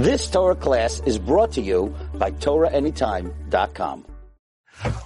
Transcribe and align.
This 0.00 0.30
Torah 0.30 0.54
class 0.54 1.02
is 1.04 1.18
brought 1.18 1.52
to 1.52 1.60
you 1.60 1.94
by 2.14 2.30
TorahAnytime.com. 2.30 4.06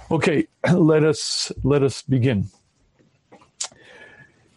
Okay, 0.09 0.47
let 0.73 1.03
us 1.03 1.51
let 1.63 1.83
us 1.83 2.01
begin. 2.03 2.47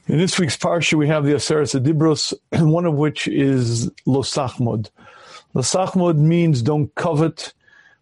In 0.06 0.19
this 0.19 0.38
week's 0.38 0.56
parsha, 0.56 0.95
we 0.95 1.09
have 1.09 1.24
the 1.24 1.32
Aseret 1.32 1.82
Dibros, 1.82 2.32
one 2.53 2.87
of 2.87 2.95
which 2.95 3.27
is 3.27 3.90
Losachmod. 4.06 4.90
Losachmod 5.56 6.16
means 6.19 6.62
don't 6.62 6.94
covet, 6.94 7.52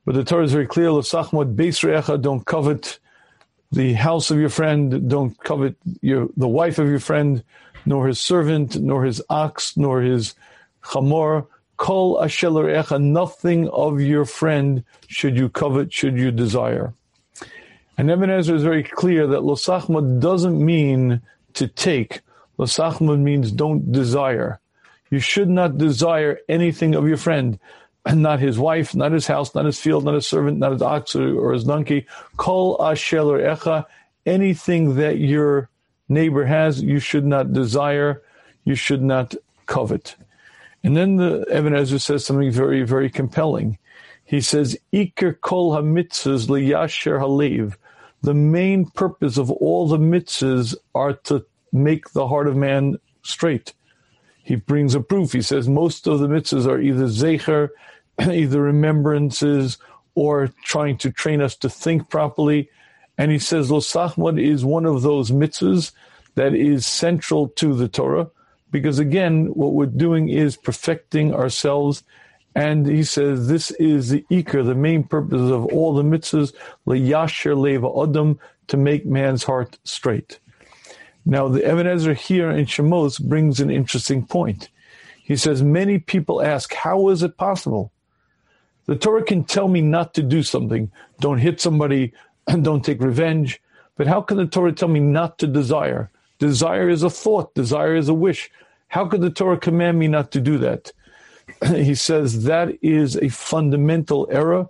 but 0.04 0.14
the 0.14 0.22
Torah 0.22 0.44
is 0.44 0.52
very 0.52 0.66
clear. 0.66 0.88
Losachmod 0.88 1.56
Beis 1.56 1.82
Re'echa, 1.82 2.20
don't 2.20 2.44
covet 2.44 2.98
the 3.72 3.94
house 3.94 4.30
of 4.30 4.38
your 4.38 4.50
friend, 4.50 5.08
don't 5.08 5.38
covet 5.38 5.76
your 6.02 6.28
the 6.36 6.48
wife 6.48 6.78
of 6.78 6.86
your 6.86 7.00
friend, 7.00 7.42
nor 7.86 8.06
his 8.06 8.20
servant, 8.20 8.78
nor 8.78 9.04
his 9.06 9.22
ox, 9.30 9.74
nor 9.78 10.02
his 10.02 10.34
chamor, 10.84 11.46
Kol 11.76 12.18
echa, 12.18 13.00
nothing 13.00 13.68
of 13.68 14.00
your 14.00 14.24
friend 14.24 14.84
should 15.08 15.36
you 15.36 15.48
covet, 15.48 15.92
should 15.92 16.16
you 16.16 16.30
desire. 16.30 16.94
And 17.98 18.10
Ibn 18.10 18.30
Ezra 18.30 18.56
is 18.56 18.62
very 18.62 18.82
clear 18.82 19.26
that 19.26 19.40
losachma 19.40 20.20
doesn't 20.20 20.64
mean 20.64 21.22
to 21.54 21.66
take. 21.66 22.20
Losachma 22.58 23.18
means 23.18 23.50
don't 23.52 23.90
desire. 23.92 24.60
You 25.10 25.18
should 25.20 25.48
not 25.48 25.78
desire 25.78 26.38
anything 26.48 26.94
of 26.94 27.06
your 27.06 27.16
friend, 27.16 27.58
not 28.12 28.40
his 28.40 28.58
wife, 28.58 28.94
not 28.94 29.12
his 29.12 29.26
house, 29.26 29.54
not 29.54 29.64
his 29.64 29.78
field, 29.78 30.04
not 30.04 30.14
his 30.14 30.26
servant, 30.26 30.58
not 30.58 30.72
his 30.72 30.82
ox 30.82 31.14
or, 31.14 31.52
his 31.52 31.64
donkey. 31.64 32.06
Kol 32.36 32.78
echa, 32.78 33.86
anything 34.24 34.96
that 34.96 35.18
your 35.18 35.68
neighbor 36.08 36.44
has, 36.44 36.82
you 36.82 36.98
should 36.98 37.24
not 37.24 37.52
desire, 37.52 38.22
you 38.64 38.74
should 38.74 39.02
not 39.02 39.34
covet. 39.66 40.16
And 40.86 40.96
then 40.96 41.16
the 41.16 41.44
Ibn 41.50 41.74
Ezra 41.74 41.98
says 41.98 42.24
something 42.24 42.52
very, 42.52 42.84
very 42.84 43.10
compelling. 43.10 43.76
He 44.24 44.40
says, 44.40 44.78
Iker 44.92 45.34
kol 45.40 45.72
ha-mitzvahs 45.72 46.46
liyasher 46.46 47.18
halev. 47.18 47.74
The 48.22 48.34
main 48.34 48.86
purpose 48.90 49.36
of 49.36 49.50
all 49.50 49.88
the 49.88 49.98
mitzvahs 49.98 50.76
are 50.94 51.14
to 51.24 51.44
make 51.72 52.10
the 52.10 52.28
heart 52.28 52.46
of 52.46 52.54
man 52.54 53.00
straight. 53.24 53.74
He 54.44 54.54
brings 54.54 54.94
a 54.94 55.00
proof. 55.00 55.32
He 55.32 55.42
says 55.42 55.68
most 55.68 56.06
of 56.06 56.20
the 56.20 56.28
mitzvahs 56.28 56.68
are 56.68 56.80
either 56.80 57.06
zecher, 57.06 57.70
either 58.20 58.62
remembrances, 58.62 59.78
or 60.14 60.50
trying 60.62 60.98
to 60.98 61.10
train 61.10 61.42
us 61.42 61.56
to 61.56 61.68
think 61.68 62.08
properly. 62.10 62.70
And 63.18 63.32
he 63.32 63.40
says 63.40 63.72
Losachmad 63.72 64.40
is 64.40 64.64
one 64.64 64.86
of 64.86 65.02
those 65.02 65.32
mitzvahs 65.32 65.90
that 66.36 66.54
is 66.54 66.86
central 66.86 67.48
to 67.56 67.74
the 67.74 67.88
Torah 67.88 68.30
because 68.76 68.98
again, 68.98 69.46
what 69.54 69.72
we're 69.72 69.86
doing 69.86 70.28
is 70.28 70.54
perfecting 70.54 71.32
ourselves. 71.32 72.02
And 72.54 72.86
he 72.86 73.04
says 73.04 73.48
this 73.48 73.70
is 73.70 74.10
the 74.10 74.22
ikar, 74.30 74.66
the 74.66 74.74
main 74.74 75.02
purpose 75.02 75.50
of 75.50 75.64
all 75.72 75.94
the 75.94 76.02
mitzvahs, 76.02 76.52
leyasher 76.86 77.56
leva 77.56 77.88
adam, 78.02 78.38
to 78.66 78.76
make 78.76 79.06
man's 79.06 79.44
heart 79.44 79.78
straight. 79.84 80.40
Now, 81.24 81.48
the 81.48 81.66
Ibn 81.66 81.86
Ezra 81.86 82.12
here 82.12 82.50
in 82.50 82.66
Shemos 82.66 83.18
brings 83.18 83.60
an 83.60 83.70
interesting 83.70 84.26
point. 84.26 84.68
He 85.22 85.36
says, 85.36 85.62
many 85.62 85.98
people 85.98 86.42
ask, 86.42 86.74
how 86.74 87.08
is 87.08 87.22
it 87.22 87.38
possible? 87.38 87.92
The 88.84 88.96
Torah 88.96 89.24
can 89.24 89.44
tell 89.44 89.68
me 89.68 89.80
not 89.80 90.12
to 90.14 90.22
do 90.22 90.42
something. 90.42 90.92
Don't 91.18 91.38
hit 91.38 91.62
somebody, 91.62 92.12
and 92.46 92.62
don't 92.68 92.84
take 92.84 93.00
revenge. 93.00 93.58
But 93.96 94.06
how 94.06 94.20
can 94.20 94.36
the 94.36 94.46
Torah 94.46 94.72
tell 94.72 94.88
me 94.88 95.00
not 95.00 95.38
to 95.38 95.46
desire? 95.46 96.10
Desire 96.38 96.90
is 96.90 97.02
a 97.02 97.10
thought, 97.10 97.54
desire 97.54 97.96
is 97.96 98.08
a 98.08 98.14
wish. 98.14 98.50
How 98.88 99.06
could 99.06 99.20
the 99.20 99.30
Torah 99.30 99.58
command 99.58 99.98
me 99.98 100.08
not 100.08 100.30
to 100.32 100.40
do 100.40 100.58
that? 100.58 100.92
he 101.66 101.94
says 101.94 102.44
that 102.44 102.76
is 102.82 103.16
a 103.16 103.28
fundamental 103.28 104.28
error 104.30 104.66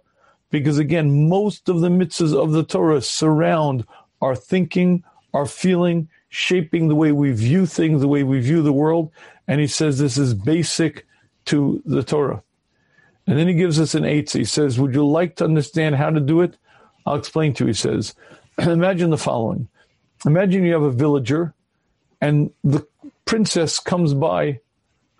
because, 0.51 0.79
again, 0.79 1.29
most 1.29 1.69
of 1.69 1.81
the 1.81 1.89
mitzvahs 1.89 2.35
of 2.35 2.53
the 2.53 2.65
Torah 2.65 3.01
surround 3.01 3.85
our 4.23 4.35
thinking, 4.35 5.03
our 5.35 5.47
feeling, 5.47 6.09
shaping 6.29 6.89
the 6.89 6.95
way 6.95 7.13
we 7.13 7.33
view 7.33 7.67
things, 7.67 8.01
the 8.01 8.09
way 8.09 8.23
we 8.23 8.41
view 8.41 8.63
the 8.63 8.73
world. 8.73 9.11
And 9.49 9.61
he 9.61 9.67
says 9.67 9.99
this 9.99 10.19
is 10.19 10.35
basic 10.35 11.07
to 11.47 11.83
the 11.85 12.03
Torah. 12.03 12.43
And 13.27 13.39
then 13.39 13.49
he 13.49 13.55
gives 13.55 13.81
us 13.81 13.95
an 13.95 14.05
eight. 14.05 14.31
He 14.31 14.45
says, 14.45 14.79
Would 14.79 14.95
you 14.95 15.07
like 15.07 15.37
to 15.37 15.45
understand 15.45 15.97
how 15.97 16.11
to 16.11 16.21
do 16.21 16.43
it? 16.43 16.57
I'll 17.05 17.17
explain 17.17 17.55
to 17.55 17.65
you. 17.65 17.69
He 17.69 17.75
says, 17.75 18.15
Imagine 18.59 19.11
the 19.11 19.19
following 19.19 19.69
Imagine 20.25 20.65
you 20.65 20.73
have 20.73 20.83
a 20.83 20.91
villager 20.91 21.55
and 22.21 22.51
the 22.65 22.87
princess 23.25 23.79
comes 23.79 24.15
by, 24.15 24.61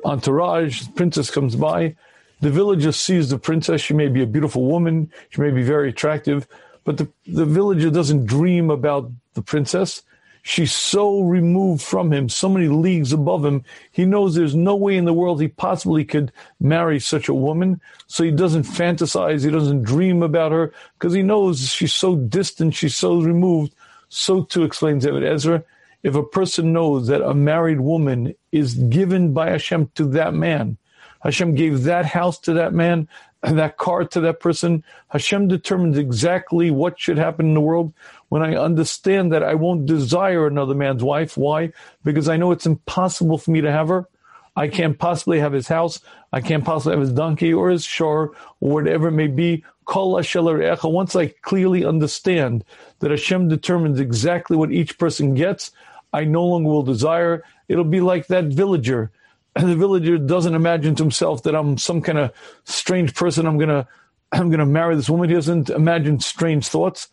entourage, 0.05 0.87
princess 0.95 1.31
comes 1.31 1.57
by. 1.57 1.97
The 2.41 2.51
villager 2.51 2.93
sees 2.93 3.31
the 3.31 3.39
princess. 3.39 3.81
She 3.81 3.95
may 3.95 4.09
be 4.09 4.23
a 4.23 4.27
beautiful 4.27 4.65
woman. 4.65 5.11
She 5.31 5.41
may 5.41 5.51
be 5.51 5.63
very 5.63 5.89
attractive, 5.89 6.47
but 6.85 6.99
the, 6.99 7.09
the 7.27 7.47
villager 7.47 7.91
doesn't 7.91 8.27
dream 8.27 8.71
about 8.71 9.11
the 9.35 9.43
princess. 9.43 10.03
She's 10.43 10.73
so 10.73 11.23
removed 11.23 11.83
from 11.83 12.13
him, 12.13 12.29
so 12.29 12.49
many 12.49 12.69
leagues 12.69 13.13
above 13.13 13.45
him. 13.45 13.65
He 13.91 14.05
knows 14.05 14.35
there's 14.35 14.55
no 14.55 14.77
way 14.77 14.97
in 14.97 15.05
the 15.05 15.13
world 15.13 15.41
he 15.41 15.49
possibly 15.49 16.05
could 16.05 16.31
marry 16.61 17.01
such 17.01 17.29
a 17.29 17.35
woman. 17.35 17.81
So 18.07 18.23
he 18.23 18.31
doesn't 18.31 18.63
fantasize. 18.63 19.45
He 19.45 19.51
doesn't 19.51 19.83
dream 19.83 20.23
about 20.23 20.53
her 20.53 20.73
because 20.97 21.15
he 21.15 21.23
knows 21.23 21.69
she's 21.69 21.95
so 21.95 22.15
distant. 22.15 22.77
She's 22.77 22.97
so 22.97 23.21
removed. 23.21 23.75
So 24.09 24.45
too 24.45 24.63
explains 24.63 25.05
Ibn 25.05 25.25
Ezra 25.25 25.65
if 26.07 26.15
a 26.15 26.23
person 26.23 26.73
knows 26.73 27.09
that 27.09 27.21
a 27.21 27.35
married 27.35 27.81
woman 27.81 28.35
is 28.53 28.75
given 28.75 29.33
by 29.33 29.51
Hashem 29.51 29.91
to 29.97 30.05
that 30.05 30.35
man, 30.35 30.79
Hashem 31.23 31.55
gave 31.57 31.83
that 31.83 32.07
house 32.07 32.39
to 32.41 32.53
that 32.55 32.73
man, 32.73 33.09
and 33.43 33.59
that 33.59 33.77
car 33.77 34.05
to 34.05 34.21
that 34.21 34.41
person. 34.41 34.85
Hashem 35.09 35.49
determines 35.49 35.99
exactly 35.99 36.71
what 36.71 37.01
should 37.01 37.19
happen 37.19 37.47
in 37.47 37.55
the 37.55 37.61
world. 37.61 37.93
When 38.29 38.43
I 38.43 38.57
understand 38.57 39.33
that 39.33 39.43
I 39.43 39.55
won't 39.55 39.87
desire 39.87 40.47
another 40.47 40.75
man's 40.75 41.03
wife. 41.03 41.37
Why? 41.37 41.73
Because 42.05 42.29
I 42.29 42.37
know 42.37 42.53
it's 42.53 42.67
impossible 42.67 43.39
for 43.39 43.51
me 43.51 43.61
to 43.61 43.71
have 43.71 43.89
her. 43.89 44.09
I 44.57 44.69
can't 44.69 44.99
possibly 44.99 45.39
have 45.39 45.53
his 45.53 45.69
house. 45.69 46.01
I 46.33 46.41
can't 46.41 46.65
possibly 46.65 46.95
have 46.95 47.01
his 47.01 47.13
donkey 47.13 47.53
or 47.53 47.71
his 47.71 47.85
shor 47.85 48.33
or 48.61 48.73
whatever 48.73 49.09
it 49.09 49.13
may 49.13 49.29
be. 49.29 49.65
Once 49.95 51.17
I 51.17 51.27
clearly 51.43 51.85
understand 51.85 52.65
that 52.99 53.11
Hashem 53.11 53.49
determines 53.49 54.01
exactly 54.01 54.57
what 54.57 54.73
each 54.73 54.99
person 54.99 55.35
gets, 55.35 55.71
I 56.17 56.25
no 56.25 56.47
longer 56.47 56.71
will 56.71 56.83
desire. 56.83 57.45
It'll 57.69 57.85
be 57.85 58.01
like 58.01 58.29
that 58.29 58.47
villager. 58.47 59.11
And 59.55 59.69
the 59.71 59.77
villager 59.77 60.17
doesn't 60.17 60.55
imagine 60.55 60.95
to 60.95 61.03
himself 61.03 61.43
that 61.43 61.55
I'm 61.55 61.77
some 61.77 62.01
kind 62.01 62.17
of 62.17 62.33
strange 62.65 63.15
person. 63.15 63.47
I'm 63.47 63.59
gonna, 63.59 63.87
I'm 64.33 64.51
gonna 64.51 64.65
marry 64.65 64.97
this 64.97 65.11
woman. 65.11 65.29
He 65.29 65.35
doesn't 65.35 65.69
imagine 65.69 66.19
strange 66.21 66.69
thoughts. 66.69 67.09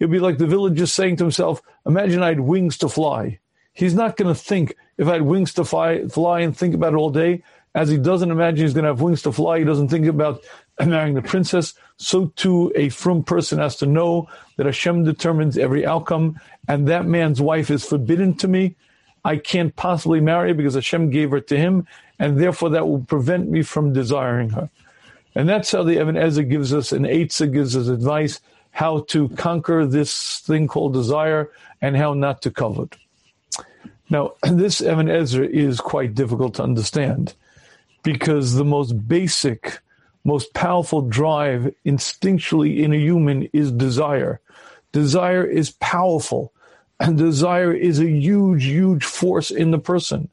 It'll 0.00 0.10
be 0.10 0.18
like 0.18 0.38
the 0.38 0.46
villager 0.48 0.86
saying 0.86 1.16
to 1.16 1.24
himself, 1.24 1.62
"Imagine 1.86 2.22
I 2.22 2.28
had 2.28 2.40
wings 2.40 2.78
to 2.78 2.88
fly." 2.88 3.38
He's 3.74 3.94
not 3.94 4.16
to 4.16 4.34
think 4.34 4.74
if 4.96 5.06
I 5.06 5.12
had 5.14 5.22
wings 5.22 5.54
to 5.54 5.64
fly, 5.64 6.08
fly 6.08 6.40
and 6.40 6.56
think 6.56 6.74
about 6.74 6.94
it 6.94 6.96
all 6.96 7.10
day. 7.10 7.44
As 7.76 7.88
he 7.88 7.96
doesn't 7.96 8.32
imagine 8.32 8.66
he's 8.66 8.74
to 8.74 8.82
have 8.82 9.00
wings 9.00 9.22
to 9.22 9.30
fly, 9.30 9.60
he 9.60 9.64
doesn't 9.64 9.88
think 9.88 10.06
about 10.06 10.42
marrying 10.86 11.14
the 11.14 11.22
princess. 11.22 11.74
So 11.96 12.26
too, 12.36 12.72
a 12.76 12.88
frum 12.88 13.22
person 13.24 13.58
has 13.58 13.76
to 13.76 13.86
know 13.86 14.28
that 14.56 14.66
Hashem 14.66 15.04
determines 15.04 15.58
every 15.58 15.84
outcome, 15.84 16.40
and 16.68 16.88
that 16.88 17.06
man's 17.06 17.40
wife 17.40 17.70
is 17.70 17.84
forbidden 17.84 18.34
to 18.36 18.48
me. 18.48 18.76
I 19.24 19.36
can't 19.36 19.74
possibly 19.74 20.20
marry 20.20 20.52
because 20.52 20.74
Hashem 20.74 21.10
gave 21.10 21.30
her 21.30 21.40
to 21.40 21.56
him, 21.56 21.86
and 22.18 22.38
therefore 22.38 22.70
that 22.70 22.86
will 22.86 23.04
prevent 23.04 23.50
me 23.50 23.62
from 23.62 23.92
desiring 23.92 24.50
her. 24.50 24.70
And 25.34 25.48
that's 25.48 25.70
how 25.72 25.82
the 25.82 25.98
Ibn 25.98 26.16
Ezra 26.16 26.44
gives 26.44 26.72
us, 26.72 26.92
and 26.92 27.04
Eitzah 27.04 27.52
gives 27.52 27.76
us 27.76 27.88
advice 27.88 28.40
how 28.70 29.00
to 29.08 29.28
conquer 29.30 29.86
this 29.86 30.38
thing 30.40 30.68
called 30.68 30.92
desire 30.92 31.50
and 31.80 31.96
how 31.96 32.14
not 32.14 32.42
to 32.42 32.50
covet. 32.50 32.96
Now, 34.10 34.34
this 34.42 34.80
Ibn 34.80 35.10
Ezra 35.10 35.46
is 35.46 35.80
quite 35.80 36.14
difficult 36.14 36.54
to 36.54 36.62
understand 36.62 37.34
because 38.02 38.54
the 38.54 38.64
most 38.64 39.08
basic, 39.08 39.80
most 40.24 40.52
powerful 40.54 41.02
drive 41.02 41.72
instinctually 41.86 42.78
in 42.78 42.92
a 42.92 42.96
human 42.98 43.44
is 43.52 43.72
desire. 43.72 44.40
Desire 44.92 45.44
is 45.44 45.70
powerful, 45.70 46.52
and 47.00 47.16
desire 47.16 47.72
is 47.72 48.00
a 48.00 48.08
huge, 48.08 48.64
huge 48.64 49.04
force 49.04 49.50
in 49.50 49.70
the 49.70 49.78
person. 49.78 50.28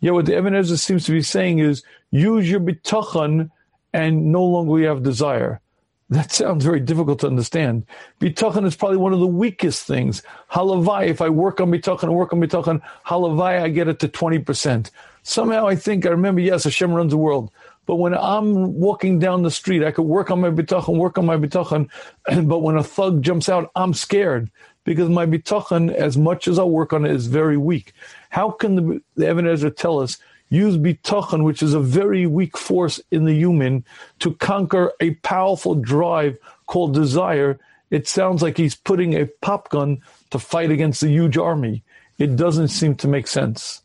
Yet 0.00 0.14
what 0.14 0.26
the 0.26 0.36
Ibn 0.36 0.54
Ezra 0.54 0.76
seems 0.76 1.04
to 1.04 1.12
be 1.12 1.22
saying 1.22 1.58
is 1.58 1.82
use 2.10 2.50
your 2.50 2.60
bitachon 2.60 3.50
and 3.92 4.32
no 4.32 4.44
longer 4.44 4.78
you 4.78 4.86
have 4.86 5.02
desire. 5.02 5.60
That 6.08 6.32
sounds 6.32 6.64
very 6.64 6.80
difficult 6.80 7.20
to 7.20 7.26
understand. 7.26 7.86
Bitachon 8.20 8.66
is 8.66 8.76
probably 8.76 8.96
one 8.96 9.12
of 9.12 9.20
the 9.20 9.26
weakest 9.26 9.86
things. 9.86 10.22
Halavai, 10.50 11.06
if 11.06 11.20
I 11.20 11.28
work 11.28 11.60
on 11.60 11.70
bitachon 11.70 12.04
and 12.04 12.14
work 12.14 12.32
on 12.32 12.40
bitachon, 12.40 12.82
halavai, 13.06 13.62
I 13.62 13.68
get 13.68 13.88
it 13.88 14.00
to 14.00 14.08
20%. 14.08 14.90
Somehow 15.22 15.68
I 15.68 15.76
think, 15.76 16.06
I 16.06 16.10
remember, 16.10 16.40
yes, 16.40 16.64
Hashem 16.64 16.92
runs 16.92 17.12
the 17.12 17.18
world. 17.18 17.50
But 17.86 17.96
when 17.96 18.14
I'm 18.14 18.74
walking 18.74 19.18
down 19.18 19.42
the 19.42 19.50
street, 19.50 19.82
I 19.82 19.90
could 19.90 20.02
work 20.02 20.30
on 20.30 20.40
my 20.40 20.50
bitachon, 20.50 20.96
work 20.96 21.18
on 21.18 21.26
my 21.26 21.36
bitachon. 21.36 21.88
but 22.46 22.58
when 22.60 22.76
a 22.76 22.84
thug 22.84 23.22
jumps 23.22 23.48
out, 23.48 23.70
I'm 23.74 23.94
scared 23.94 24.50
because 24.84 25.08
my 25.08 25.26
bitachon, 25.26 25.92
as 25.92 26.16
much 26.16 26.46
as 26.46 26.58
I 26.58 26.64
work 26.64 26.92
on 26.92 27.04
it, 27.04 27.10
is 27.12 27.26
very 27.26 27.56
weak. 27.56 27.92
How 28.30 28.50
can 28.50 28.76
the, 28.76 29.02
the 29.16 29.28
Ibn 29.28 29.46
Ezra 29.46 29.70
tell 29.70 30.00
us 30.00 30.18
use 30.50 30.76
bitachon, 30.76 31.44
which 31.44 31.62
is 31.62 31.74
a 31.74 31.80
very 31.80 32.26
weak 32.26 32.56
force 32.56 33.00
in 33.10 33.24
the 33.24 33.34
human, 33.34 33.84
to 34.18 34.34
conquer 34.34 34.92
a 35.00 35.12
powerful 35.16 35.74
drive 35.74 36.36
called 36.66 36.92
desire, 36.92 37.58
it 37.90 38.06
sounds 38.06 38.42
like 38.42 38.56
he's 38.56 38.74
putting 38.74 39.14
a 39.14 39.26
pop 39.26 39.70
gun 39.70 40.00
to 40.30 40.38
fight 40.38 40.70
against 40.70 41.02
a 41.02 41.08
huge 41.08 41.36
army. 41.36 41.82
It 42.18 42.36
doesn't 42.36 42.68
seem 42.68 42.94
to 42.96 43.08
make 43.08 43.26
sense. 43.26 43.82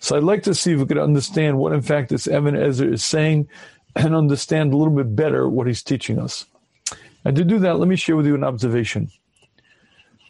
So 0.00 0.16
I'd 0.16 0.22
like 0.22 0.42
to 0.44 0.54
see 0.54 0.72
if 0.72 0.80
we 0.80 0.86
could 0.86 0.98
understand 0.98 1.58
what, 1.58 1.72
in 1.72 1.82
fact, 1.82 2.08
this 2.08 2.26
Ibn 2.26 2.56
Ezra 2.56 2.88
is 2.88 3.04
saying 3.04 3.48
and 3.94 4.14
understand 4.14 4.72
a 4.72 4.76
little 4.76 4.94
bit 4.94 5.14
better 5.14 5.48
what 5.48 5.66
he's 5.66 5.82
teaching 5.82 6.18
us. 6.18 6.46
And 7.24 7.36
to 7.36 7.44
do 7.44 7.58
that, 7.60 7.78
let 7.78 7.86
me 7.86 7.96
share 7.96 8.16
with 8.16 8.26
you 8.26 8.34
an 8.34 8.42
observation. 8.42 9.10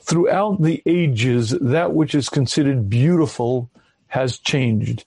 Throughout 0.03 0.61
the 0.61 0.83
ages, 0.87 1.51
that 1.61 1.93
which 1.93 2.17
is 2.17 2.29
considered 2.29 2.91
beautiful 2.91 3.71
has 4.09 4.39
changed. 4.39 5.05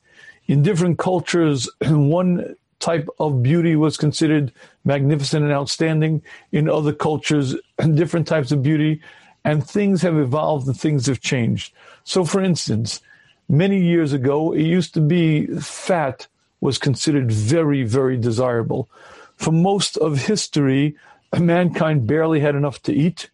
In 0.48 0.63
different 0.63 0.98
cultures, 0.98 1.69
one 1.81 2.56
type 2.80 3.07
of 3.19 3.44
beauty 3.44 3.75
was 3.75 3.98
considered 3.98 4.54
magnificent 4.86 5.44
and 5.44 5.54
outstanding. 5.54 6.21
In 6.54 6.69
other 6.69 6.94
cultures, 6.94 7.56
different 7.95 8.27
types 8.27 8.54
of 8.54 8.63
beauty. 8.63 9.01
And 9.44 9.68
things 9.68 10.01
have 10.04 10.18
evolved 10.18 10.68
and 10.68 10.80
things 10.80 11.07
have 11.07 11.19
changed. 11.19 11.74
So, 12.06 12.24
for 12.24 12.42
instance, 12.42 13.01
many 13.50 13.81
years 13.81 14.13
ago, 14.13 14.54
it 14.54 14.63
used 14.63 14.94
to 14.94 15.01
be 15.01 15.48
fat 15.60 16.28
was 16.62 16.78
considered 16.78 17.31
very, 17.31 17.84
very 17.84 18.18
desirable. 18.18 18.90
For 19.36 19.51
most 19.51 19.98
of 19.98 20.18
history, 20.18 20.95
mankind 21.38 22.07
barely 22.07 22.40
had 22.40 22.56
enough 22.56 22.81
to 22.84 22.94
eat. 22.94 23.30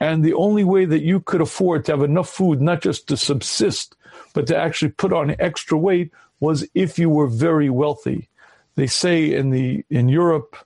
And 0.00 0.22
the 0.22 0.34
only 0.34 0.64
way 0.64 0.84
that 0.84 1.02
you 1.02 1.20
could 1.20 1.40
afford 1.40 1.84
to 1.86 1.92
have 1.92 2.02
enough 2.02 2.28
food, 2.28 2.60
not 2.60 2.82
just 2.82 3.08
to 3.08 3.16
subsist, 3.16 3.96
but 4.34 4.46
to 4.48 4.56
actually 4.56 4.90
put 4.90 5.12
on 5.12 5.34
extra 5.38 5.78
weight, 5.78 6.12
was 6.40 6.68
if 6.74 6.98
you 6.98 7.10
were 7.10 7.26
very 7.26 7.70
wealthy. 7.70 8.28
They 8.76 8.86
say 8.86 9.34
in 9.34 9.50
the 9.50 9.84
in 9.90 10.08
Europe, 10.08 10.56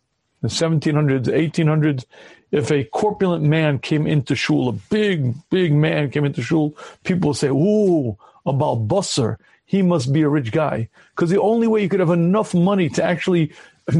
the 0.42 0.48
1700s, 0.48 1.26
1800s, 1.26 2.04
if 2.52 2.70
a 2.70 2.84
corpulent 2.84 3.42
man 3.42 3.78
came 3.78 4.06
into 4.06 4.36
shul, 4.36 4.68
a 4.68 4.72
big, 4.72 5.34
big 5.50 5.72
man 5.72 6.10
came 6.10 6.24
into 6.24 6.42
shul, 6.42 6.76
people 7.02 7.28
would 7.28 7.38
say, 7.38 7.48
"Ooh, 7.48 8.16
about 8.46 8.86
Busser, 8.86 9.38
he 9.64 9.82
must 9.82 10.12
be 10.12 10.22
a 10.22 10.28
rich 10.28 10.52
guy." 10.52 10.88
Because 11.16 11.30
the 11.30 11.40
only 11.40 11.66
way 11.66 11.82
you 11.82 11.88
could 11.88 12.00
have 12.00 12.10
enough 12.10 12.54
money 12.54 12.88
to 12.90 13.02
actually 13.02 13.52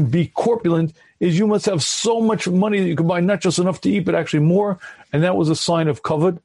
be 0.09 0.27
corpulent 0.27 0.93
is 1.19 1.37
you 1.37 1.47
must 1.47 1.65
have 1.65 1.83
so 1.83 2.21
much 2.21 2.47
money 2.47 2.79
that 2.79 2.87
you 2.87 2.95
could 2.95 3.07
buy 3.07 3.19
not 3.19 3.41
just 3.41 3.59
enough 3.59 3.81
to 3.81 3.89
eat, 3.89 4.01
but 4.01 4.15
actually 4.15 4.39
more. 4.39 4.79
And 5.11 5.23
that 5.23 5.35
was 5.35 5.49
a 5.49 5.55
sign 5.55 5.87
of 5.87 6.03
covet. 6.03 6.37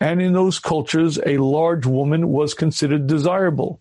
And 0.00 0.20
in 0.20 0.32
those 0.32 0.58
cultures, 0.58 1.18
a 1.24 1.38
large 1.38 1.86
woman 1.86 2.28
was 2.28 2.54
considered 2.54 3.06
desirable. 3.06 3.80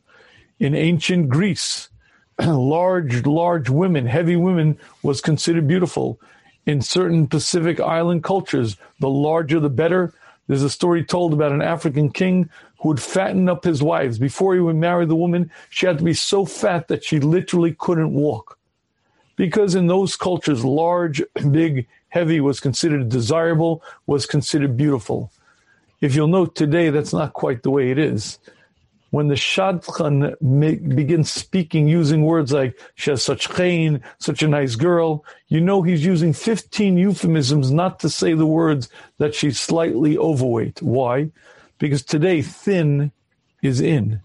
In 0.60 0.76
ancient 0.76 1.30
Greece, 1.30 1.90
large, 2.46 3.26
large 3.26 3.70
women, 3.70 4.06
heavy 4.06 4.36
women, 4.36 4.78
was 5.04 5.22
considered 5.22 5.68
beautiful. 5.68 6.20
In 6.66 6.82
certain 6.82 7.28
Pacific 7.28 7.80
Island 7.80 8.24
cultures, 8.24 8.78
the 9.00 9.10
larger 9.10 9.60
the 9.60 9.70
better. 9.70 10.14
There's 10.48 10.64
a 10.64 10.70
story 10.70 11.04
told 11.04 11.34
about 11.34 11.52
an 11.52 11.62
African 11.62 12.12
king 12.12 12.50
who 12.82 12.90
would 12.90 13.02
fatten 13.02 13.50
up 13.50 13.64
his 13.64 13.82
wives. 13.82 14.20
Before 14.20 14.54
he 14.54 14.60
would 14.60 14.76
marry 14.76 15.06
the 15.06 15.16
woman, 15.16 15.52
she 15.70 15.86
had 15.86 15.98
to 15.98 16.04
be 16.04 16.14
so 16.14 16.46
fat 16.46 16.88
that 16.88 17.04
she 17.04 17.20
literally 17.20 17.76
couldn't 17.78 18.14
walk 18.14 18.58
because 19.36 19.74
in 19.74 19.88
those 19.88 20.16
cultures, 20.16 20.64
large, 20.64 21.24
big, 21.52 21.88
heavy 22.10 22.40
was 22.40 22.60
considered 22.60 23.10
desirable, 23.10 23.82
was 24.06 24.28
considered 24.28 24.78
beautiful. 24.78 25.32
If 26.00 26.16
you'll 26.16 26.28
note 26.28 26.56
today, 26.56 26.90
that's 26.92 27.14
not 27.14 27.34
quite 27.34 27.64
the 27.64 27.72
way 27.72 27.90
it 27.90 27.98
is. 27.98 28.38
When 29.12 29.28
the 29.28 29.36
shadchan 29.36 30.36
begins 30.96 31.32
speaking 31.32 31.88
using 31.88 32.24
words 32.24 32.54
like 32.54 32.80
she 32.96 33.12
has 33.12 33.24
such 33.24 33.50
chein, 33.50 34.02
such 34.20 34.42
a 34.42 34.48
nice 34.48 34.76
girl, 34.76 35.26
you 35.48 35.62
know 35.62 35.82
he's 35.82 36.04
using 36.06 36.34
15 36.34 36.98
euphemisms 36.98 37.72
not 37.72 38.00
to 38.00 38.10
say 38.10 38.34
the 38.34 38.46
words 38.46 38.90
that 39.18 39.36
she's 39.36 39.60
slightly 39.60 40.18
overweight. 40.18 40.82
Why? 40.82 41.30
Because 41.78 42.04
today 42.04 42.42
thin 42.42 43.12
is 43.62 43.82
in. 43.82 44.22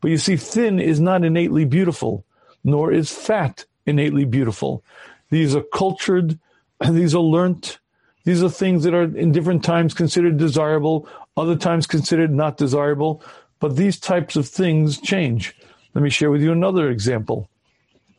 But 0.00 0.10
you 0.10 0.18
see, 0.18 0.36
thin 0.36 0.80
is 0.80 0.98
not 0.98 1.24
innately 1.24 1.64
beautiful, 1.64 2.24
nor 2.64 2.92
is 2.92 3.10
fat 3.12 3.66
innately 3.86 4.24
beautiful. 4.24 4.84
These 5.30 5.54
are 5.54 5.62
cultured, 5.74 6.38
these 6.88 7.14
are 7.14 7.20
learnt, 7.22 7.78
these 8.24 8.42
are 8.42 8.50
things 8.50 8.84
that 8.84 8.94
are 8.94 9.04
in 9.16 9.32
different 9.32 9.64
times 9.64 9.94
considered 9.94 10.36
desirable, 10.36 11.08
other 11.36 11.56
times 11.56 11.86
considered 11.86 12.32
not 12.32 12.56
desirable, 12.56 13.22
but 13.62 13.76
these 13.76 13.96
types 13.96 14.34
of 14.34 14.48
things 14.48 15.00
change. 15.00 15.54
Let 15.94 16.02
me 16.02 16.10
share 16.10 16.32
with 16.32 16.42
you 16.42 16.50
another 16.50 16.90
example. 16.90 17.48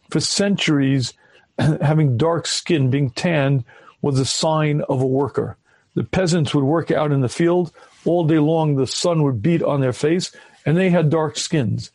For 0.09 0.21
centuries, 0.21 1.13
having 1.59 2.15
dark 2.15 2.47
skin, 2.47 2.89
being 2.89 3.09
tanned, 3.09 3.65
was 4.01 4.17
a 4.17 4.25
sign 4.25 4.83
of 4.87 5.01
a 5.01 5.05
worker. 5.05 5.57
The 5.95 6.05
peasants 6.05 6.55
would 6.55 6.63
work 6.63 6.91
out 6.91 7.11
in 7.11 7.19
the 7.19 7.27
field 7.27 7.73
all 8.05 8.23
day 8.23 8.39
long, 8.39 8.77
the 8.77 8.87
sun 8.87 9.21
would 9.23 9.41
beat 9.41 9.61
on 9.61 9.81
their 9.81 9.91
face, 9.91 10.33
and 10.65 10.77
they 10.77 10.89
had 10.89 11.09
dark 11.09 11.35
skins. 11.35 11.91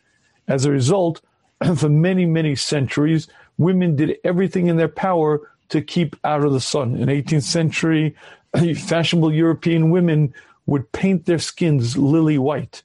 As 0.47 0.65
a 0.65 0.71
result, 0.71 1.19
for 1.75 1.89
many, 1.89 2.27
many 2.27 2.55
centuries, 2.55 3.27
women 3.57 3.95
did 3.95 4.19
everything 4.23 4.67
in 4.67 4.77
their 4.77 4.87
power 4.87 5.49
to 5.69 5.81
keep 5.81 6.15
out 6.23 6.45
of 6.45 6.53
the 6.53 6.61
sun. 6.61 6.95
In 6.95 7.09
18th 7.09 7.41
century, 7.41 8.15
fashionable 8.75 9.33
European 9.33 9.89
women 9.89 10.35
would 10.67 10.91
paint 10.91 11.25
their 11.25 11.39
skins 11.39 11.97
lily 11.97 12.37
white. 12.37 12.83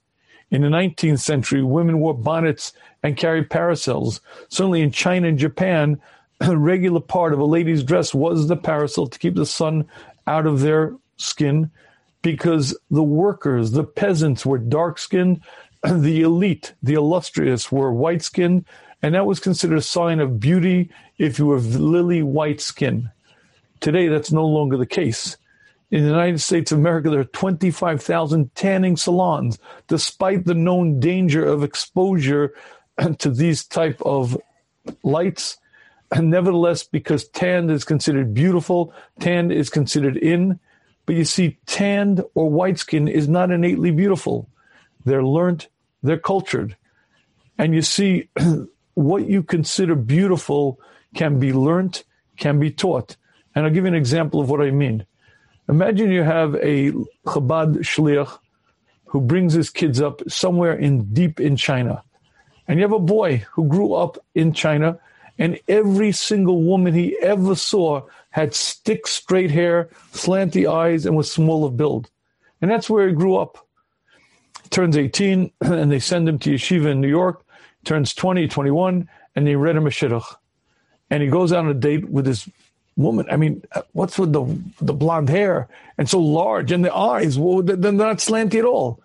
In 0.55 0.63
the 0.63 0.69
19th 0.69 1.19
century, 1.19 1.65
women 1.65 1.99
wore 1.99 2.15
bonnets 2.15 2.73
and 3.03 3.17
carried 3.17 3.51
parasols. 3.51 4.21
Certainly 4.51 4.83
in 4.83 4.93
China 4.93 5.27
and 5.27 5.37
Japan, 5.37 6.01
a 6.41 6.57
regular 6.57 7.01
part 7.01 7.33
of 7.33 7.41
a 7.41 7.45
lady's 7.45 7.83
dress 7.83 8.15
was 8.15 8.47
the 8.47 8.57
parasol 8.57 9.09
to 9.09 9.19
keep 9.19 9.35
the 9.35 9.47
sun 9.47 9.85
out 10.29 10.47
of 10.47 10.61
their 10.61 10.95
skin 11.17 11.73
because 12.23 12.79
the 12.89 13.03
workers, 13.03 13.73
the 13.73 13.83
peasants 13.83 14.47
were 14.47 14.59
dark 14.59 15.01
skinned, 15.01 15.41
the 15.93 16.23
elite, 16.23 16.73
the 16.85 16.95
illustrious 16.95 17.73
were 17.73 17.93
white 17.93 18.23
skinned, 18.23 18.65
and 19.03 19.17
that 19.17 19.27
was 19.27 19.41
considered 19.41 19.79
a 19.79 19.83
sign 19.83 20.21
of 20.21 20.39
beauty 20.39 20.89
if 21.19 21.37
you 21.37 21.47
were 21.47 21.59
lily 21.59 22.23
white 22.23 22.61
skin. 22.61 23.11
Today, 23.81 24.07
that's 24.07 24.31
no 24.31 24.47
longer 24.47 24.77
the 24.77 24.87
case. 24.87 25.37
In 25.91 26.03
the 26.03 26.09
United 26.09 26.41
States 26.41 26.73
of 26.73 26.79
America, 26.79 27.11
there 27.11 27.21
are 27.21 27.25
25,000 27.25 28.55
tanning 28.55 28.97
salons, 28.97 29.59
despite 29.87 30.45
the 30.45 30.55
known 30.55 30.99
danger 30.99 31.45
of 31.45 31.63
exposure 31.63 32.55
to 33.19 33.31
these 33.31 33.65
type 33.65 34.01
of 34.05 34.37
lights. 35.03 35.59
And 36.11 36.31
nevertheless, 36.31 36.85
because 36.85 37.29
tanned 37.29 37.71
is 37.71 37.85
considered 37.85 38.35
beautiful, 38.35 38.93
tanned 39.21 39.53
is 39.53 39.71
considered 39.71 40.17
in. 40.17 40.59
But 41.07 41.17
you 41.17 41.25
see, 41.25 41.59
tanned 41.67 42.23
or 42.35 42.51
white 42.51 42.79
skin 42.79 43.09
is 43.09 43.29
not 43.29 43.51
innately 43.51 43.91
beautiful. 43.91 44.49
They're 45.05 45.25
learned, 45.25 45.67
they're 46.03 46.19
cultured. 46.19 46.77
And 47.59 47.75
you 47.75 47.83
see, 47.83 48.31
what 48.95 49.29
you 49.29 49.43
consider 49.43 49.95
beautiful 49.95 50.81
can 51.15 51.39
be 51.39 51.53
learnt, 51.53 52.05
can 52.37 52.59
be 52.59 52.71
taught. 52.71 53.17
And 53.55 53.65
I'll 53.65 53.73
give 53.73 53.85
you 53.85 53.89
an 53.89 53.95
example 53.95 54.41
of 54.41 54.51
what 54.51 54.61
I 54.61 54.71
mean. 54.71 55.07
Imagine 55.69 56.11
you 56.11 56.23
have 56.23 56.55
a 56.57 56.93
Chabad 57.27 57.79
shliach 57.79 58.39
who 59.07 59.21
brings 59.21 59.53
his 59.53 59.71
kids 59.71 60.01
up 60.01 60.23
somewhere 60.29 60.75
in 60.75 61.05
deep 61.13 61.41
in 61.41 61.57
China. 61.57 62.03
And 62.67 62.79
you 62.79 62.85
have 62.85 62.93
a 62.93 62.99
boy 62.99 63.45
who 63.53 63.69
grew 63.69 63.95
up 63.95 64.19
in 64.35 64.53
China, 64.53 64.99
and 65.39 65.59
every 65.69 66.13
single 66.13 66.63
woman 66.63 66.95
he 66.95 67.17
ever 67.19 67.55
saw 67.55 68.03
had 68.31 68.55
stick 68.55 69.07
straight 69.07 69.51
hair, 69.51 69.91
slanty 70.13 70.71
eyes, 70.71 71.07
and 71.07 71.17
was 71.17 71.31
small 71.31 71.65
of 71.65 71.77
build. 71.77 72.11
And 72.61 72.71
that's 72.71 72.91
where 72.91 73.09
he 73.09 73.15
grew 73.15 73.37
up. 73.37 73.67
Turns 74.71 74.97
18, 74.97 75.53
and 75.61 75.91
they 75.91 75.99
send 75.99 76.29
him 76.29 76.39
to 76.41 76.55
yeshiva 76.55 76.91
in 76.91 77.01
New 77.01 77.09
York 77.09 77.45
turns 77.85 78.15
20, 78.15 78.49
21, 78.49 79.09
and 79.37 79.47
they 79.47 79.57
read 79.57 79.77
him 79.77 79.87
a 79.87 79.91
shidduch. 79.91 80.35
And 81.11 81.23
he 81.23 81.29
goes 81.29 81.53
on 81.53 81.69
a 81.69 81.75
date 81.75 82.09
with 82.09 82.25
this 82.25 82.49
woman. 82.97 83.27
I 83.31 83.37
mean, 83.37 83.63
uh, 83.73 83.83
what's 83.93 84.19
with 84.19 84.33
the 84.33 84.45
the 84.81 84.93
blonde 84.93 85.29
hair 85.29 85.69
and 85.99 86.09
so 86.09 86.21
large 86.21 86.73
and 86.73 86.85
the 86.85 86.95
eyes? 86.95 87.39
Well, 87.39 87.63
they're 87.63 87.93
not 87.93 88.19
slanty 88.19 88.59
at 88.59 88.65
all. 88.65 89.01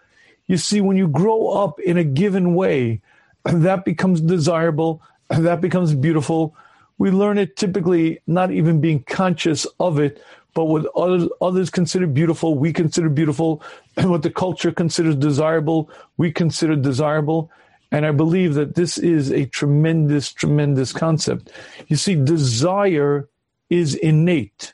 You 0.48 0.58
see, 0.58 0.81
when 0.81 0.98
you 0.98 1.08
grow 1.08 1.50
up 1.50 1.79
in 1.79 1.98
a 1.98 2.03
given 2.03 2.55
way, 2.55 3.01
that 3.43 3.86
becomes 3.86 4.22
desirable, 4.22 5.01
that 5.29 5.62
becomes 5.62 5.93
beautiful. 5.93 6.55
We 6.98 7.12
learn 7.12 7.38
it 7.38 7.55
typically 7.55 8.19
not 8.27 8.51
even 8.51 8.81
being 8.81 9.03
conscious 9.03 9.65
of 9.79 10.00
it, 10.00 10.22
but 10.53 10.65
what 10.65 10.86
others, 10.96 11.29
others 11.39 11.69
consider 11.69 12.08
beautiful, 12.08 12.55
we 12.58 12.74
consider 12.74 13.08
beautiful, 13.10 13.63
and 13.96 14.10
what 14.12 14.24
the 14.24 14.31
culture 14.31 14.72
considers 14.72 15.15
desirable, 15.15 15.89
we 16.17 16.31
consider 16.31 16.75
desirable. 16.75 17.51
And 17.91 18.05
I 18.05 18.12
believe 18.12 18.53
that 18.55 18.75
this 18.75 18.98
is 18.98 19.31
a 19.31 19.46
tremendous, 19.46 20.31
tremendous 20.31 20.93
concept. 20.93 21.51
You 21.88 21.96
see, 21.96 22.15
desire 22.15 23.27
is 23.70 23.96
innate. 23.96 24.74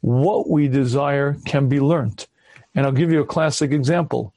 What 0.00 0.48
we 0.48 0.68
desire 0.68 1.36
can 1.44 1.68
be 1.68 1.80
learned. 1.80 2.26
And 2.74 2.84
I'll 2.84 2.92
give 2.92 3.10
you 3.10 3.20
a 3.20 3.26
classic 3.26 3.70
example. 3.70 4.32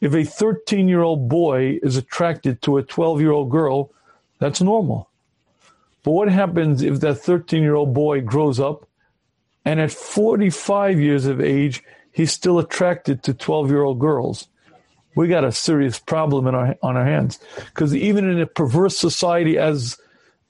If 0.00 0.14
a 0.14 0.24
13 0.24 0.88
year 0.88 1.02
old 1.02 1.28
boy 1.28 1.78
is 1.82 1.96
attracted 1.96 2.62
to 2.62 2.78
a 2.78 2.82
12 2.82 3.20
year 3.20 3.32
old 3.32 3.50
girl, 3.50 3.90
that's 4.38 4.60
normal. 4.60 5.08
But 6.02 6.12
what 6.12 6.28
happens 6.28 6.82
if 6.82 7.00
that 7.00 7.16
13 7.16 7.62
year 7.62 7.74
old 7.74 7.92
boy 7.92 8.22
grows 8.22 8.58
up 8.58 8.86
and 9.64 9.80
at 9.80 9.90
45 9.90 10.98
years 10.98 11.26
of 11.26 11.40
age, 11.40 11.82
he's 12.12 12.32
still 12.32 12.58
attracted 12.58 13.22
to 13.24 13.34
12 13.34 13.70
year 13.70 13.82
old 13.82 13.98
girls? 13.98 14.48
We 15.14 15.28
got 15.28 15.44
a 15.44 15.52
serious 15.52 15.98
problem 15.98 16.46
in 16.46 16.54
our, 16.54 16.76
on 16.82 16.96
our 16.96 17.04
hands. 17.04 17.38
Because 17.56 17.94
even 17.94 18.28
in 18.30 18.40
a 18.40 18.46
perverse 18.46 18.96
society 18.96 19.58
as 19.58 19.98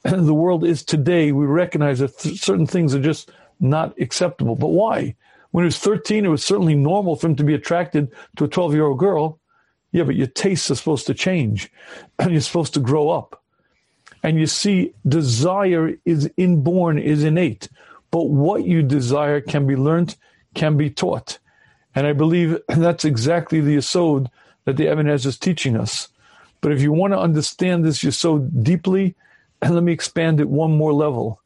the 0.04 0.34
world 0.34 0.64
is 0.64 0.82
today, 0.82 1.32
we 1.32 1.46
recognize 1.46 1.98
that 1.98 2.18
th- 2.18 2.40
certain 2.40 2.66
things 2.66 2.94
are 2.94 3.00
just 3.00 3.30
not 3.60 3.98
acceptable. 4.00 4.56
But 4.56 4.68
why? 4.68 5.14
When 5.50 5.64
he 5.64 5.66
was 5.66 5.78
13, 5.78 6.24
it 6.24 6.28
was 6.28 6.44
certainly 6.44 6.74
normal 6.74 7.16
for 7.16 7.26
him 7.26 7.36
to 7.36 7.44
be 7.44 7.54
attracted 7.54 8.10
to 8.36 8.44
a 8.44 8.48
12 8.48 8.74
year 8.74 8.86
old 8.86 8.98
girl. 8.98 9.38
Yeah, 9.92 10.04
but 10.04 10.14
your 10.14 10.28
tastes 10.28 10.70
are 10.70 10.76
supposed 10.76 11.06
to 11.08 11.14
change 11.14 11.70
and 12.18 12.32
you're 12.32 12.40
supposed 12.40 12.74
to 12.74 12.80
grow 12.80 13.10
up. 13.10 13.42
And 14.22 14.38
you 14.38 14.46
see, 14.46 14.92
desire 15.06 15.94
is 16.04 16.30
inborn, 16.36 16.98
is 16.98 17.24
innate. 17.24 17.68
But 18.10 18.28
what 18.28 18.64
you 18.64 18.82
desire 18.82 19.40
can 19.40 19.66
be 19.66 19.76
learned, 19.76 20.16
can 20.54 20.76
be 20.76 20.90
taught. 20.90 21.38
And 21.94 22.06
I 22.06 22.12
believe 22.12 22.58
that's 22.68 23.04
exactly 23.04 23.60
the 23.60 23.76
yesod 23.76 24.28
that 24.64 24.76
the 24.76 24.90
Ibn 24.90 25.08
Ezra 25.08 25.30
is 25.30 25.38
teaching 25.38 25.76
us. 25.76 26.08
But 26.60 26.72
if 26.72 26.82
you 26.82 26.92
want 26.92 27.12
to 27.14 27.18
understand 27.18 27.84
this 27.84 28.00
yesod 28.00 28.62
deeply, 28.62 29.14
let 29.68 29.82
me 29.82 29.92
expand 29.92 30.40
it 30.40 30.48
one 30.48 30.76
more 30.76 30.92
level. 30.92 31.40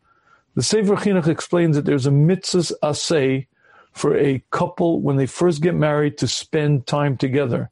The 0.55 0.63
Sefer 0.63 0.95
Chinuch 0.95 1.27
explains 1.27 1.77
that 1.77 1.85
there's 1.85 2.07
a 2.07 2.13
mitzvah 2.13 2.75
asay 2.83 3.47
for 3.93 4.17
a 4.17 4.43
couple 4.51 5.01
when 5.01 5.17
they 5.17 5.27
first 5.27 5.63
get 5.63 5.75
married 5.75 6.19
to 6.19 6.29
spend 6.29 6.87
time 6.87 7.17
together. 7.17 7.71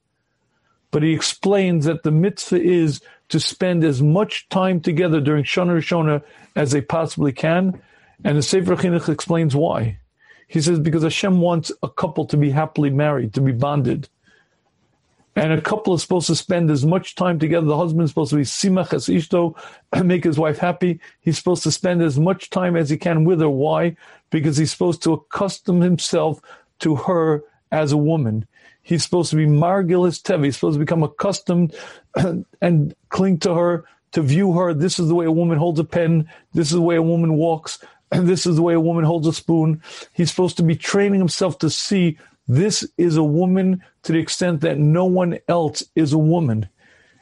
But 0.91 1.03
he 1.03 1.13
explains 1.13 1.85
that 1.87 2.03
the 2.03 2.11
mitzvah 2.11 2.61
is 2.61 3.01
to 3.31 3.41
spend 3.41 3.83
as 3.83 4.03
much 4.03 4.49
time 4.49 4.81
together 4.81 5.21
during 5.21 5.45
Shana 5.45 5.77
Rishona 5.77 6.23
as 6.55 6.71
they 6.73 6.81
possibly 6.81 7.33
can. 7.33 7.81
And 8.25 8.37
the 8.37 8.43
Sefer 8.43 8.77
Chinuch 8.77 9.09
explains 9.09 9.57
why. 9.57 9.99
He 10.49 10.61
says 10.61 10.79
because 10.79 11.03
Hashem 11.03 11.41
wants 11.41 11.73
a 11.83 11.89
couple 11.89 12.27
to 12.27 12.37
be 12.37 12.51
happily 12.51 12.91
married, 12.91 13.35
to 13.35 13.41
be 13.41 13.53
bonded. 13.53 14.09
And 15.35 15.53
a 15.53 15.61
couple 15.61 15.95
is 15.95 16.03
supposed 16.03 16.27
to 16.27 16.37
spend 16.37 16.71
as 16.71 16.85
much 16.85 17.15
time 17.15 17.39
together. 17.39 17.67
The 17.67 17.77
husband 17.77 18.05
is 18.05 18.11
supposed 18.11 18.31
to 18.31 18.37
be 18.37 18.43
simach 18.43 18.93
as 18.93 19.07
ishto, 19.07 19.57
make 20.05 20.25
his 20.25 20.39
wife 20.39 20.59
happy. 20.59 21.01
He's 21.21 21.39
supposed 21.39 21.63
to 21.63 21.73
spend 21.73 22.03
as 22.03 22.19
much 22.19 22.51
time 22.51 22.77
as 22.77 22.91
he 22.91 22.99
can 22.99 23.25
with 23.25 23.41
her. 23.41 23.49
Why? 23.49 23.97
Because 24.31 24.59
he's 24.59 24.71
supposed 24.71 25.03
to 25.05 25.15
accustom 25.15 25.81
himself 25.81 26.41
to 26.81 26.97
her 26.97 27.45
as 27.71 27.93
a 27.93 27.97
woman. 27.97 28.47
He's 28.83 29.05
supposed 29.05 29.31
to 29.31 29.37
be 29.37 29.47
margilis 29.47 30.21
tevi. 30.21 30.47
He's 30.47 30.57
supposed 30.57 30.75
to 30.75 30.85
become 30.85 31.03
accustomed 31.03 31.75
and 32.61 32.95
cling 33.09 33.39
to 33.41 33.55
her, 33.55 33.85
to 34.13 34.21
view 34.21 34.53
her. 34.53 34.75
This 34.75 34.99
is 34.99 35.09
the 35.09 35.15
way 35.15 35.25
a 35.25 35.33
woman 35.33 35.57
holds 35.57 35.81
a 35.81 35.85
pen. 35.85 36.29
This 36.53 36.69
is 36.69 36.75
the 36.75 36.83
way 36.83 36.97
a 36.97 37.03
woman 37.03 37.35
walks. 37.35 37.83
And 38.11 38.29
this 38.29 38.45
is 38.45 38.57
the 38.57 38.63
way 38.63 38.75
a 38.75 38.81
woman 38.81 39.05
holds 39.05 39.27
a 39.27 39.33
spoon. 39.33 39.83
He's 40.13 40.31
supposed 40.31 40.59
to 40.59 40.63
be 40.63 40.77
training 40.77 41.21
himself 41.21 41.59
to 41.61 41.71
see 41.71 42.19
this 42.57 42.87
is 42.99 43.17
a 43.17 43.25
woman 43.25 43.83
to 44.03 44.13
the 44.13 44.19
extent 44.19 44.61
that 44.61 44.79
no 44.79 45.05
one 45.05 45.39
else 45.49 45.83
is 45.95 46.13
a 46.13 46.19
woman. 46.19 46.69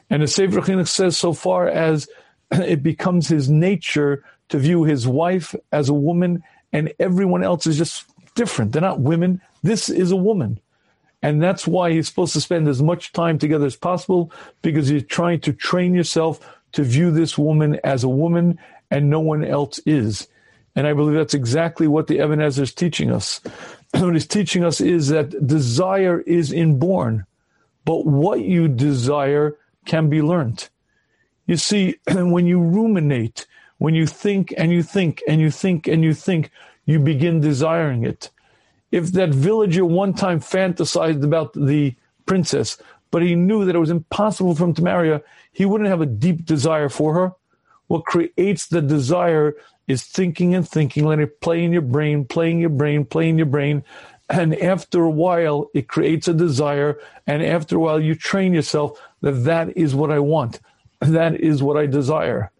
And 0.09 0.21
the 0.21 0.27
Sefer 0.27 0.59
Chinuch 0.59 0.87
says 0.87 1.17
so 1.17 1.31
far 1.33 1.67
as 1.67 2.09
it 2.51 2.83
becomes 2.83 3.27
his 3.27 3.49
nature 3.49 4.23
to 4.49 4.59
view 4.59 4.83
his 4.83 5.07
wife 5.07 5.55
as 5.71 5.87
a 5.87 5.93
woman 5.93 6.43
and 6.73 6.93
everyone 6.99 7.43
else 7.43 7.65
is 7.65 7.77
just 7.77 8.05
different. 8.35 8.73
They're 8.73 8.81
not 8.81 8.99
women. 8.99 9.41
This 9.63 9.89
is 9.89 10.11
a 10.11 10.17
woman. 10.17 10.59
And 11.21 11.41
that's 11.41 11.67
why 11.67 11.91
he's 11.91 12.07
supposed 12.07 12.33
to 12.33 12.41
spend 12.41 12.67
as 12.67 12.81
much 12.81 13.13
time 13.13 13.37
together 13.37 13.65
as 13.65 13.75
possible 13.75 14.31
because 14.61 14.89
you're 14.89 15.01
trying 15.01 15.39
to 15.41 15.53
train 15.53 15.93
yourself 15.93 16.39
to 16.73 16.83
view 16.83 17.11
this 17.11 17.37
woman 17.37 17.79
as 17.83 18.03
a 18.03 18.09
woman 18.09 18.59
and 18.89 19.09
no 19.09 19.19
one 19.19 19.45
else 19.45 19.79
is. 19.85 20.27
And 20.75 20.87
I 20.87 20.93
believe 20.93 21.15
that's 21.15 21.33
exactly 21.33 21.87
what 21.87 22.07
the 22.07 22.19
Ibn 22.19 22.41
Ezra 22.41 22.63
is 22.63 22.73
teaching 22.73 23.11
us. 23.11 23.41
what 23.99 24.13
he's 24.13 24.27
teaching 24.27 24.63
us 24.63 24.81
is 24.81 25.09
that 25.09 25.45
desire 25.45 26.21
is 26.21 26.51
inborn, 26.51 27.25
but 27.85 28.05
what 28.05 28.41
you 28.41 28.67
desire 28.67 29.57
can 29.85 30.09
be 30.09 30.21
learned. 30.21 30.69
You 31.47 31.57
see, 31.57 31.97
when 32.11 32.47
you 32.47 32.59
ruminate, 32.59 33.47
when 33.79 33.95
you 33.95 34.05
think 34.05 34.53
and 34.57 34.71
you 34.71 34.83
think 34.83 35.21
and 35.27 35.41
you 35.41 35.51
think 35.51 35.87
and 35.87 36.03
you 36.03 36.13
think, 36.13 36.51
you 36.85 36.99
begin 36.99 37.39
desiring 37.39 38.03
it. 38.03 38.29
If 38.91 39.11
that 39.13 39.29
villager 39.29 39.85
one 39.85 40.13
time 40.13 40.39
fantasized 40.39 41.23
about 41.23 41.53
the 41.53 41.95
princess, 42.25 42.77
but 43.11 43.21
he 43.21 43.35
knew 43.35 43.65
that 43.65 43.75
it 43.75 43.79
was 43.79 43.89
impossible 43.89 44.55
for 44.55 44.65
him 44.65 44.73
to 44.75 44.83
marry 44.83 45.09
her, 45.09 45.21
he 45.51 45.65
wouldn't 45.65 45.89
have 45.89 46.01
a 46.01 46.05
deep 46.05 46.45
desire 46.45 46.89
for 46.89 47.13
her. 47.13 47.33
What 47.87 48.05
creates 48.05 48.67
the 48.67 48.81
desire 48.81 49.55
is 49.87 50.03
thinking 50.03 50.55
and 50.55 50.67
thinking, 50.67 51.05
letting 51.05 51.25
it 51.25 51.41
play 51.41 51.63
in 51.63 51.73
your 51.73 51.81
brain, 51.81 52.25
playing 52.25 52.59
your 52.59 52.69
brain, 52.69 53.05
playing 53.05 53.37
your 53.37 53.47
brain. 53.47 53.83
And 54.29 54.55
after 54.55 55.03
a 55.03 55.09
while, 55.09 55.69
it 55.73 55.87
creates 55.87 56.27
a 56.27 56.33
desire. 56.33 56.99
And 57.27 57.43
after 57.43 57.75
a 57.75 57.79
while, 57.79 57.99
you 57.99 58.15
train 58.15 58.53
yourself 58.53 58.99
that 59.21 59.43
that 59.43 59.77
is 59.77 59.93
what 59.93 60.11
I 60.11 60.19
want. 60.19 60.59
That 61.01 61.39
is 61.39 61.61
what 61.61 61.77
I 61.77 61.85
desire. 61.85 62.51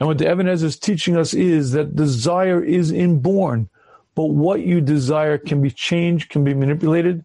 And 0.00 0.06
what 0.06 0.18
the 0.18 0.30
Ibn 0.30 0.48
Ezra 0.48 0.68
is 0.68 0.78
teaching 0.78 1.16
us 1.16 1.34
is 1.34 1.72
that 1.72 1.96
desire 1.96 2.62
is 2.62 2.92
inborn, 2.92 3.68
but 4.14 4.26
what 4.26 4.60
you 4.60 4.80
desire 4.80 5.38
can 5.38 5.60
be 5.60 5.70
changed, 5.70 6.30
can 6.30 6.44
be 6.44 6.54
manipulated. 6.54 7.24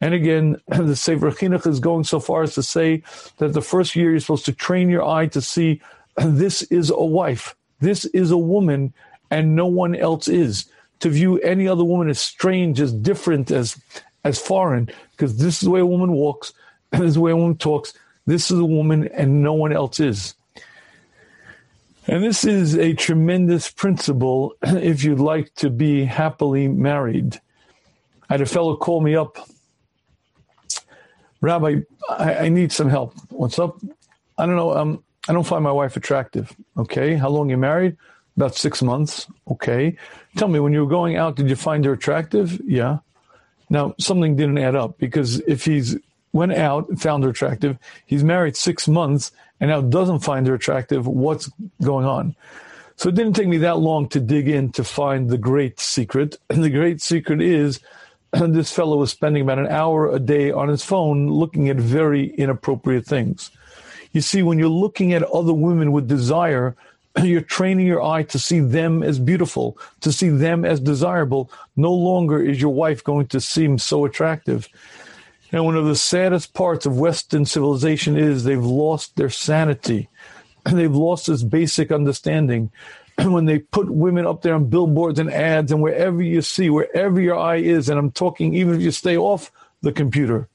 And 0.00 0.14
again, 0.14 0.56
the 0.68 0.96
Sefer 0.96 1.30
Chinuch 1.30 1.66
is 1.66 1.78
going 1.78 2.04
so 2.04 2.20
far 2.20 2.42
as 2.42 2.54
to 2.54 2.62
say 2.62 3.02
that 3.38 3.52
the 3.52 3.62
first 3.62 3.94
year 3.94 4.10
you're 4.10 4.20
supposed 4.20 4.46
to 4.46 4.52
train 4.52 4.88
your 4.88 5.06
eye 5.06 5.26
to 5.28 5.40
see 5.40 5.80
this 6.16 6.62
is 6.62 6.90
a 6.90 7.04
wife. 7.04 7.54
This 7.80 8.04
is 8.06 8.30
a 8.30 8.38
woman 8.38 8.92
and 9.30 9.56
no 9.56 9.66
one 9.66 9.94
else 9.94 10.28
is. 10.28 10.66
To 11.00 11.08
view 11.08 11.38
any 11.38 11.66
other 11.66 11.84
woman 11.84 12.10
as 12.10 12.20
strange, 12.20 12.78
as 12.80 12.92
different, 12.92 13.50
as 13.50 13.80
as 14.22 14.38
foreign, 14.38 14.90
because 15.12 15.38
this 15.38 15.54
is 15.54 15.60
the 15.60 15.70
way 15.70 15.80
a 15.80 15.86
woman 15.86 16.12
walks, 16.12 16.52
and 16.92 17.02
this 17.02 17.08
is 17.08 17.14
the 17.14 17.20
way 17.20 17.32
a 17.32 17.36
woman 17.36 17.56
talks. 17.56 17.94
This 18.26 18.50
is 18.50 18.58
a 18.58 18.64
woman 18.64 19.08
and 19.08 19.42
no 19.42 19.54
one 19.54 19.72
else 19.72 19.98
is. 19.98 20.34
And 22.06 22.22
this 22.22 22.44
is 22.44 22.76
a 22.76 22.92
tremendous 22.92 23.70
principle 23.70 24.54
if 24.62 25.04
you'd 25.04 25.20
like 25.20 25.54
to 25.56 25.70
be 25.70 26.04
happily 26.04 26.68
married. 26.68 27.40
I 28.28 28.34
had 28.34 28.40
a 28.40 28.46
fellow 28.46 28.76
call 28.76 29.00
me 29.00 29.14
up. 29.14 29.38
Rabbi, 31.40 31.80
I, 32.10 32.34
I 32.34 32.48
need 32.48 32.72
some 32.72 32.88
help. 32.88 33.14
What's 33.30 33.58
up? 33.58 33.80
I 34.36 34.46
don't 34.46 34.56
know. 34.56 34.76
Um, 34.76 35.04
I 35.30 35.32
don't 35.32 35.46
find 35.46 35.62
my 35.62 35.70
wife 35.70 35.96
attractive. 35.96 36.52
Okay. 36.76 37.14
How 37.14 37.28
long 37.28 37.50
you 37.50 37.56
married? 37.56 37.96
About 38.36 38.56
six 38.56 38.82
months. 38.82 39.28
Okay. 39.48 39.96
Tell 40.36 40.48
me, 40.48 40.58
when 40.58 40.72
you 40.72 40.80
were 40.80 40.90
going 40.90 41.14
out, 41.14 41.36
did 41.36 41.48
you 41.48 41.54
find 41.54 41.84
her 41.84 41.92
attractive? 41.92 42.60
Yeah. 42.64 42.98
Now, 43.68 43.94
something 44.00 44.34
didn't 44.34 44.58
add 44.58 44.74
up 44.74 44.98
because 44.98 45.38
if 45.42 45.64
he's 45.64 45.96
went 46.32 46.54
out 46.54 46.88
and 46.88 47.00
found 47.00 47.22
her 47.22 47.30
attractive, 47.30 47.78
he's 48.06 48.24
married 48.24 48.56
six 48.56 48.88
months 48.88 49.30
and 49.60 49.70
now 49.70 49.80
doesn't 49.80 50.18
find 50.18 50.48
her 50.48 50.54
attractive, 50.54 51.06
what's 51.06 51.48
going 51.80 52.06
on? 52.06 52.34
So 52.96 53.08
it 53.08 53.14
didn't 53.14 53.34
take 53.34 53.46
me 53.46 53.58
that 53.58 53.78
long 53.78 54.08
to 54.08 54.18
dig 54.18 54.48
in 54.48 54.72
to 54.72 54.82
find 54.82 55.30
the 55.30 55.38
great 55.38 55.78
secret. 55.78 56.38
And 56.50 56.64
the 56.64 56.70
great 56.70 57.00
secret 57.00 57.40
is 57.40 57.78
this 58.32 58.72
fellow 58.72 58.96
was 58.96 59.12
spending 59.12 59.42
about 59.42 59.60
an 59.60 59.68
hour 59.68 60.12
a 60.12 60.18
day 60.18 60.50
on 60.50 60.68
his 60.68 60.84
phone 60.84 61.28
looking 61.28 61.68
at 61.68 61.76
very 61.76 62.34
inappropriate 62.34 63.06
things. 63.06 63.52
You 64.12 64.20
see, 64.20 64.42
when 64.42 64.58
you're 64.58 64.68
looking 64.68 65.12
at 65.12 65.22
other 65.22 65.52
women 65.52 65.92
with 65.92 66.08
desire, 66.08 66.76
you're 67.22 67.40
training 67.40 67.86
your 67.86 68.02
eye 68.02 68.24
to 68.24 68.38
see 68.38 68.60
them 68.60 69.02
as 69.02 69.18
beautiful, 69.18 69.78
to 70.00 70.12
see 70.12 70.28
them 70.28 70.64
as 70.64 70.80
desirable. 70.80 71.50
No 71.76 71.92
longer 71.92 72.42
is 72.42 72.60
your 72.60 72.74
wife 72.74 73.04
going 73.04 73.26
to 73.28 73.40
seem 73.40 73.78
so 73.78 74.04
attractive. 74.04 74.68
And 75.52 75.64
one 75.64 75.76
of 75.76 75.86
the 75.86 75.96
saddest 75.96 76.54
parts 76.54 76.86
of 76.86 76.98
Western 76.98 77.44
civilization 77.44 78.16
is 78.16 78.44
they've 78.44 78.62
lost 78.62 79.16
their 79.16 79.30
sanity. 79.30 80.08
And 80.66 80.78
They've 80.78 80.94
lost 80.94 81.26
this 81.26 81.42
basic 81.42 81.90
understanding. 81.90 82.70
And 83.18 83.32
when 83.34 83.46
they 83.46 83.60
put 83.60 83.90
women 83.90 84.26
up 84.26 84.42
there 84.42 84.54
on 84.54 84.66
billboards 84.66 85.18
and 85.18 85.32
ads 85.32 85.72
and 85.72 85.82
wherever 85.82 86.22
you 86.22 86.42
see, 86.42 86.70
wherever 86.70 87.20
your 87.20 87.38
eye 87.38 87.56
is, 87.56 87.88
and 87.88 87.98
I'm 87.98 88.10
talking 88.10 88.54
even 88.54 88.74
if 88.74 88.82
you 88.82 88.90
stay 88.90 89.16
off 89.16 89.50
the 89.82 89.92
computer, 89.92 90.48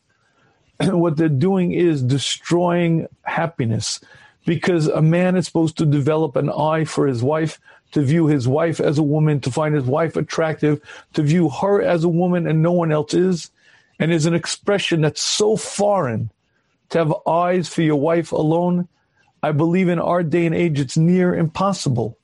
what 0.92 1.18
they're 1.18 1.30
doing 1.30 1.72
is 1.72 2.02
destroying 2.02 3.08
happiness 3.24 4.00
because 4.46 4.88
a 4.88 5.02
man 5.02 5.36
is 5.36 5.46
supposed 5.46 5.78
to 5.78 5.86
develop 5.86 6.36
an 6.36 6.50
eye 6.50 6.86
for 6.86 7.08
his 7.08 7.24
wife, 7.24 7.60
to 7.92 8.02
view 8.02 8.28
his 8.28 8.48
wife 8.48 8.80
as 8.80 8.98
a 8.98 9.04
woman, 9.04 9.40
to 9.42 9.52
find 9.52 9.74
his 9.74 9.86
wife 9.86 10.16
attractive, 10.16 10.80
to 11.14 11.24
view 11.24 11.50
her 11.50 11.82
as 11.82 12.04
a 12.04 12.10
woman 12.10 12.48
and 12.48 12.62
no 12.62 12.72
one 12.72 12.92
else 12.92 13.14
is. 13.14 13.52
And 13.98 14.12
is 14.12 14.26
an 14.26 14.34
expression 14.34 15.02
that's 15.02 15.22
so 15.22 15.56
foreign 15.56 16.30
to 16.90 16.98
have 16.98 17.14
eyes 17.26 17.70
for 17.70 17.82
your 17.82 17.96
wife 17.96 18.34
alone. 18.34 18.90
I 19.42 19.54
believe 19.54 19.88
in 19.88 20.00
our 20.00 20.22
day 20.22 20.46
and 20.46 20.54
age, 20.54 20.82
it's 20.82 20.98
near 20.98 21.34
impossible 21.34 22.18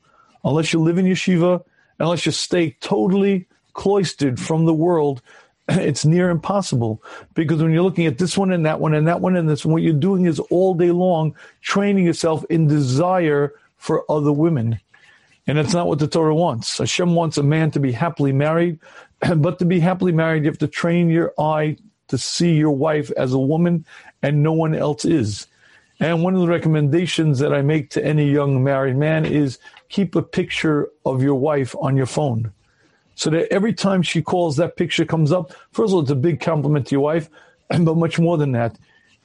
unless 0.43 0.73
you 0.73 0.81
live 0.81 0.97
in 0.97 1.05
yeshiva, 1.05 1.63
unless 1.97 2.25
you 2.25 2.31
stay 2.33 2.71
totally 2.81 3.47
cloistered 3.73 4.39
from 4.39 4.65
the 4.65 4.73
world 4.73 5.21
it's 5.79 6.05
near 6.05 6.29
impossible 6.29 7.01
because 7.33 7.61
when 7.61 7.71
you're 7.71 7.83
looking 7.83 8.05
at 8.05 8.17
this 8.17 8.37
one 8.37 8.51
and 8.51 8.65
that 8.65 8.79
one 8.79 8.93
and 8.93 9.07
that 9.07 9.21
one 9.21 9.35
and 9.35 9.49
this 9.49 9.65
one, 9.65 9.73
what 9.73 9.83
you're 9.83 9.93
doing 9.93 10.25
is 10.25 10.39
all 10.39 10.73
day 10.73 10.91
long 10.91 11.35
training 11.61 12.05
yourself 12.05 12.43
in 12.49 12.67
desire 12.67 13.53
for 13.77 14.09
other 14.11 14.31
women. 14.31 14.79
And 15.47 15.57
that's 15.57 15.73
not 15.73 15.87
what 15.87 15.99
the 15.99 16.07
Torah 16.07 16.35
wants. 16.35 16.77
Hashem 16.77 17.15
wants 17.15 17.37
a 17.37 17.43
man 17.43 17.71
to 17.71 17.79
be 17.79 17.91
happily 17.91 18.31
married, 18.31 18.79
but 19.37 19.59
to 19.59 19.65
be 19.65 19.79
happily 19.79 20.11
married, 20.11 20.43
you 20.43 20.49
have 20.49 20.59
to 20.59 20.67
train 20.67 21.09
your 21.09 21.33
eye 21.39 21.77
to 22.09 22.17
see 22.17 22.53
your 22.53 22.71
wife 22.71 23.09
as 23.17 23.33
a 23.33 23.39
woman 23.39 23.85
and 24.21 24.43
no 24.43 24.51
one 24.51 24.75
else 24.75 25.05
is. 25.05 25.47
And 25.99 26.23
one 26.23 26.33
of 26.33 26.41
the 26.41 26.47
recommendations 26.47 27.39
that 27.39 27.53
I 27.53 27.61
make 27.61 27.91
to 27.91 28.03
any 28.03 28.29
young 28.29 28.63
married 28.63 28.97
man 28.97 29.25
is 29.25 29.59
keep 29.89 30.15
a 30.15 30.21
picture 30.21 30.89
of 31.05 31.21
your 31.21 31.35
wife 31.35 31.75
on 31.79 31.95
your 31.95 32.07
phone. 32.07 32.51
So 33.15 33.29
that 33.29 33.51
every 33.51 33.73
time 33.73 34.01
she 34.01 34.21
calls, 34.21 34.57
that 34.57 34.77
picture 34.77 35.05
comes 35.05 35.31
up. 35.31 35.51
First 35.71 35.91
of 35.91 35.95
all, 35.95 36.01
it's 36.01 36.11
a 36.11 36.15
big 36.15 36.39
compliment 36.39 36.87
to 36.87 36.95
your 36.95 37.01
wife, 37.01 37.29
but 37.69 37.97
much 37.97 38.19
more 38.19 38.37
than 38.37 38.51
that. 38.53 38.77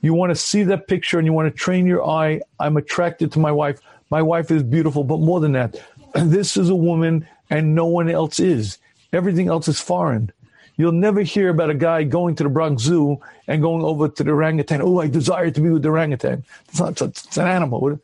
You 0.03 0.15
want 0.15 0.31
to 0.31 0.37
see 0.37 0.63
that 0.65 0.89
picture 0.89 1.19
and 1.19 1.27
you 1.27 1.33
want 1.33 1.53
to 1.53 1.59
train 1.59 1.87
your 1.87 2.07
eye. 2.07 2.41
I'm 2.61 2.77
attracted 2.77 3.33
to 3.33 3.39
my 3.39 3.53
wife. 3.53 3.81
My 4.11 4.23
wife 4.23 4.51
is 4.51 4.63
beautiful, 4.63 5.05
but 5.05 5.21
more 5.21 5.41
than 5.41 5.53
that, 5.53 5.83
this 6.15 6.57
is 6.57 6.69
a 6.69 6.77
woman 6.77 7.27
and 7.51 7.75
no 7.75 7.87
one 7.87 8.09
else 8.09 8.41
is. 8.41 8.79
Everything 9.13 9.49
else 9.49 9.69
is 9.69 9.81
foreign. 9.81 10.31
You'll 10.77 10.93
never 10.93 11.23
hear 11.23 11.49
about 11.49 11.71
a 11.71 11.75
guy 11.75 12.03
going 12.03 12.35
to 12.37 12.43
the 12.43 12.51
Bronx 12.51 12.83
Zoo 12.83 13.19
and 13.49 13.63
going 13.63 13.83
over 13.83 14.09
to 14.09 14.25
the 14.25 14.31
orangutan. 14.31 14.83
Oh, 14.83 15.01
I 15.01 15.09
desire 15.09 15.51
to 15.51 15.61
be 15.61 15.71
with 15.71 15.83
the 15.83 15.89
orangutan. 15.89 16.45
It's 16.69 16.79
not. 16.79 17.01
It's 17.01 17.37
an 17.39 17.47
animal. 17.47 17.99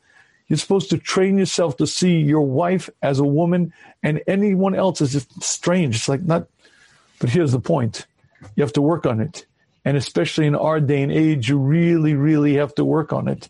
You're 0.53 0.59
supposed 0.59 0.91
to 0.91 0.99
train 0.99 1.39
yourself 1.39 1.77
to 1.77 1.87
see 1.87 2.19
your 2.19 2.45
wife 2.45 2.87
as 3.01 3.17
a 3.17 3.23
woman, 3.23 3.73
and 4.03 4.21
anyone 4.27 4.75
else 4.75 5.01
is 5.01 5.13
just 5.13 5.41
strange. 5.41 5.95
It's 5.95 6.07
like 6.07 6.21
not. 6.21 6.45
But 7.17 7.31
here's 7.31 7.53
the 7.53 7.59
point: 7.59 8.05
you 8.55 8.61
have 8.61 8.73
to 8.73 8.81
work 8.83 9.07
on 9.07 9.19
it, 9.19 9.47
and 9.83 9.97
especially 9.97 10.45
in 10.45 10.53
our 10.53 10.79
day 10.79 11.01
and 11.01 11.11
age, 11.11 11.49
you 11.49 11.57
really, 11.57 12.13
really 12.13 12.53
have 12.53 12.75
to 12.75 12.85
work 12.85 13.11
on 13.11 13.27
it. 13.27 13.49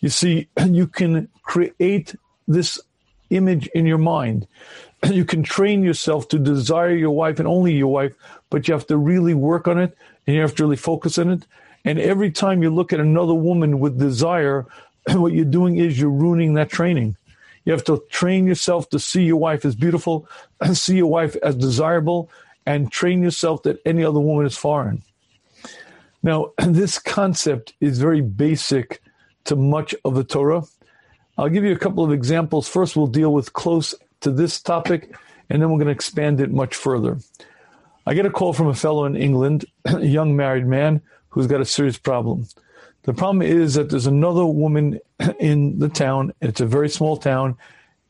You 0.00 0.08
see, 0.08 0.48
you 0.66 0.86
can 0.86 1.28
create 1.42 2.14
this 2.46 2.80
image 3.28 3.66
in 3.74 3.84
your 3.84 3.98
mind. 3.98 4.46
You 5.12 5.26
can 5.26 5.42
train 5.42 5.82
yourself 5.82 6.28
to 6.28 6.38
desire 6.38 6.96
your 6.96 7.10
wife 7.10 7.38
and 7.38 7.46
only 7.46 7.74
your 7.74 7.92
wife, 7.92 8.14
but 8.48 8.66
you 8.66 8.72
have 8.72 8.86
to 8.86 8.96
really 8.96 9.34
work 9.34 9.68
on 9.68 9.76
it 9.76 9.94
and 10.26 10.34
you 10.34 10.40
have 10.40 10.54
to 10.54 10.62
really 10.62 10.76
focus 10.76 11.18
on 11.18 11.30
it. 11.30 11.44
And 11.84 11.98
every 11.98 12.30
time 12.30 12.62
you 12.62 12.70
look 12.70 12.94
at 12.94 13.00
another 13.00 13.34
woman 13.34 13.80
with 13.80 13.98
desire, 13.98 14.66
what 15.14 15.32
you're 15.32 15.44
doing 15.44 15.76
is 15.76 15.98
you're 15.98 16.10
ruining 16.10 16.54
that 16.54 16.70
training. 16.70 17.16
You 17.64 17.72
have 17.72 17.84
to 17.84 18.02
train 18.10 18.46
yourself 18.46 18.88
to 18.90 18.98
see 18.98 19.24
your 19.24 19.36
wife 19.36 19.64
as 19.64 19.74
beautiful, 19.74 20.28
and 20.60 20.76
see 20.76 20.96
your 20.96 21.10
wife 21.10 21.36
as 21.42 21.54
desirable, 21.54 22.30
and 22.66 22.92
train 22.92 23.22
yourself 23.22 23.62
that 23.62 23.80
any 23.84 24.04
other 24.04 24.20
woman 24.20 24.46
is 24.46 24.56
foreign. 24.56 25.02
Now, 26.22 26.52
this 26.58 26.98
concept 26.98 27.74
is 27.80 27.98
very 27.98 28.20
basic 28.20 29.00
to 29.44 29.56
much 29.56 29.94
of 30.04 30.14
the 30.14 30.24
Torah. 30.24 30.62
I'll 31.36 31.48
give 31.48 31.64
you 31.64 31.72
a 31.72 31.78
couple 31.78 32.04
of 32.04 32.12
examples. 32.12 32.68
First, 32.68 32.96
we'll 32.96 33.06
deal 33.06 33.32
with 33.32 33.52
close 33.52 33.94
to 34.20 34.30
this 34.30 34.60
topic, 34.60 35.14
and 35.48 35.62
then 35.62 35.70
we're 35.70 35.78
going 35.78 35.86
to 35.86 35.92
expand 35.92 36.40
it 36.40 36.50
much 36.50 36.74
further. 36.74 37.18
I 38.04 38.14
get 38.14 38.26
a 38.26 38.30
call 38.30 38.52
from 38.52 38.66
a 38.66 38.74
fellow 38.74 39.04
in 39.04 39.16
England, 39.16 39.64
a 39.84 40.00
young 40.00 40.36
married 40.36 40.66
man 40.66 41.00
who's 41.28 41.46
got 41.46 41.60
a 41.60 41.64
serious 41.64 41.98
problem. 41.98 42.46
The 43.08 43.14
problem 43.14 43.40
is 43.40 43.72
that 43.72 43.88
there's 43.88 44.06
another 44.06 44.44
woman 44.44 45.00
in 45.40 45.78
the 45.78 45.88
town. 45.88 46.34
It's 46.42 46.60
a 46.60 46.66
very 46.66 46.90
small 46.90 47.16
town, 47.16 47.56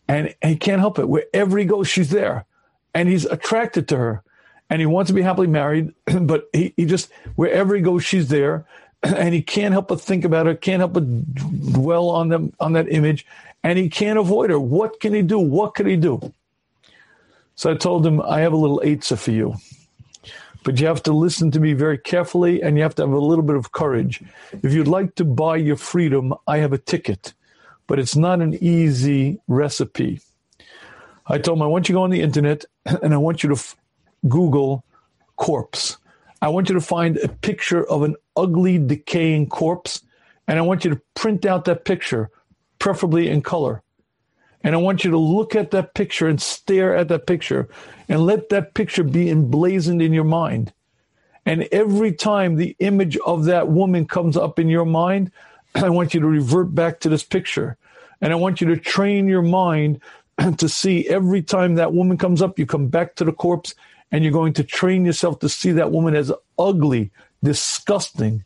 and 0.08 0.34
he 0.42 0.56
can't 0.56 0.80
help 0.80 0.98
it. 0.98 1.08
Wherever 1.08 1.56
he 1.56 1.66
goes, 1.66 1.86
she's 1.86 2.10
there, 2.10 2.46
and 2.94 3.08
he's 3.08 3.24
attracted 3.24 3.86
to 3.90 3.96
her, 3.96 4.24
and 4.68 4.80
he 4.80 4.86
wants 4.86 5.08
to 5.10 5.14
be 5.14 5.22
happily 5.22 5.46
married, 5.46 5.94
but 6.22 6.48
he, 6.52 6.74
he 6.76 6.84
just 6.84 7.12
wherever 7.36 7.76
he 7.76 7.80
goes, 7.80 8.04
she's 8.04 8.26
there, 8.26 8.66
and 9.04 9.32
he 9.32 9.40
can't 9.40 9.70
help 9.70 9.86
but 9.86 10.00
think 10.00 10.24
about 10.24 10.46
her, 10.46 10.56
can't 10.56 10.80
help 10.80 10.94
but 10.94 11.72
dwell 11.72 12.08
on 12.08 12.28
them 12.28 12.52
on 12.58 12.72
that 12.72 12.90
image, 12.90 13.24
and 13.62 13.78
he 13.78 13.88
can't 13.88 14.18
avoid 14.18 14.50
her. 14.50 14.58
What 14.58 14.98
can 14.98 15.14
he 15.14 15.22
do? 15.22 15.38
What 15.38 15.76
could 15.76 15.86
he 15.86 15.94
do? 15.94 16.32
So 17.54 17.70
I 17.70 17.76
told 17.76 18.04
him, 18.04 18.20
I 18.20 18.40
have 18.40 18.52
a 18.52 18.56
little 18.56 18.80
eitzah 18.84 19.16
for 19.16 19.30
you. 19.30 19.54
But 20.68 20.78
you 20.80 20.86
have 20.86 21.02
to 21.04 21.14
listen 21.14 21.50
to 21.52 21.60
me 21.60 21.72
very 21.72 21.96
carefully 21.96 22.60
and 22.60 22.76
you 22.76 22.82
have 22.82 22.94
to 22.96 23.02
have 23.02 23.10
a 23.10 23.18
little 23.18 23.42
bit 23.42 23.56
of 23.56 23.72
courage. 23.72 24.22
If 24.62 24.74
you'd 24.74 24.86
like 24.86 25.14
to 25.14 25.24
buy 25.24 25.56
your 25.56 25.76
freedom, 25.76 26.34
I 26.46 26.58
have 26.58 26.74
a 26.74 26.78
ticket, 26.78 27.32
but 27.86 27.98
it's 27.98 28.16
not 28.16 28.42
an 28.42 28.52
easy 28.62 29.40
recipe. 29.48 30.20
I 31.26 31.38
told 31.38 31.56
him, 31.56 31.62
I 31.62 31.68
want 31.68 31.88
you 31.88 31.94
to 31.94 31.98
go 32.00 32.02
on 32.02 32.10
the 32.10 32.20
internet 32.20 32.66
and 32.84 33.14
I 33.14 33.16
want 33.16 33.42
you 33.42 33.48
to 33.48 33.54
f- 33.54 33.76
Google 34.28 34.84
corpse. 35.36 35.96
I 36.42 36.48
want 36.48 36.68
you 36.68 36.74
to 36.74 36.82
find 36.82 37.16
a 37.16 37.28
picture 37.28 37.88
of 37.88 38.02
an 38.02 38.16
ugly, 38.36 38.76
decaying 38.76 39.48
corpse, 39.48 40.02
and 40.46 40.58
I 40.58 40.60
want 40.60 40.84
you 40.84 40.90
to 40.90 41.00
print 41.14 41.46
out 41.46 41.64
that 41.64 41.86
picture 41.86 42.28
preferably 42.78 43.30
in 43.30 43.40
color. 43.40 43.82
And 44.64 44.74
I 44.74 44.78
want 44.78 45.04
you 45.04 45.10
to 45.10 45.18
look 45.18 45.54
at 45.54 45.70
that 45.70 45.94
picture 45.94 46.26
and 46.26 46.40
stare 46.40 46.96
at 46.96 47.08
that 47.08 47.26
picture 47.26 47.68
and 48.08 48.26
let 48.26 48.48
that 48.48 48.74
picture 48.74 49.04
be 49.04 49.30
emblazoned 49.30 50.02
in 50.02 50.12
your 50.12 50.24
mind. 50.24 50.72
And 51.46 51.68
every 51.72 52.12
time 52.12 52.56
the 52.56 52.76
image 52.78 53.16
of 53.18 53.44
that 53.44 53.68
woman 53.68 54.06
comes 54.06 54.36
up 54.36 54.58
in 54.58 54.68
your 54.68 54.84
mind, 54.84 55.30
I 55.74 55.88
want 55.88 56.12
you 56.12 56.20
to 56.20 56.26
revert 56.26 56.74
back 56.74 57.00
to 57.00 57.08
this 57.08 57.24
picture. 57.24 57.76
And 58.20 58.32
I 58.32 58.36
want 58.36 58.60
you 58.60 58.66
to 58.68 58.76
train 58.76 59.28
your 59.28 59.42
mind 59.42 60.00
to 60.58 60.68
see 60.68 61.08
every 61.08 61.42
time 61.42 61.76
that 61.76 61.92
woman 61.92 62.18
comes 62.18 62.42
up, 62.42 62.58
you 62.58 62.66
come 62.66 62.88
back 62.88 63.14
to 63.16 63.24
the 63.24 63.32
corpse 63.32 63.74
and 64.10 64.24
you're 64.24 64.32
going 64.32 64.54
to 64.54 64.64
train 64.64 65.04
yourself 65.04 65.38
to 65.40 65.48
see 65.48 65.72
that 65.72 65.92
woman 65.92 66.16
as 66.16 66.32
ugly, 66.58 67.10
disgusting. 67.42 68.44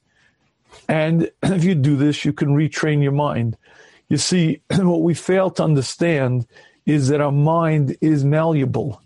And 0.89 1.31
if 1.43 1.65
you 1.65 1.75
do 1.75 1.97
this, 1.97 2.25
you 2.25 2.33
can 2.33 2.51
retrain 2.51 3.03
your 3.03 3.13
mind. 3.13 3.57
You 4.13 4.19
see, 4.19 4.61
what 4.71 5.01
we 5.01 5.15
fail 5.15 5.51
to 5.53 5.65
understand 5.65 6.47
is 6.85 7.09
that 7.09 7.23
our 7.23 7.33
mind 7.33 7.97
is 8.03 8.25
malleable. 8.27 9.01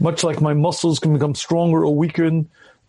Much 0.00 0.24
like 0.24 0.40
my 0.40 0.54
muscles 0.54 0.98
can 0.98 1.12
become 1.12 1.34
stronger 1.34 1.84
or 1.84 1.94
weaker 1.94 2.30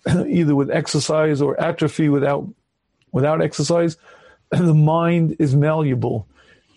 either 0.30 0.56
with 0.56 0.72
exercise 0.72 1.42
or 1.42 1.60
atrophy 1.60 2.08
without 2.08 2.48
without 3.12 3.42
exercise, 3.42 3.98
the 4.52 4.74
mind 4.74 5.36
is 5.40 5.54
malleable. 5.54 6.26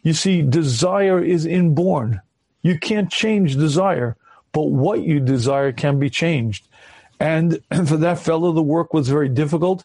You 0.02 0.12
see, 0.12 0.42
desire 0.42 1.22
is 1.22 1.46
inborn. 1.46 2.20
You 2.62 2.76
can't 2.76 3.12
change 3.12 3.54
desire, 3.54 4.16
but 4.50 4.72
what 4.72 5.02
you 5.02 5.20
desire 5.20 5.70
can 5.70 6.00
be 6.00 6.10
changed. 6.10 6.66
And 7.20 7.60
for 7.86 7.96
that 7.98 8.18
fellow, 8.18 8.50
the 8.50 8.60
work 8.60 8.92
was 8.92 9.08
very 9.08 9.28
difficult. 9.28 9.84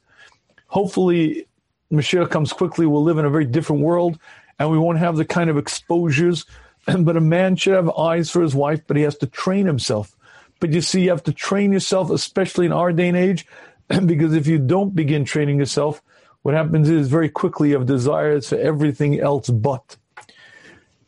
Hopefully, 0.65 1.45
Mashiach 1.91 2.31
comes 2.31 2.51
quickly. 2.53 2.87
We'll 2.87 3.03
live 3.03 3.19
in 3.19 3.25
a 3.25 3.29
very 3.29 3.45
different 3.45 3.83
world 3.83 4.17
and 4.59 4.69
we 4.69 4.77
won't 4.77 4.99
have 4.99 5.15
the 5.15 5.25
kind 5.25 5.49
of 5.49 5.57
exposures. 5.57 6.45
but 6.99 7.17
a 7.17 7.21
man 7.21 7.55
should 7.55 7.73
have 7.73 7.89
eyes 7.89 8.29
for 8.29 8.41
his 8.41 8.55
wife, 8.55 8.81
but 8.87 8.97
he 8.97 9.03
has 9.03 9.17
to 9.17 9.27
train 9.27 9.65
himself. 9.65 10.15
But 10.59 10.73
you 10.73 10.81
see, 10.81 11.03
you 11.03 11.09
have 11.09 11.23
to 11.23 11.33
train 11.33 11.71
yourself, 11.71 12.09
especially 12.09 12.65
in 12.65 12.73
our 12.73 12.91
day 12.91 13.07
and 13.07 13.17
age, 13.17 13.47
because 14.05 14.33
if 14.33 14.47
you 14.47 14.59
don't 14.59 14.95
begin 14.95 15.25
training 15.25 15.59
yourself, 15.59 16.01
what 16.41 16.53
happens 16.53 16.89
is 16.89 17.07
very 17.07 17.29
quickly 17.29 17.69
you 17.69 17.75
have 17.75 17.85
desires 17.85 18.49
for 18.49 18.57
everything 18.57 19.19
else 19.19 19.49
but. 19.49 19.97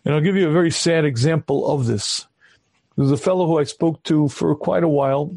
And 0.04 0.16
I'll 0.16 0.22
give 0.22 0.36
you 0.36 0.48
a 0.48 0.52
very 0.52 0.72
sad 0.72 1.06
example 1.06 1.68
of 1.68 1.86
this. 1.86 2.28
There's 2.98 3.12
a 3.12 3.18
fellow 3.18 3.48
who 3.48 3.60
I 3.60 3.64
spoke 3.64 4.04
to 4.04 4.28
for 4.28 4.56
quite 4.56 4.84
a 4.84 4.90
while. 4.90 5.34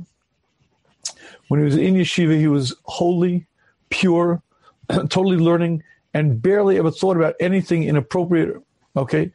When 1.49 1.61
he 1.61 1.65
was 1.65 1.77
in 1.77 1.95
yeshiva, 1.95 2.39
he 2.39 2.49
was 2.49 2.75
holy, 2.85 3.47
pure, 3.91 4.43
totally 4.89 5.37
learning, 5.37 5.83
and 6.15 6.41
barely 6.41 6.79
ever 6.79 6.93
thought 6.93 7.17
about 7.17 7.35
anything 7.41 7.83
inappropriate. 7.83 8.57
Okay. 8.97 9.33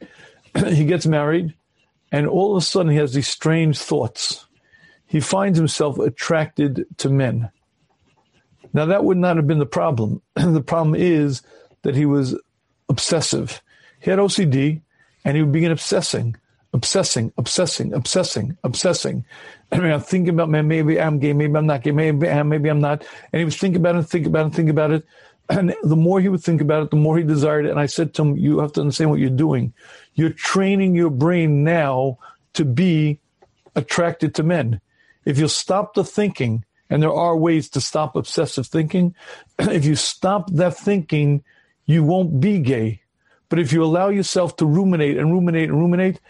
he 0.66 0.86
gets 0.86 1.06
married, 1.06 1.54
and 2.10 2.26
all 2.26 2.56
of 2.56 2.62
a 2.62 2.64
sudden 2.64 2.90
he 2.90 2.98
has 2.98 3.12
these 3.12 3.28
strange 3.28 3.78
thoughts. 3.78 4.46
He 5.06 5.20
finds 5.20 5.58
himself 5.58 5.98
attracted 5.98 6.86
to 6.98 7.10
men. 7.10 7.50
Now, 8.72 8.86
that 8.86 9.04
would 9.04 9.16
not 9.16 9.36
have 9.36 9.46
been 9.46 9.58
the 9.58 9.66
problem. 9.66 10.22
the 10.34 10.62
problem 10.62 10.94
is 10.94 11.42
that 11.82 11.94
he 11.94 12.06
was 12.06 12.38
obsessive. 12.88 13.60
He 14.00 14.10
had 14.10 14.18
OCD, 14.18 14.80
and 15.24 15.36
he 15.36 15.42
would 15.42 15.52
begin 15.52 15.72
obsessing, 15.72 16.36
obsessing, 16.72 17.32
obsessing, 17.36 17.92
obsessing, 17.92 18.56
obsessing. 18.64 19.24
I 19.72 19.78
mean, 19.78 19.92
I'm 19.92 20.00
thinking 20.00 20.34
about, 20.34 20.48
man, 20.48 20.68
maybe 20.68 21.00
I'm 21.00 21.18
gay, 21.18 21.32
maybe 21.32 21.56
I'm 21.56 21.66
not 21.66 21.82
gay, 21.82 21.92
maybe, 21.92 22.28
I'm, 22.28 22.48
maybe 22.48 22.68
I'm 22.68 22.80
not. 22.80 23.04
And 23.32 23.38
he 23.38 23.44
was 23.44 23.56
thinking 23.56 23.80
about 23.80 23.96
it, 23.96 24.04
thinking 24.04 24.30
about 24.30 24.46
it, 24.46 24.54
thinking 24.54 24.70
about 24.70 24.92
it. 24.92 25.04
And 25.50 25.74
the 25.82 25.96
more 25.96 26.20
he 26.20 26.28
would 26.28 26.42
think 26.42 26.60
about 26.60 26.84
it, 26.84 26.90
the 26.90 26.96
more 26.96 27.18
he 27.18 27.24
desired 27.24 27.66
it. 27.66 27.70
And 27.70 27.80
I 27.80 27.86
said 27.86 28.14
to 28.14 28.22
him, 28.22 28.36
You 28.36 28.60
have 28.60 28.72
to 28.74 28.80
understand 28.80 29.10
what 29.10 29.18
you're 29.18 29.30
doing. 29.30 29.74
You're 30.14 30.30
training 30.30 30.94
your 30.94 31.10
brain 31.10 31.64
now 31.64 32.18
to 32.54 32.64
be 32.64 33.18
attracted 33.74 34.34
to 34.36 34.44
men. 34.44 34.80
If 35.24 35.38
you 35.38 35.48
stop 35.48 35.94
the 35.94 36.04
thinking, 36.04 36.64
and 36.88 37.02
there 37.02 37.12
are 37.12 37.36
ways 37.36 37.68
to 37.70 37.80
stop 37.80 38.14
obsessive 38.14 38.66
thinking, 38.66 39.14
if 39.58 39.84
you 39.84 39.96
stop 39.96 40.50
that 40.52 40.76
thinking, 40.76 41.42
you 41.84 42.04
won't 42.04 42.40
be 42.40 42.60
gay. 42.60 43.02
But 43.48 43.58
if 43.58 43.72
you 43.72 43.82
allow 43.82 44.08
yourself 44.08 44.56
to 44.56 44.66
ruminate 44.66 45.18
and 45.18 45.32
ruminate 45.32 45.68
and 45.68 45.80
ruminate, 45.80 46.20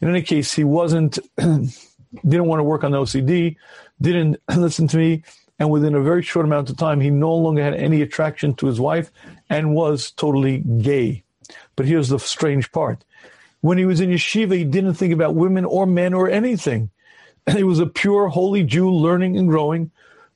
in 0.00 0.08
any 0.08 0.22
case, 0.22 0.52
he 0.52 0.64
wasn't, 0.64 1.18
didn't 1.36 2.46
want 2.46 2.58
to 2.58 2.64
work 2.64 2.82
on 2.82 2.90
the 2.90 2.98
OCD, 2.98 3.56
didn't 4.00 4.40
listen 4.56 4.88
to 4.88 4.96
me, 4.96 5.22
and 5.58 5.70
within 5.70 5.94
a 5.94 6.02
very 6.02 6.22
short 6.22 6.46
amount 6.46 6.70
of 6.70 6.76
time, 6.76 7.00
he 7.00 7.10
no 7.10 7.34
longer 7.34 7.62
had 7.62 7.74
any 7.74 8.02
attraction 8.02 8.54
to 8.54 8.66
his 8.66 8.80
wife 8.80 9.10
and 9.48 9.74
was 9.74 10.10
totally 10.10 10.58
gay. 10.58 11.22
But 11.76 11.86
here's 11.86 12.08
the 12.08 12.18
strange 12.18 12.72
part. 12.72 13.04
When 13.60 13.78
he 13.78 13.86
was 13.86 14.00
in 14.00 14.10
yeshiva, 14.10 14.56
he 14.56 14.64
didn't 14.64 14.94
think 14.94 15.12
about 15.12 15.34
women 15.34 15.64
or 15.64 15.86
men 15.86 16.12
or 16.14 16.28
anything. 16.28 16.90
He 17.52 17.62
was 17.62 17.78
a 17.78 17.86
pure, 17.86 18.28
holy 18.28 18.64
Jew 18.64 18.90
learning 18.90 19.36
and 19.36 19.48
growing. 19.48 19.90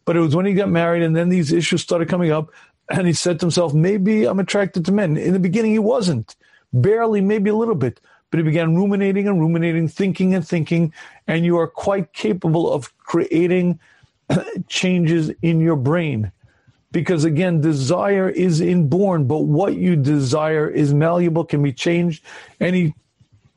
But 0.05 0.17
it 0.17 0.21
was 0.21 0.37
when 0.37 0.47
he 0.47 0.55
got 0.55 0.69
married 0.69 1.03
and 1.03 1.17
then 1.17 1.29
these 1.29 1.53
issues 1.53 1.83
started 1.83 2.09
coming 2.09 2.31
up, 2.31 2.51
and 2.91 3.07
he 3.07 3.13
said 3.13 3.41
to 3.41 3.47
himself, 3.47 3.75
maybe 3.75 4.25
I'm 4.25 4.41
attracted 4.41 4.85
to 4.87 4.93
men. 4.93 5.17
In 5.17 5.33
the 5.33 5.39
beginning, 5.39 5.73
he 5.73 5.79
wasn't. 5.79 6.37
Barely, 6.73 7.21
maybe 7.21 7.51
a 7.51 7.55
little 7.55 7.75
bit. 7.75 8.01
But 8.31 8.39
he 8.39 8.45
began 8.45 8.77
ruminating 8.77 9.27
and 9.27 9.41
ruminating, 9.41 9.89
thinking 9.89 10.35
and 10.35 10.47
thinking, 10.47 10.93
and 11.27 11.45
you 11.45 11.59
are 11.59 11.67
quite 11.67 12.13
capable 12.13 12.71
of 12.71 12.97
creating 12.99 13.81
changes 14.69 15.31
in 15.43 15.61
your 15.61 15.77
brain. 15.77 16.33
Because 16.91 17.25
again, 17.25 17.61
desire 17.61 18.29
is 18.29 18.61
inborn, 18.61 19.27
but 19.27 19.41
what 19.41 19.77
you 19.77 19.95
desire 19.95 20.69
is 20.69 20.95
malleable, 20.95 21.45
can 21.45 21.63
be 21.63 21.73
changed. 21.73 22.25
And 22.61 22.75
he 22.75 22.95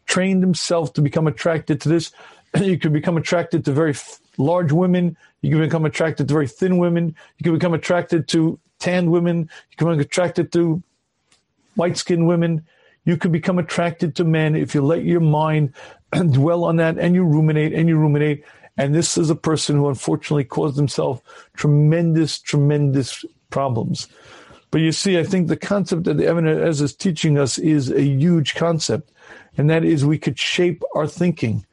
trained 0.05 0.43
himself 0.43 0.93
to 0.93 1.01
become 1.01 1.27
attracted 1.27 1.81
to 1.81 1.89
this. 1.89 2.11
You 2.59 2.77
can 2.77 2.91
become 2.91 3.15
attracted 3.15 3.63
to 3.63 3.71
very 3.71 3.95
large 4.37 4.73
women. 4.73 5.15
You 5.41 5.51
can 5.51 5.61
become 5.61 5.85
attracted 5.85 6.27
to 6.27 6.33
very 6.33 6.49
thin 6.49 6.77
women. 6.77 7.15
You 7.37 7.43
can 7.45 7.53
become 7.53 7.73
attracted 7.73 8.27
to 8.29 8.59
tanned 8.79 9.09
women. 9.09 9.49
You 9.69 9.77
can 9.77 9.87
become 9.87 9.99
attracted 10.01 10.51
to 10.51 10.83
white 11.75 11.95
skinned 11.95 12.27
women. 12.27 12.65
You 13.05 13.15
can 13.15 13.31
become 13.31 13.57
attracted 13.57 14.15
to 14.17 14.25
men 14.25 14.55
if 14.55 14.75
you 14.75 14.81
let 14.81 15.03
your 15.03 15.21
mind 15.21 15.73
dwell 16.31 16.65
on 16.65 16.75
that 16.75 16.97
and 16.97 17.15
you 17.15 17.23
ruminate 17.23 17.73
and 17.73 17.87
you 17.87 17.97
ruminate. 17.97 18.43
And 18.77 18.95
this 18.95 19.17
is 19.17 19.29
a 19.29 19.35
person 19.35 19.75
who 19.75 19.89
unfortunately 19.89 20.45
caused 20.45 20.77
himself 20.77 21.21
tremendous, 21.55 22.39
tremendous 22.39 23.25
problems. 23.49 24.07
But 24.71 24.79
you 24.79 24.93
see, 24.93 25.19
I 25.19 25.23
think 25.23 25.47
the 25.47 25.57
concept 25.57 26.05
that 26.05 26.17
the 26.17 26.29
Ibn 26.29 26.47
Ezra 26.47 26.85
is 26.85 26.95
teaching 26.95 27.37
us 27.37 27.57
is 27.57 27.91
a 27.91 28.01
huge 28.01 28.55
concept, 28.55 29.11
and 29.57 29.69
that 29.69 29.83
is 29.83 30.05
we 30.05 30.17
could 30.17 30.39
shape 30.39 30.81
our 30.95 31.05
thinking. 31.05 31.65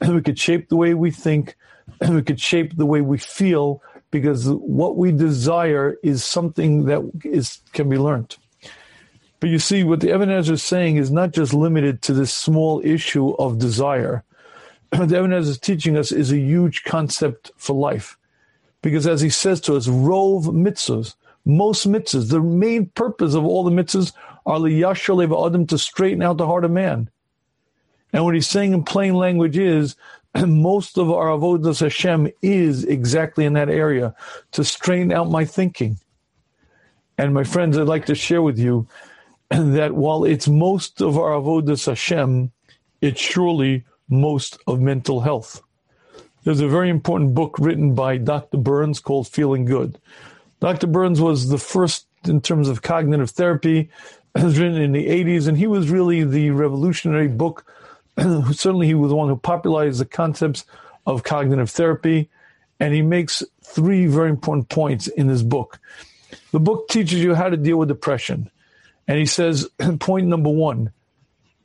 and 0.00 0.14
we 0.14 0.22
could 0.22 0.38
shape 0.38 0.68
the 0.68 0.76
way 0.76 0.94
we 0.94 1.10
think, 1.10 1.56
and 2.00 2.14
we 2.16 2.22
could 2.22 2.40
shape 2.40 2.76
the 2.76 2.86
way 2.86 3.00
we 3.00 3.18
feel, 3.18 3.82
because 4.12 4.48
what 4.48 4.96
we 4.96 5.10
desire 5.10 5.96
is 6.04 6.24
something 6.24 6.84
that 6.84 7.02
is 7.24 7.58
can 7.72 7.88
be 7.88 7.98
learned. 7.98 8.36
But 9.40 9.50
you 9.50 9.58
see, 9.58 9.82
what 9.82 10.00
the 10.00 10.14
Ibn 10.14 10.30
Ezra 10.30 10.54
is 10.54 10.62
saying 10.62 10.96
is 10.96 11.10
not 11.10 11.32
just 11.32 11.52
limited 11.52 12.00
to 12.02 12.14
this 12.14 12.32
small 12.32 12.80
issue 12.84 13.30
of 13.30 13.58
desire. 13.58 14.22
Ezra 14.92 15.36
is 15.38 15.58
teaching 15.58 15.96
us 15.96 16.12
is 16.12 16.32
a 16.32 16.38
huge 16.38 16.84
concept 16.84 17.50
for 17.56 17.74
life. 17.74 18.16
Because 18.82 19.06
as 19.06 19.20
he 19.20 19.30
says 19.30 19.60
to 19.62 19.76
us, 19.76 19.88
rove 19.88 20.44
mitzvahs, 20.44 21.14
most 21.44 21.88
mitzvahs, 21.88 22.30
the 22.30 22.40
main 22.40 22.86
purpose 22.86 23.34
of 23.34 23.44
all 23.44 23.64
the 23.64 23.70
mitzvahs 23.70 24.12
are 24.46 24.60
the 24.60 24.68
liyashal 24.68 25.46
adam 25.46 25.66
to 25.66 25.78
straighten 25.78 26.22
out 26.22 26.36
the 26.36 26.46
heart 26.46 26.64
of 26.64 26.70
man. 26.70 27.08
And 28.12 28.24
what 28.24 28.34
he's 28.34 28.46
saying 28.46 28.72
in 28.72 28.84
plain 28.84 29.14
language 29.14 29.56
is 29.56 29.96
most 30.46 30.98
of 30.98 31.10
our 31.10 31.28
avodas 31.28 31.80
Hashem 31.80 32.28
is 32.42 32.84
exactly 32.84 33.44
in 33.44 33.54
that 33.54 33.68
area 33.68 34.14
to 34.52 34.64
straighten 34.64 35.12
out 35.12 35.30
my 35.30 35.44
thinking. 35.44 35.98
And 37.16 37.32
my 37.32 37.44
friends, 37.44 37.78
I'd 37.78 37.86
like 37.86 38.06
to 38.06 38.14
share 38.14 38.42
with 38.42 38.58
you 38.58 38.86
that 39.50 39.94
while 39.94 40.24
it's 40.24 40.48
most 40.48 41.00
of 41.00 41.18
our 41.18 41.30
avodas 41.30 41.86
Hashem, 41.86 42.50
it's 43.00 43.20
surely 43.20 43.84
most 44.08 44.58
of 44.66 44.80
mental 44.80 45.20
health. 45.20 45.62
There's 46.44 46.60
a 46.60 46.68
very 46.68 46.90
important 46.90 47.34
book 47.34 47.58
written 47.58 47.94
by 47.94 48.18
Dr. 48.18 48.58
Burns 48.58 49.00
called 49.00 49.28
Feeling 49.28 49.64
Good. 49.64 49.98
Dr. 50.60 50.86
Burns 50.86 51.20
was 51.20 51.48
the 51.48 51.58
first 51.58 52.06
in 52.26 52.40
terms 52.40 52.68
of 52.68 52.82
cognitive 52.82 53.30
therapy. 53.30 53.90
It 54.36 54.42
written 54.42 54.82
in 54.82 54.90
the 54.90 55.06
80s, 55.06 55.46
and 55.46 55.56
he 55.56 55.68
was 55.68 55.90
really 55.90 56.24
the 56.24 56.50
revolutionary 56.50 57.28
book. 57.28 57.64
Certainly, 58.18 58.88
he 58.88 58.94
was 58.94 59.10
the 59.10 59.16
one 59.16 59.28
who 59.28 59.36
popularized 59.36 60.00
the 60.00 60.04
concepts 60.04 60.64
of 61.06 61.22
cognitive 61.22 61.70
therapy. 61.70 62.28
And 62.80 62.92
he 62.92 63.00
makes 63.00 63.44
three 63.62 64.06
very 64.06 64.30
important 64.30 64.68
points 64.68 65.06
in 65.06 65.28
this 65.28 65.42
book. 65.42 65.78
The 66.50 66.58
book 66.58 66.88
teaches 66.88 67.22
you 67.22 67.34
how 67.34 67.48
to 67.48 67.56
deal 67.56 67.76
with 67.76 67.88
depression. 67.88 68.50
And 69.06 69.18
he 69.18 69.26
says, 69.26 69.68
point 70.00 70.26
number 70.26 70.50
one, 70.50 70.90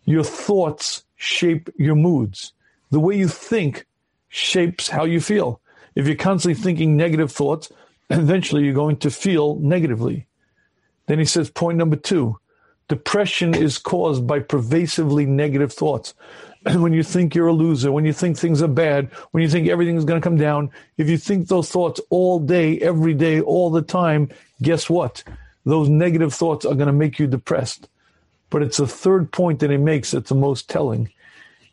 your 0.05 0.23
thoughts 0.23 1.03
shape 1.19 1.69
your 1.77 1.95
moods. 1.95 2.53
The 2.91 2.99
way 2.99 3.15
you 3.15 3.27
think 3.27 3.85
shapes 4.29 4.87
how 4.87 5.03
you 5.03 5.19
feel. 5.19 5.61
If 5.93 6.07
you're 6.07 6.15
constantly 6.15 6.59
thinking 6.59 6.95
negative 6.95 7.31
thoughts, 7.31 7.71
eventually 8.09 8.63
you're 8.63 8.73
going 8.73 8.97
to 8.97 9.11
feel 9.11 9.55
negatively. 9.57 10.25
Then 11.07 11.19
he 11.19 11.25
says, 11.25 11.49
point 11.49 11.77
number 11.77 11.97
two, 11.97 12.39
depression 12.87 13.53
is 13.53 13.77
caused 13.77 14.25
by 14.25 14.39
pervasively 14.39 15.25
negative 15.25 15.73
thoughts. 15.73 16.13
And 16.65 16.81
when 16.83 16.93
you 16.93 17.03
think 17.03 17.35
you're 17.35 17.47
a 17.47 17.53
loser, 17.53 17.91
when 17.91 18.05
you 18.05 18.13
think 18.13 18.37
things 18.37 18.63
are 18.63 18.67
bad, 18.69 19.11
when 19.31 19.43
you 19.43 19.49
think 19.49 19.67
everything 19.67 19.97
is 19.97 20.05
going 20.05 20.21
to 20.21 20.23
come 20.23 20.37
down, 20.37 20.71
if 20.97 21.09
you 21.09 21.17
think 21.17 21.47
those 21.49 21.69
thoughts 21.69 21.99
all 22.09 22.39
day, 22.39 22.79
every 22.79 23.13
day, 23.13 23.41
all 23.41 23.69
the 23.69 23.81
time, 23.81 24.29
guess 24.61 24.89
what? 24.89 25.23
Those 25.65 25.89
negative 25.89 26.33
thoughts 26.33 26.65
are 26.65 26.75
going 26.75 26.87
to 26.87 26.93
make 26.93 27.19
you 27.19 27.27
depressed. 27.27 27.89
But 28.49 28.63
it's 28.63 28.77
the 28.77 28.87
third 28.87 29.31
point 29.31 29.59
that 29.59 29.69
he 29.69 29.77
makes 29.77 30.11
that's 30.11 30.29
the 30.29 30.35
most 30.35 30.69
telling. 30.69 31.09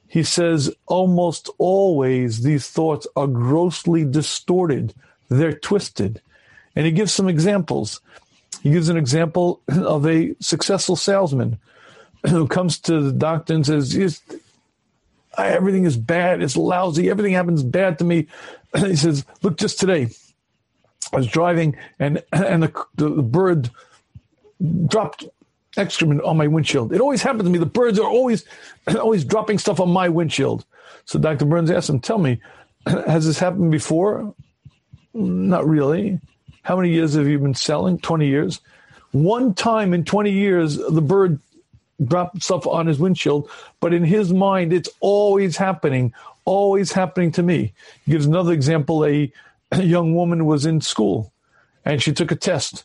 He 0.09 0.23
says 0.23 0.73
almost 0.87 1.51
always 1.59 2.43
these 2.43 2.69
thoughts 2.69 3.07
are 3.17 3.27
grossly 3.27 4.05
distorted, 4.05 4.95
they're 5.29 5.53
twisted. 5.53 6.21
And 6.75 6.87
he 6.87 6.93
gives 6.93 7.13
some 7.13 7.29
examples. 7.29 8.01
He 8.63 8.71
gives 8.71 8.89
an 8.89 8.97
example 8.97 9.63
of 9.69 10.07
a 10.07 10.35
successful 10.41 10.97
salesman 10.97 11.59
who 12.29 12.47
comes 12.47 12.79
to 12.81 13.01
the 13.01 13.13
doctor 13.13 13.55
and 13.55 13.67
says, 13.67 14.21
Everything 15.37 15.85
is 15.85 15.97
bad, 15.97 16.43
it's 16.43 16.57
lousy, 16.57 17.11
everything 17.11 17.33
happens 17.33 17.63
bad 17.63 17.99
to 17.99 18.05
me. 18.05 18.27
he 18.77 18.97
says, 18.97 19.25
Look, 19.43 19.57
just 19.57 19.81
today, 19.81 20.09
I 21.13 21.17
was 21.17 21.27
driving 21.27 21.77
and, 21.99 22.23
and 22.33 22.63
the, 22.63 22.85
the 22.97 23.11
bird 23.23 23.71
dropped 24.87 25.25
excrement 25.77 26.23
on 26.23 26.37
my 26.37 26.47
windshield. 26.47 26.93
It 26.93 27.01
always 27.01 27.23
happens 27.23 27.45
to 27.45 27.51
me. 27.51 27.59
The 27.59 27.67
birds 27.67 27.99
are 27.99 28.09
always 28.09 28.45
always 28.99 29.25
dropping 29.25 29.59
stuff 29.59 29.81
on 29.81 29.91
my 29.91 30.09
windshield. 30.09 30.65
So 31.05 31.19
Dr. 31.19 31.45
Burns 31.45 31.71
asked 31.71 31.91
him, 31.91 32.01
"Tell 32.01 32.19
me, 32.19 32.41
has 32.87 33.27
this 33.27 33.39
happened 33.39 33.71
before?" 33.71 34.35
Not 35.15 35.67
really. 35.67 36.21
How 36.63 36.77
many 36.77 36.91
years 36.91 37.15
have 37.15 37.27
you 37.27 37.39
been 37.39 37.55
selling? 37.55 37.99
20 37.99 38.27
years. 38.27 38.61
One 39.13 39.55
time 39.55 39.95
in 39.95 40.05
20 40.05 40.31
years, 40.31 40.77
the 40.77 41.01
bird 41.01 41.41
dropped 42.05 42.43
stuff 42.43 42.67
on 42.67 42.87
his 42.87 42.99
windshield, 42.99 43.49
but 43.81 43.95
in 43.95 44.05
his 44.05 44.33
mind, 44.33 44.75
it's 44.75 44.91
always 45.01 45.57
happening, 45.57 46.13
always 46.45 46.93
happening 46.93 47.33
to 47.33 47.43
me. 47.43 47.73
He 48.05 48.13
gives 48.13 48.27
another 48.27 48.53
example. 48.53 49.07
A, 49.07 49.33
a 49.73 49.83
young 49.83 50.15
woman 50.15 50.45
was 50.45 50.67
in 50.67 50.81
school 50.81 51.33
and 51.85 52.03
she 52.03 52.13
took 52.13 52.31
a 52.31 52.37
test 52.37 52.85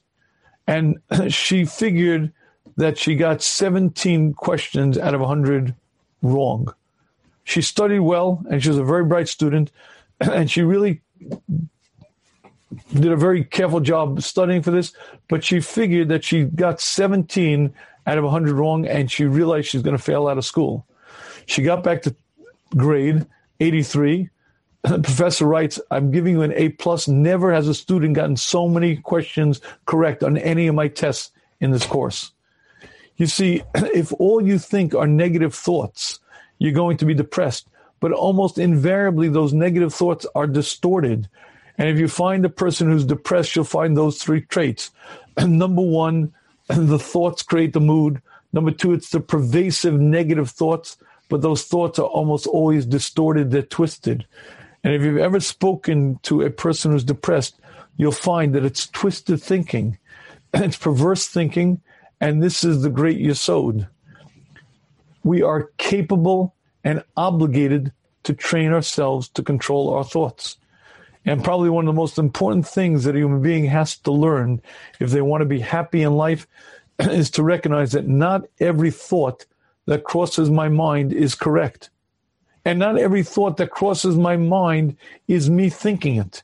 and 0.68 1.00
she 1.30 1.66
figured 1.66 2.32
that 2.78 2.98
she 2.98 3.16
got 3.16 3.42
17 3.42 4.34
questions 4.34 4.98
out 4.98 5.14
of 5.14 5.20
100 5.20 5.76
wrong. 6.22 6.74
She 7.44 7.62
studied 7.62 8.00
well 8.00 8.44
and 8.50 8.62
she 8.62 8.70
was 8.70 8.78
a 8.78 8.84
very 8.84 9.04
bright 9.04 9.28
student 9.28 9.72
and 10.20 10.50
she 10.50 10.62
really 10.62 11.02
did 12.94 13.12
a 13.12 13.18
very 13.18 13.44
careful 13.44 13.80
job 13.80 14.22
studying 14.22 14.62
for 14.62 14.72
this, 14.72 14.94
but 15.28 15.44
she 15.44 15.60
figured 15.60 16.10
that 16.10 16.24
she 16.24 16.46
got 16.46 16.80
17 16.80 17.74
out 18.08 18.18
of 18.18 18.24
100 18.24 18.54
wrong 18.54 18.88
and 18.88 19.12
she 19.12 19.26
realized 19.26 19.68
she's 19.68 19.82
going 19.82 19.98
to 19.98 20.02
fail 20.02 20.28
out 20.28 20.38
of 20.38 20.46
school. 20.46 20.86
She 21.46 21.64
got 21.64 21.84
back 21.84 22.02
to 22.04 22.16
grade 22.76 23.26
83. 23.60 24.30
The 24.84 25.00
professor 25.04 25.46
writes, 25.46 25.80
I'm 25.92 26.12
giving 26.12 26.34
you 26.34 26.42
an 26.42 26.54
A 26.54 26.70
plus. 26.70 27.08
Never 27.08 27.54
has 27.54 27.68
a 27.68 27.74
student 27.74 28.16
gotten 28.16 28.36
so 28.36 28.68
many 28.68 28.96
questions 28.96 29.62
correct 29.86 30.24
on 30.24 30.38
any 30.38 30.68
of 30.68 30.76
my 30.76 30.88
tests 30.88 31.32
in 31.60 31.72
this 31.72 31.86
course. 31.86 32.32
You 33.18 33.28
see, 33.28 33.64
if 33.76 34.14
all 34.14 34.46
you 34.46 34.60
think 34.60 34.96
are 34.96 35.08
negative 35.08 35.54
thoughts, 35.54 36.20
you're 36.60 36.72
going 36.72 36.98
to 36.98 37.06
be 37.06 37.14
depressed. 37.14 37.68
But 38.00 38.12
almost 38.12 38.58
invariably, 38.58 39.30
those 39.30 39.54
negative 39.54 39.94
thoughts 39.94 40.26
are 40.36 40.48
distorted. 40.48 41.30
And 41.78 41.90
if 41.90 42.00
you 42.00 42.08
find 42.08 42.44
a 42.46 42.50
person 42.50 42.90
who's 42.90 43.06
depressed, 43.06 43.56
you'll 43.56 43.66
find 43.66 43.96
those 43.96 44.22
three 44.22 44.42
traits. 44.42 44.92
Number 45.38 45.82
one, 45.82 46.34
the 46.68 47.00
thoughts 47.00 47.42
create 47.42 47.74
the 47.74 47.80
mood. 47.80 48.22
Number 48.54 48.72
two, 48.72 48.94
it's 48.94 49.10
the 49.10 49.20
pervasive 49.20 50.00
negative 50.00 50.50
thoughts, 50.50 50.98
but 51.30 51.42
those 51.42 51.64
thoughts 51.64 52.00
are 52.00 52.08
almost 52.08 52.48
always 52.48 52.86
distorted, 52.86 53.52
they're 53.52 53.62
twisted. 53.62 54.26
And 54.84 54.94
if 54.94 55.02
you've 55.04 55.18
ever 55.18 55.40
spoken 55.40 56.20
to 56.24 56.42
a 56.42 56.50
person 56.50 56.92
who's 56.92 57.04
depressed, 57.04 57.56
you'll 57.98 58.12
find 58.12 58.54
that 58.56 58.66
it's 58.66 58.88
twisted 58.88 59.42
thinking, 59.42 59.98
it's 60.54 60.78
perverse 60.78 61.28
thinking, 61.28 61.82
and 62.22 62.42
this 62.42 62.64
is 62.64 62.84
the 62.84 62.90
great 62.90 63.20
Yesod. 63.20 63.88
We 65.24 65.42
are 65.42 65.72
capable 65.78 66.54
and 66.84 67.04
obligated 67.18 67.92
to 68.24 68.34
train 68.34 68.72
ourselves 68.72 69.28
to 69.30 69.44
control 69.44 69.90
our 69.90 70.04
thoughts. 70.04 70.58
And 71.26 71.44
probably 71.44 71.70
one 71.70 71.88
of 71.88 71.94
the 71.94 72.00
most 72.00 72.20
important 72.20 72.68
things 72.68 73.04
that 73.04 73.16
a 73.16 73.20
human 73.20 73.42
being 73.42 73.66
has 73.66 73.98
to 73.98 74.12
learn 74.12 74.62
if 75.00 75.10
they 75.10 75.22
want 75.22 75.42
to 75.42 75.46
be 75.46 75.60
happy 75.60 76.04
in 76.04 76.14
life 76.14 76.48
is 77.00 77.32
to 77.32 77.44
recognize 77.44 77.92
that 77.94 78.08
not 78.08 78.46
every 78.60 78.92
thought 78.92 79.46
that 79.88 80.04
crosses 80.04 80.50
my 80.50 80.70
mind 80.70 81.14
is 81.14 81.34
correct. 81.34 81.90
And 82.66 82.78
not 82.78 83.00
every 83.00 83.24
thought 83.24 83.58
that 83.58 83.72
crosses 83.72 84.16
my 84.16 84.38
mind 84.38 84.96
is 85.28 85.50
me 85.50 85.70
thinking 85.70 86.18
it. 86.18 86.44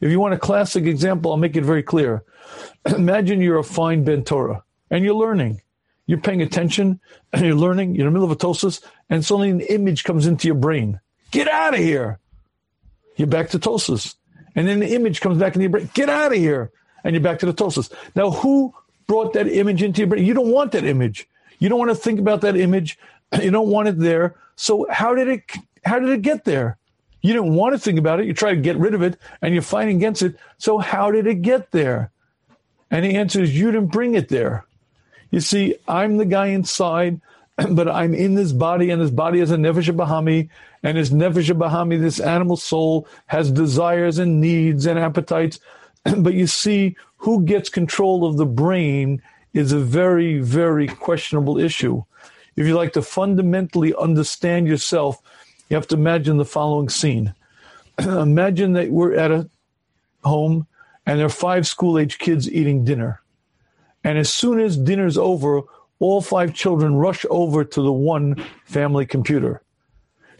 If 0.00 0.12
you 0.12 0.20
want 0.20 0.34
a 0.34 0.38
classic 0.38 0.84
example, 0.86 1.32
I'll 1.32 1.36
make 1.36 1.56
it 1.56 1.64
very 1.64 1.82
clear. 1.82 2.22
Imagine 2.86 3.40
you're 3.40 3.58
a 3.58 3.64
fine 3.64 4.04
ben 4.04 4.22
Torah 4.22 4.62
and 4.90 5.04
you're 5.04 5.14
learning. 5.14 5.60
You're 6.06 6.18
paying 6.18 6.42
attention 6.42 7.00
and 7.32 7.44
you're 7.44 7.54
learning. 7.54 7.94
You're 7.94 8.06
in 8.06 8.14
the 8.14 8.18
middle 8.18 8.32
of 8.32 8.36
a 8.36 8.40
Tosfos, 8.40 8.82
and 9.10 9.24
suddenly 9.24 9.50
an 9.50 9.60
image 9.60 10.04
comes 10.04 10.26
into 10.26 10.48
your 10.48 10.56
brain. 10.56 11.00
Get 11.30 11.48
out 11.48 11.74
of 11.74 11.80
here. 11.80 12.18
You're 13.16 13.28
back 13.28 13.50
to 13.50 13.58
Tosfos. 13.58 14.14
And 14.54 14.66
then 14.66 14.80
the 14.80 14.94
image 14.94 15.20
comes 15.20 15.38
back 15.38 15.54
into 15.54 15.62
your 15.62 15.70
brain. 15.70 15.90
Get 15.94 16.08
out 16.08 16.32
of 16.32 16.38
here. 16.38 16.70
And 17.04 17.14
you're 17.14 17.22
back 17.22 17.38
to 17.40 17.46
the 17.46 17.54
Tosfos. 17.54 17.92
Now, 18.14 18.30
who 18.30 18.74
brought 19.06 19.34
that 19.34 19.46
image 19.46 19.82
into 19.82 20.00
your 20.00 20.08
brain? 20.08 20.24
You 20.24 20.34
don't 20.34 20.50
want 20.50 20.72
that 20.72 20.84
image. 20.84 21.28
You 21.58 21.68
don't 21.68 21.78
want 21.78 21.90
to 21.90 21.94
think 21.94 22.18
about 22.18 22.40
that 22.42 22.56
image. 22.56 22.98
You 23.42 23.50
don't 23.50 23.68
want 23.68 23.88
it 23.88 23.98
there. 23.98 24.36
So 24.56 24.86
how 24.90 25.14
did 25.14 25.28
it 25.28 25.42
how 25.84 25.98
did 25.98 26.08
it 26.08 26.22
get 26.22 26.46
there? 26.46 26.78
You 27.20 27.34
didn't 27.34 27.54
want 27.54 27.74
to 27.74 27.78
think 27.78 27.98
about 27.98 28.20
it. 28.20 28.26
You 28.26 28.32
try 28.32 28.54
to 28.54 28.60
get 28.60 28.78
rid 28.78 28.94
of 28.94 29.02
it 29.02 29.18
and 29.42 29.52
you're 29.52 29.62
fighting 29.62 29.96
against 29.98 30.22
it. 30.22 30.36
So 30.56 30.78
how 30.78 31.10
did 31.10 31.26
it 31.26 31.42
get 31.42 31.70
there? 31.70 32.10
And 32.90 33.04
the 33.04 33.16
answer 33.16 33.42
is 33.42 33.54
you 33.54 33.70
didn't 33.70 33.88
bring 33.88 34.14
it 34.14 34.30
there. 34.30 34.64
You 35.30 35.40
see, 35.40 35.76
I'm 35.86 36.16
the 36.16 36.24
guy 36.24 36.48
inside, 36.48 37.20
but 37.70 37.88
I'm 37.88 38.14
in 38.14 38.34
this 38.34 38.52
body, 38.52 38.90
and 38.90 39.00
this 39.00 39.10
body 39.10 39.40
is 39.40 39.50
a 39.50 39.56
nefesh 39.56 39.94
bahami, 39.94 40.48
and 40.82 40.96
this 40.96 41.10
nefesh 41.10 41.50
bahami, 41.56 42.00
this 42.00 42.20
animal 42.20 42.56
soul, 42.56 43.06
has 43.26 43.50
desires 43.50 44.18
and 44.18 44.40
needs 44.40 44.86
and 44.86 44.98
appetites. 44.98 45.60
but 46.18 46.34
you 46.34 46.46
see, 46.46 46.96
who 47.18 47.44
gets 47.44 47.68
control 47.68 48.24
of 48.24 48.36
the 48.36 48.46
brain 48.46 49.20
is 49.52 49.72
a 49.72 49.78
very, 49.78 50.38
very 50.38 50.86
questionable 50.86 51.58
issue. 51.58 52.02
If 52.56 52.66
you 52.66 52.74
like 52.74 52.92
to 52.94 53.02
fundamentally 53.02 53.94
understand 53.94 54.66
yourself, 54.66 55.20
you 55.68 55.76
have 55.76 55.88
to 55.88 55.96
imagine 55.96 56.36
the 56.36 56.44
following 56.44 56.88
scene. 56.88 57.34
imagine 57.98 58.72
that 58.74 58.90
we're 58.90 59.14
at 59.14 59.30
a 59.30 59.48
home 60.24 60.66
and 61.06 61.18
there 61.18 61.26
are 61.26 61.30
five 61.30 61.66
school 61.66 61.98
age 61.98 62.18
kids 62.18 62.50
eating 62.50 62.84
dinner. 62.84 63.20
And 64.04 64.18
as 64.18 64.32
soon 64.32 64.60
as 64.60 64.76
dinner's 64.76 65.18
over, 65.18 65.62
all 65.98 66.20
five 66.20 66.54
children 66.54 66.94
rush 66.94 67.24
over 67.30 67.64
to 67.64 67.82
the 67.82 67.92
one 67.92 68.44
family 68.64 69.06
computer. 69.06 69.62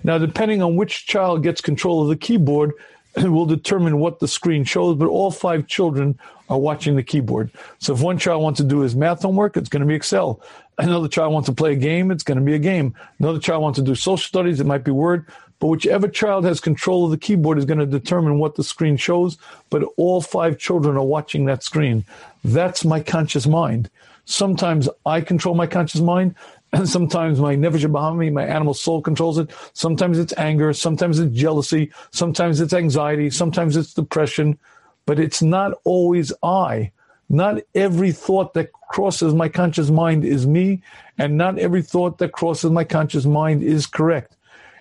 Now, 0.05 0.19
depending 0.19 0.63
on 0.63 0.77
which 0.77 1.07
child 1.07 1.43
gets 1.43 1.61
control 1.61 2.03
of 2.03 2.09
the 2.09 2.17
keyboard, 2.17 2.73
it 3.17 3.29
will 3.29 3.47
determine 3.47 3.99
what 3.99 4.21
the 4.21 4.29
screen 4.29 4.65
shows, 4.65 4.97
but 4.97 5.09
all 5.09 5.31
five 5.31 5.67
children 5.67 6.19
are 6.49 6.59
watching 6.59 6.97
the 6.97 7.03
keyboard. 7.03 7.51
So 7.79 7.93
if 7.95 8.01
one 8.01 8.19
child 8.19 8.43
wants 8.43 8.59
to 8.59 8.65
do 8.65 8.81
his 8.81 8.95
math 8.95 9.23
homework, 9.23 9.57
it's 9.57 9.69
going 9.69 9.81
to 9.81 9.87
be 9.87 9.95
Excel. 9.95 10.41
Another 10.79 11.09
child 11.09 11.33
wants 11.33 11.49
to 11.49 11.55
play 11.55 11.73
a 11.73 11.77
game, 11.77 12.11
it's 12.11 12.23
going 12.23 12.39
to 12.39 12.45
be 12.45 12.55
a 12.55 12.59
game. 12.59 12.95
Another 13.19 13.41
child 13.41 13.63
wants 13.63 13.79
to 13.79 13.85
do 13.85 13.95
social 13.95 14.17
studies, 14.17 14.61
it 14.61 14.67
might 14.67 14.85
be 14.85 14.93
Word. 14.93 15.27
But 15.61 15.69
whichever 15.69 16.09
child 16.09 16.45
has 16.45 16.61
control 16.61 17.05
of 17.05 17.11
the 17.11 17.19
keyboard 17.19 17.59
is 17.59 17.65
going 17.65 17.81
to 17.81 17.87
determine 17.87 18.39
what 18.39 18.55
the 18.55 18.63
screen 18.63 18.97
shows. 18.97 19.39
But 19.71 19.83
all 19.97 20.21
five 20.21 20.59
children 20.59 20.97
are 20.97 21.05
watching 21.05 21.47
that 21.47 21.65
screen. 21.65 22.05
That's 22.45 22.85
my 22.85 23.01
conscious 23.01 23.47
mind. 23.47 23.91
Sometimes 24.25 24.89
I 25.05 25.21
control 25.21 25.55
my 25.55 25.67
conscious 25.67 26.01
mind. 26.01 26.35
And 26.71 26.87
sometimes 26.87 27.41
my 27.41 27.57
nefesh 27.57 27.91
bahami, 27.91 28.31
my 28.31 28.45
animal 28.45 28.75
soul 28.75 29.01
controls 29.01 29.39
it. 29.39 29.51
Sometimes 29.73 30.19
it's 30.19 30.35
anger. 30.37 30.75
Sometimes 30.75 31.19
it's 31.19 31.35
jealousy. 31.35 31.91
Sometimes 32.11 32.61
it's 32.61 32.75
anxiety. 32.75 33.31
Sometimes 33.31 33.75
it's 33.75 33.95
depression. 33.95 34.59
But 35.07 35.19
it's 35.19 35.41
not 35.41 35.73
always 35.85 36.31
I. 36.43 36.93
Not 37.31 37.63
every 37.75 38.13
thought 38.13 38.53
that 38.53 38.71
crosses 38.73 39.33
my 39.33 39.49
conscious 39.49 39.91
mind 39.91 40.25
is 40.25 40.47
me, 40.47 40.83
and 41.19 41.37
not 41.37 41.59
every 41.59 41.83
thought 41.83 42.19
that 42.19 42.33
crosses 42.33 42.71
my 42.71 42.85
conscious 42.85 43.25
mind 43.25 43.63
is 43.63 43.87
correct. 43.87 44.37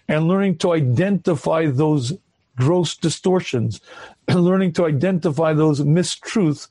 And 0.08 0.28
learning 0.28 0.58
to 0.60 0.74
identify 0.74 1.68
those 1.68 2.14
gross 2.56 2.96
distortions, 2.96 3.80
and 4.28 4.42
learning 4.46 4.74
to 4.74 4.86
identify 4.86 5.54
those 5.54 5.82
mistruths 5.82 6.68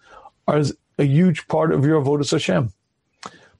are 0.49 0.63
a 0.99 1.05
huge 1.05 1.47
part 1.49 1.73
of 1.73 1.85
your 1.85 2.03
avodas 2.03 2.33
Hashem. 2.33 2.73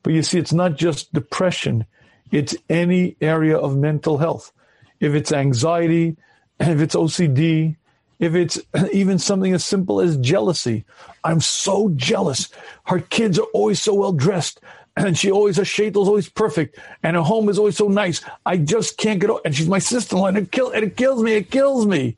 But 0.03 0.13
you 0.13 0.23
see, 0.23 0.39
it's 0.39 0.53
not 0.53 0.77
just 0.77 1.13
depression, 1.13 1.87
it's 2.31 2.57
any 2.69 3.17
area 3.21 3.57
of 3.57 3.77
mental 3.77 4.19
health. 4.19 4.53
If 5.01 5.15
it's 5.15 5.33
anxiety, 5.33 6.17
if 6.61 6.81
it's 6.81 6.95
OCD, 6.95 7.77
if 8.19 8.35
it's 8.35 8.61
even 8.93 9.19
something 9.19 9.53
as 9.53 9.65
simple 9.65 10.01
as 10.01 10.17
jealousy. 10.19 10.85
I'm 11.25 11.41
so 11.41 11.91
jealous. 11.91 12.49
Her 12.85 13.01
kids 13.01 13.39
are 13.39 13.47
always 13.53 13.83
so 13.83 13.95
well 13.95 14.13
dressed. 14.13 14.61
And 15.05 15.17
she 15.17 15.31
always, 15.31 15.59
her 15.59 15.63
shaitel's 15.63 16.09
always 16.09 16.29
perfect. 16.29 16.79
And 17.03 17.17
her 17.17 17.23
home 17.23 17.51
is 17.51 17.59
always 17.59 17.77
so 17.77 17.89
nice. 17.89 18.23
I 18.47 18.57
just 18.57 18.97
can't 18.97 19.21
get 19.21 19.29
over. 19.29 19.41
And 19.45 19.55
she's 19.55 19.69
my 19.69 19.79
sister-in-law. 19.79 20.29
And 20.29 20.39
it, 20.39 20.51
kill, 20.51 20.71
and 20.71 20.85
it 20.85 20.97
kills 20.97 21.23
me. 21.23 21.35
It 21.35 21.51
kills 21.51 21.87
me. 21.87 22.17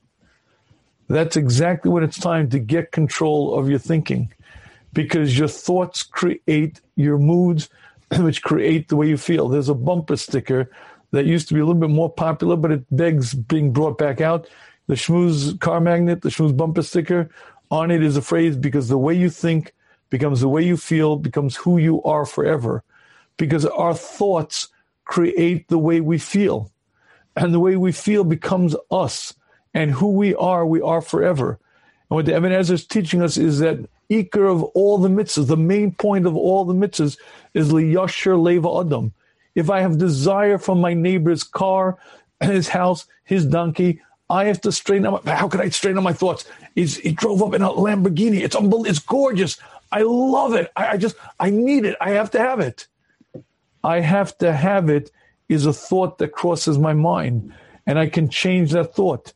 That's 1.09 1.37
exactly 1.37 1.91
when 1.91 2.05
it's 2.05 2.21
time 2.21 2.51
to 2.51 2.59
get 2.59 2.93
control 2.93 3.59
of 3.59 3.69
your 3.69 3.81
thinking 3.81 4.33
because 4.93 5.39
your 5.39 5.49
thoughts 5.49 6.03
create 6.03 6.81
your 6.97 7.19
moods, 7.19 7.69
which 8.19 8.43
create 8.43 8.89
the 8.89 8.97
way 8.97 9.09
you 9.09 9.17
feel. 9.17 9.49
There's 9.49 9.69
a 9.69 9.75
bumper 9.75 10.17
sticker 10.17 10.71
that 11.11 11.25
used 11.25 11.49
to 11.49 11.55
be 11.55 11.61
a 11.61 11.65
little 11.65 11.81
bit 11.81 11.91
more 11.91 12.11
popular, 12.11 12.57
but 12.57 12.71
it 12.71 12.85
begs 12.95 13.35
being 13.35 13.73
brought 13.73 13.99
back 13.99 14.21
out. 14.21 14.49
The 14.87 14.95
Shmuz 14.95 15.59
car 15.61 15.81
magnet, 15.81 16.23
the 16.23 16.29
Shmuz 16.29 16.57
bumper 16.57 16.83
sticker, 16.83 17.31
on 17.71 17.91
it 17.91 18.03
is 18.03 18.17
a 18.17 18.23
phrase 18.23 18.57
because 18.57 18.89
the 18.89 18.99
way 18.99 19.15
you 19.15 19.31
think 19.31 19.75
becomes 20.11 20.41
the 20.41 20.49
way 20.49 20.63
you 20.63 20.77
feel, 20.77 21.17
becomes 21.17 21.57
who 21.57 21.79
you 21.79 22.03
are 22.03 22.25
forever. 22.25 22.83
Because 23.37 23.65
our 23.67 23.95
thoughts 23.95 24.69
create 25.05 25.69
the 25.69 25.79
way 25.79 26.01
we 26.01 26.19
feel. 26.19 26.71
And 27.37 27.55
the 27.55 27.61
way 27.61 27.77
we 27.77 27.93
feel 27.93 28.25
becomes 28.25 28.75
us. 28.91 29.35
And 29.75 29.93
who 29.93 30.13
we 30.13 30.35
are, 30.35 30.67
we 30.67 30.81
are 30.81 31.01
forever. 31.01 31.59
And 32.11 32.17
what 32.17 32.27
the 32.27 32.37
Ibn 32.37 32.53
Ezra 32.53 32.75
is 32.75 32.87
teaching 32.87 33.23
us 33.23 33.37
is 33.37 33.59
that 33.61 33.79
Iker 34.11 34.51
of 34.51 34.63
all 34.63 34.99
the 34.99 35.09
mitzvahs, 35.09 35.47
the 35.47 35.57
main 35.57 35.93
point 35.93 36.27
of 36.27 36.35
all 36.35 36.65
the 36.65 36.75
mitzvahs 36.75 37.19
is 37.53 37.71
liyasher 37.71 38.41
leva 38.41 38.81
adam. 38.81 39.13
If 39.55 39.69
I 39.69 39.81
have 39.81 39.99
desire 39.99 40.57
from 40.57 40.81
my 40.81 40.95
neighbor's 40.95 41.43
car, 41.43 41.99
his 42.41 42.69
house, 42.69 43.07
his 43.25 43.45
donkey, 43.45 44.01
I 44.31 44.45
have 44.45 44.61
to 44.63 44.73
straighten 44.73 45.05
how 45.27 45.49
could 45.49 45.61
I 45.61 45.69
straighten 45.71 45.99
out 45.99 46.05
my 46.05 46.13
thoughts? 46.13 46.45
He's, 46.75 46.97
he 46.99 47.13
drove 47.13 47.43
up 47.43 47.55
in 47.55 47.63
a 47.63 47.71
Lamborghini. 47.71 48.43
It's 48.43 48.57
unbelievable. 48.57 48.91
It's 48.91 48.99
gorgeous. 48.99 49.59
I 49.91 50.03
love 50.03 50.55
it. 50.55 50.71
I, 50.77 50.93
I 50.93 50.97
just, 50.97 51.17
I 51.39 51.51
need 51.51 51.85
it. 51.85 51.97
I 52.01 52.11
have 52.11 52.31
to 52.33 52.39
have 52.39 52.61
it. 52.61 52.87
I 53.83 54.01
have 54.01 54.37
to 54.39 54.53
have 54.53 54.91
it 54.91 55.11
is 55.49 55.67
a 55.67 55.73
thought 55.73 56.19
that 56.19 56.33
crosses 56.33 56.79
my 56.79 56.93
mind, 56.93 57.55
and 57.87 57.99
I 57.99 58.09
can 58.09 58.29
change 58.29 58.73
that 58.73 58.95
thought. 58.95 59.33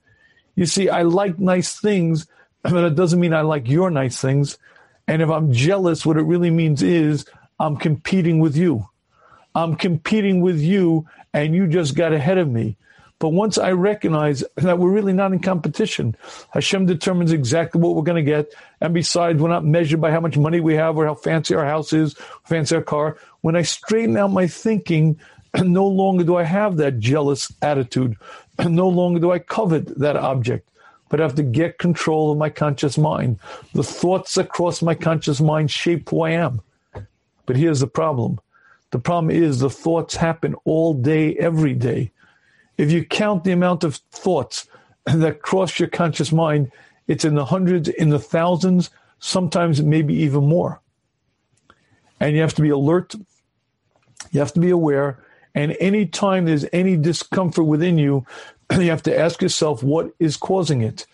You 0.54 0.66
see, 0.66 0.88
I 0.90 1.02
like 1.02 1.38
nice 1.38 1.80
things 1.80 2.26
but 2.62 2.84
it 2.84 2.94
doesn't 2.94 3.20
mean 3.20 3.34
I 3.34 3.40
like 3.42 3.68
your 3.68 3.90
nice 3.90 4.20
things. 4.20 4.58
And 5.08 5.20
if 5.20 5.28
I'm 5.28 5.52
jealous, 5.52 6.06
what 6.06 6.16
it 6.16 6.22
really 6.22 6.50
means 6.50 6.82
is 6.82 7.26
I'm 7.58 7.76
competing 7.76 8.38
with 8.38 8.56
you. 8.56 8.88
I'm 9.54 9.76
competing 9.76 10.40
with 10.40 10.60
you, 10.60 11.06
and 11.34 11.54
you 11.54 11.66
just 11.66 11.94
got 11.94 12.12
ahead 12.12 12.38
of 12.38 12.48
me. 12.48 12.76
But 13.22 13.34
once 13.34 13.56
I 13.56 13.70
recognize 13.70 14.42
that 14.56 14.80
we're 14.80 14.90
really 14.90 15.12
not 15.12 15.32
in 15.32 15.38
competition, 15.38 16.16
Hashem 16.50 16.86
determines 16.86 17.30
exactly 17.30 17.80
what 17.80 17.94
we're 17.94 18.02
going 18.02 18.16
to 18.16 18.28
get. 18.28 18.52
And 18.80 18.92
besides, 18.92 19.40
we're 19.40 19.48
not 19.48 19.64
measured 19.64 20.00
by 20.00 20.10
how 20.10 20.18
much 20.18 20.36
money 20.36 20.58
we 20.58 20.74
have 20.74 20.96
or 20.96 21.06
how 21.06 21.14
fancy 21.14 21.54
our 21.54 21.64
house 21.64 21.92
is, 21.92 22.16
fancy 22.42 22.74
our 22.74 22.82
car. 22.82 23.16
When 23.42 23.54
I 23.54 23.62
straighten 23.62 24.16
out 24.16 24.32
my 24.32 24.48
thinking, 24.48 25.20
no 25.62 25.86
longer 25.86 26.24
do 26.24 26.34
I 26.34 26.42
have 26.42 26.78
that 26.78 26.98
jealous 26.98 27.52
attitude. 27.62 28.16
No 28.68 28.88
longer 28.88 29.20
do 29.20 29.30
I 29.30 29.38
covet 29.38 29.96
that 30.00 30.16
object 30.16 30.68
but 31.08 31.20
I 31.20 31.24
have 31.24 31.34
to 31.34 31.42
get 31.42 31.78
control 31.78 32.32
of 32.32 32.38
my 32.38 32.48
conscious 32.48 32.96
mind. 32.96 33.38
The 33.74 33.84
thoughts 33.84 34.34
that 34.34 34.48
cross 34.48 34.80
my 34.80 34.94
conscious 34.94 35.42
mind 35.42 35.70
shape 35.70 36.08
who 36.08 36.22
I 36.22 36.30
am. 36.30 36.62
But 37.44 37.56
here's 37.56 37.80
the 37.80 37.86
problem 37.86 38.40
the 38.92 38.98
problem 38.98 39.30
is 39.30 39.60
the 39.60 39.68
thoughts 39.68 40.16
happen 40.16 40.54
all 40.64 40.94
day, 40.94 41.36
every 41.36 41.74
day. 41.74 42.11
If 42.82 42.90
you 42.90 43.04
count 43.04 43.44
the 43.44 43.52
amount 43.52 43.84
of 43.84 43.94
thoughts 44.10 44.66
that 45.04 45.40
cross 45.40 45.78
your 45.78 45.88
conscious 45.88 46.32
mind, 46.32 46.72
it's 47.06 47.24
in 47.24 47.36
the 47.36 47.44
hundreds, 47.44 47.88
in 47.88 48.08
the 48.08 48.18
thousands, 48.18 48.90
sometimes 49.20 49.80
maybe 49.80 50.14
even 50.14 50.48
more. 50.48 50.80
And 52.18 52.34
you 52.34 52.40
have 52.40 52.54
to 52.54 52.62
be 52.62 52.70
alert, 52.70 53.14
you 54.32 54.40
have 54.40 54.52
to 54.54 54.58
be 54.58 54.70
aware. 54.70 55.22
And 55.54 55.76
anytime 55.78 56.44
there's 56.44 56.66
any 56.72 56.96
discomfort 56.96 57.66
within 57.66 57.98
you, 57.98 58.26
you 58.72 58.90
have 58.90 59.04
to 59.04 59.16
ask 59.16 59.40
yourself 59.40 59.84
what 59.84 60.10
is 60.18 60.36
causing 60.36 60.80
it. 60.80 61.06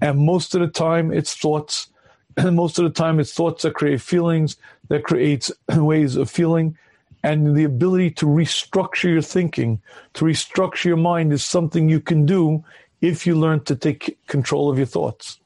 And 0.00 0.20
most 0.20 0.54
of 0.54 0.60
the 0.60 0.68
time, 0.68 1.12
it's 1.12 1.34
thoughts. 1.34 1.88
And 2.36 2.54
most 2.62 2.78
of 2.78 2.84
the 2.84 2.90
time, 2.90 3.18
it's 3.18 3.34
thoughts 3.34 3.64
that 3.64 3.74
create 3.74 4.02
feelings, 4.02 4.56
that 4.86 5.02
creates 5.02 5.50
ways 5.68 6.14
of 6.14 6.30
feeling. 6.30 6.78
And 7.22 7.56
the 7.56 7.64
ability 7.64 8.12
to 8.12 8.26
restructure 8.26 9.10
your 9.10 9.22
thinking, 9.22 9.82
to 10.14 10.24
restructure 10.24 10.84
your 10.84 10.96
mind 10.96 11.32
is 11.32 11.44
something 11.44 11.88
you 11.88 12.00
can 12.00 12.24
do 12.24 12.64
if 13.00 13.26
you 13.26 13.34
learn 13.34 13.64
to 13.64 13.76
take 13.76 14.18
control 14.26 14.70
of 14.70 14.78
your 14.78 14.86
thoughts. 14.86 15.40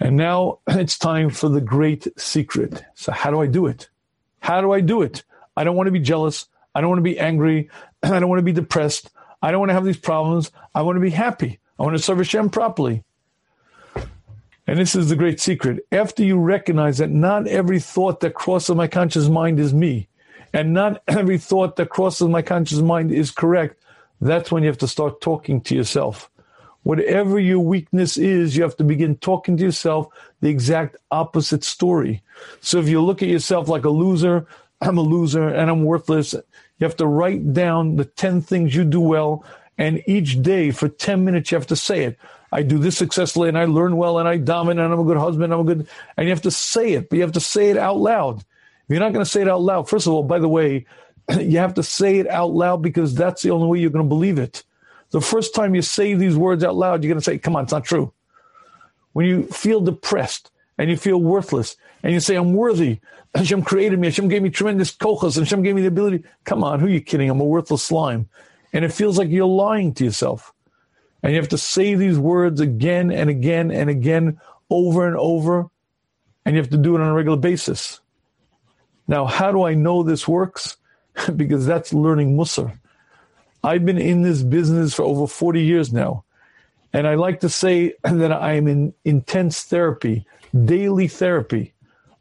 And 0.00 0.16
now 0.16 0.58
it's 0.68 0.98
time 0.98 1.30
for 1.30 1.48
the 1.48 1.60
great 1.60 2.08
secret. 2.18 2.84
So, 2.94 3.12
how 3.12 3.30
do 3.30 3.40
I 3.40 3.46
do 3.46 3.66
it? 3.66 3.88
How 4.40 4.60
do 4.60 4.72
I 4.72 4.80
do 4.80 5.02
it? 5.02 5.22
I 5.56 5.64
don't 5.64 5.76
want 5.76 5.86
to 5.86 5.92
be 5.92 6.00
jealous. 6.00 6.46
I 6.74 6.80
don't 6.80 6.90
want 6.90 6.98
to 6.98 7.02
be 7.02 7.18
angry. 7.18 7.70
I 8.02 8.18
don't 8.18 8.28
want 8.28 8.40
to 8.40 8.44
be 8.44 8.52
depressed. 8.52 9.10
I 9.42 9.50
don't 9.50 9.60
want 9.60 9.70
to 9.70 9.74
have 9.74 9.84
these 9.84 9.96
problems. 9.96 10.50
I 10.74 10.82
want 10.82 10.96
to 10.96 11.00
be 11.00 11.10
happy. 11.10 11.60
I 11.78 11.82
want 11.82 11.96
to 11.96 12.02
serve 12.02 12.18
Hashem 12.18 12.50
properly. 12.50 13.04
And 14.66 14.78
this 14.78 14.94
is 14.94 15.08
the 15.08 15.16
great 15.16 15.40
secret. 15.40 15.84
After 15.90 16.22
you 16.22 16.38
recognize 16.38 16.98
that 16.98 17.10
not 17.10 17.48
every 17.48 17.80
thought 17.80 18.20
that 18.20 18.34
crosses 18.34 18.76
my 18.76 18.86
conscious 18.86 19.28
mind 19.28 19.58
is 19.58 19.74
me, 19.74 20.08
and 20.52 20.72
not 20.72 21.02
every 21.08 21.38
thought 21.38 21.76
that 21.76 21.90
crosses 21.90 22.28
my 22.28 22.42
conscious 22.42 22.80
mind 22.80 23.12
is 23.12 23.30
correct, 23.30 23.82
that's 24.20 24.52
when 24.52 24.62
you 24.62 24.68
have 24.68 24.78
to 24.78 24.88
start 24.88 25.20
talking 25.20 25.60
to 25.62 25.74
yourself. 25.74 26.30
Whatever 26.84 27.38
your 27.38 27.60
weakness 27.60 28.16
is, 28.16 28.56
you 28.56 28.62
have 28.62 28.76
to 28.76 28.84
begin 28.84 29.16
talking 29.16 29.56
to 29.56 29.64
yourself 29.64 30.08
the 30.40 30.48
exact 30.48 30.96
opposite 31.10 31.62
story. 31.62 32.22
So 32.60 32.78
if 32.78 32.88
you 32.88 33.00
look 33.00 33.22
at 33.22 33.28
yourself 33.28 33.68
like 33.68 33.84
a 33.84 33.90
loser, 33.90 34.46
I'm 34.80 34.98
a 34.98 35.02
loser 35.02 35.48
and 35.48 35.70
I'm 35.70 35.84
worthless, 35.84 36.32
you 36.32 36.86
have 36.86 36.96
to 36.96 37.06
write 37.06 37.52
down 37.52 37.96
the 37.96 38.04
10 38.04 38.42
things 38.42 38.74
you 38.74 38.84
do 38.84 39.00
well. 39.00 39.44
And 39.78 40.02
each 40.06 40.42
day 40.42 40.70
for 40.72 40.88
10 40.88 41.24
minutes, 41.24 41.50
you 41.50 41.56
have 41.56 41.68
to 41.68 41.76
say 41.76 42.04
it. 42.04 42.18
I 42.50 42.62
do 42.62 42.78
this 42.78 42.98
successfully 42.98 43.48
and 43.48 43.56
I 43.56 43.64
learn 43.64 43.96
well 43.96 44.18
and 44.18 44.28
I 44.28 44.36
dominate 44.36 44.84
and 44.84 44.92
I'm 44.92 45.00
a 45.00 45.04
good 45.04 45.16
husband. 45.16 45.52
I'm 45.52 45.60
a 45.60 45.64
good, 45.64 45.88
and 46.16 46.26
you 46.26 46.30
have 46.32 46.42
to 46.42 46.50
say 46.50 46.92
it, 46.92 47.08
but 47.08 47.16
you 47.16 47.22
have 47.22 47.32
to 47.32 47.40
say 47.40 47.70
it 47.70 47.78
out 47.78 47.98
loud. 47.98 48.44
You're 48.92 49.00
not 49.00 49.12
going 49.12 49.24
to 49.24 49.30
say 49.30 49.42
it 49.42 49.48
out 49.48 49.62
loud, 49.62 49.88
first 49.88 50.06
of 50.06 50.12
all, 50.12 50.22
by 50.22 50.38
the 50.38 50.48
way, 50.48 50.86
you 51.40 51.58
have 51.58 51.74
to 51.74 51.82
say 51.82 52.18
it 52.18 52.28
out 52.28 52.52
loud 52.52 52.82
because 52.82 53.14
that's 53.14 53.42
the 53.42 53.50
only 53.50 53.68
way 53.68 53.78
you're 53.78 53.90
going 53.90 54.04
to 54.04 54.08
believe 54.08 54.38
it. 54.38 54.64
The 55.10 55.20
first 55.20 55.54
time 55.54 55.74
you 55.74 55.82
say 55.82 56.14
these 56.14 56.36
words 56.36 56.64
out 56.64 56.74
loud, 56.74 57.02
you're 57.02 57.12
going 57.12 57.20
to 57.20 57.24
say, 57.24 57.38
come 57.38 57.56
on, 57.56 57.64
it's 57.64 57.72
not 57.72 57.84
true. 57.84 58.12
When 59.12 59.26
you 59.26 59.44
feel 59.46 59.80
depressed 59.80 60.50
and 60.78 60.88
you 60.88 60.96
feel 60.96 61.20
worthless 61.20 61.76
and 62.02 62.12
you 62.12 62.20
say, 62.20 62.34
I'm 62.34 62.54
worthy, 62.54 63.00
Hashem 63.34 63.62
created 63.62 63.98
me, 63.98 64.08
Hashem 64.08 64.28
gave 64.28 64.42
me 64.42 64.50
tremendous 64.50 64.94
kochas, 64.94 65.36
and 65.36 65.46
Hashem 65.46 65.62
gave 65.62 65.74
me 65.74 65.82
the 65.82 65.88
ability. 65.88 66.24
Come 66.44 66.64
on, 66.64 66.80
who 66.80 66.86
are 66.86 66.90
you 66.90 67.00
kidding? 67.00 67.30
I'm 67.30 67.40
a 67.40 67.44
worthless 67.44 67.82
slime. 67.82 68.28
And 68.72 68.84
it 68.84 68.92
feels 68.92 69.18
like 69.18 69.28
you're 69.28 69.46
lying 69.46 69.92
to 69.94 70.04
yourself. 70.04 70.52
And 71.22 71.32
you 71.32 71.38
have 71.38 71.50
to 71.50 71.58
say 71.58 71.94
these 71.94 72.18
words 72.18 72.60
again 72.60 73.12
and 73.12 73.30
again 73.30 73.70
and 73.70 73.88
again, 73.88 74.40
over 74.70 75.06
and 75.06 75.16
over. 75.16 75.68
And 76.44 76.56
you 76.56 76.60
have 76.60 76.70
to 76.70 76.78
do 76.78 76.96
it 76.96 77.00
on 77.00 77.08
a 77.08 77.14
regular 77.14 77.36
basis. 77.36 78.00
Now, 79.08 79.26
how 79.26 79.52
do 79.52 79.64
I 79.64 79.74
know 79.74 80.02
this 80.02 80.26
works? 80.26 80.76
because 81.36 81.66
that's 81.66 81.92
learning 81.92 82.36
Musar. 82.36 82.78
I've 83.64 83.84
been 83.84 83.98
in 83.98 84.22
this 84.22 84.42
business 84.42 84.94
for 84.94 85.02
over 85.02 85.26
40 85.26 85.62
years 85.62 85.92
now. 85.92 86.24
And 86.92 87.06
I 87.06 87.14
like 87.14 87.40
to 87.40 87.48
say 87.48 87.94
that 88.04 88.32
I 88.32 88.52
am 88.54 88.66
in 88.66 88.94
intense 89.04 89.62
therapy, 89.62 90.26
daily 90.64 91.08
therapy. 91.08 91.72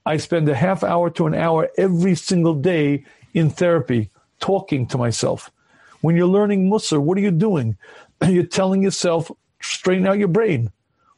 I 0.05 0.17
spend 0.17 0.49
a 0.49 0.55
half 0.55 0.83
hour 0.83 1.09
to 1.11 1.27
an 1.27 1.35
hour 1.35 1.69
every 1.77 2.15
single 2.15 2.55
day 2.55 3.05
in 3.33 3.49
therapy, 3.49 4.09
talking 4.39 4.87
to 4.87 4.97
myself. 4.97 5.51
When 6.01 6.15
you're 6.15 6.27
learning 6.27 6.69
Musar, 6.69 6.99
what 6.99 7.17
are 7.17 7.21
you 7.21 7.31
doing? 7.31 7.77
You're 8.27 8.45
telling 8.45 8.83
yourself, 8.83 9.31
straighten 9.61 10.07
out 10.07 10.17
your 10.17 10.27
brain. 10.27 10.71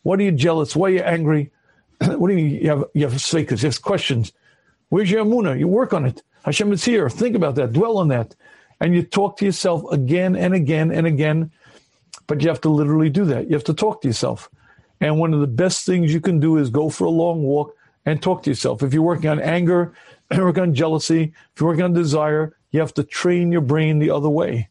What 0.04 0.19
are 0.19 0.23
you 0.23 0.32
jealous? 0.32 0.76
Why 0.76 0.88
are 0.88 0.93
you 0.93 0.99
angry? 0.99 1.52
what 1.99 2.28
do 2.28 2.34
you 2.34 2.43
mean 2.43 2.62
you 2.62 2.69
have, 2.69 2.84
you 2.93 3.08
have 3.08 3.13
svekas, 3.13 3.63
you 3.63 3.69
have 3.69 3.82
questions? 3.82 4.34
Where's 4.93 5.10
your 5.10 5.25
amuna? 5.25 5.58
You 5.58 5.67
work 5.67 5.91
on 5.91 6.06
it. 6.06 6.21
Hashem 6.45 6.71
is 6.71 6.86
here. 6.86 7.10
Think 7.10 7.36
about 7.36 7.56
that. 7.56 7.73
Dwell 7.73 7.97
on 7.97 8.10
that. 8.10 8.36
And 8.79 8.93
you 8.93 9.01
talk 9.01 9.38
to 9.38 9.45
yourself 9.45 9.84
again 9.91 10.36
and 10.36 10.53
again 10.53 10.91
and 10.91 11.08
again. 11.08 11.49
But 12.27 12.43
you 12.43 12.49
have 12.49 12.62
to 12.62 12.69
literally 12.69 13.10
do 13.10 13.25
that. 13.25 13.47
You 13.47 13.56
have 13.56 13.63
to 13.63 13.73
talk 13.73 14.03
to 14.03 14.08
yourself. 14.08 14.51
And 15.01 15.17
one 15.17 15.34
of 15.34 15.39
the 15.39 15.47
best 15.47 15.88
things 15.88 16.13
you 16.13 16.21
can 16.21 16.39
do 16.39 16.58
is 16.58 16.69
go 16.69 16.91
for 16.91 17.06
a 17.06 17.10
long 17.10 17.41
walk 17.41 17.75
and 18.06 18.21
talk 18.21 18.43
to 18.43 18.51
yourself. 18.51 18.84
If 18.84 18.93
you're 18.93 19.01
working 19.01 19.32
on 19.32 19.39
anger, 19.39 19.95
work 20.38 20.60
on 20.60 20.75
jealousy, 20.75 21.34
if 21.56 21.60
you're 21.60 21.69
working 21.69 21.86
on 21.86 21.93
desire, 21.93 22.56
you 22.69 22.79
have 22.79 22.93
to 22.93 23.03
train 23.03 23.51
your 23.51 23.62
brain 23.62 23.97
the 23.97 24.12
other 24.12 24.29
way. 24.29 24.69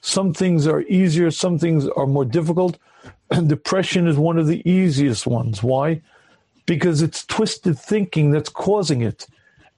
Some 0.00 0.34
things 0.34 0.66
are 0.66 0.80
easier, 0.82 1.30
some 1.30 1.60
things 1.60 1.86
are 1.86 2.08
more 2.08 2.24
difficult. 2.24 2.78
Depression 3.46 4.08
is 4.08 4.16
one 4.16 4.38
of 4.38 4.48
the 4.48 4.68
easiest 4.68 5.24
ones. 5.24 5.62
Why? 5.62 6.02
Because 6.66 7.00
it's 7.00 7.24
twisted 7.24 7.78
thinking 7.78 8.32
that's 8.32 8.48
causing 8.48 9.02
it. 9.02 9.28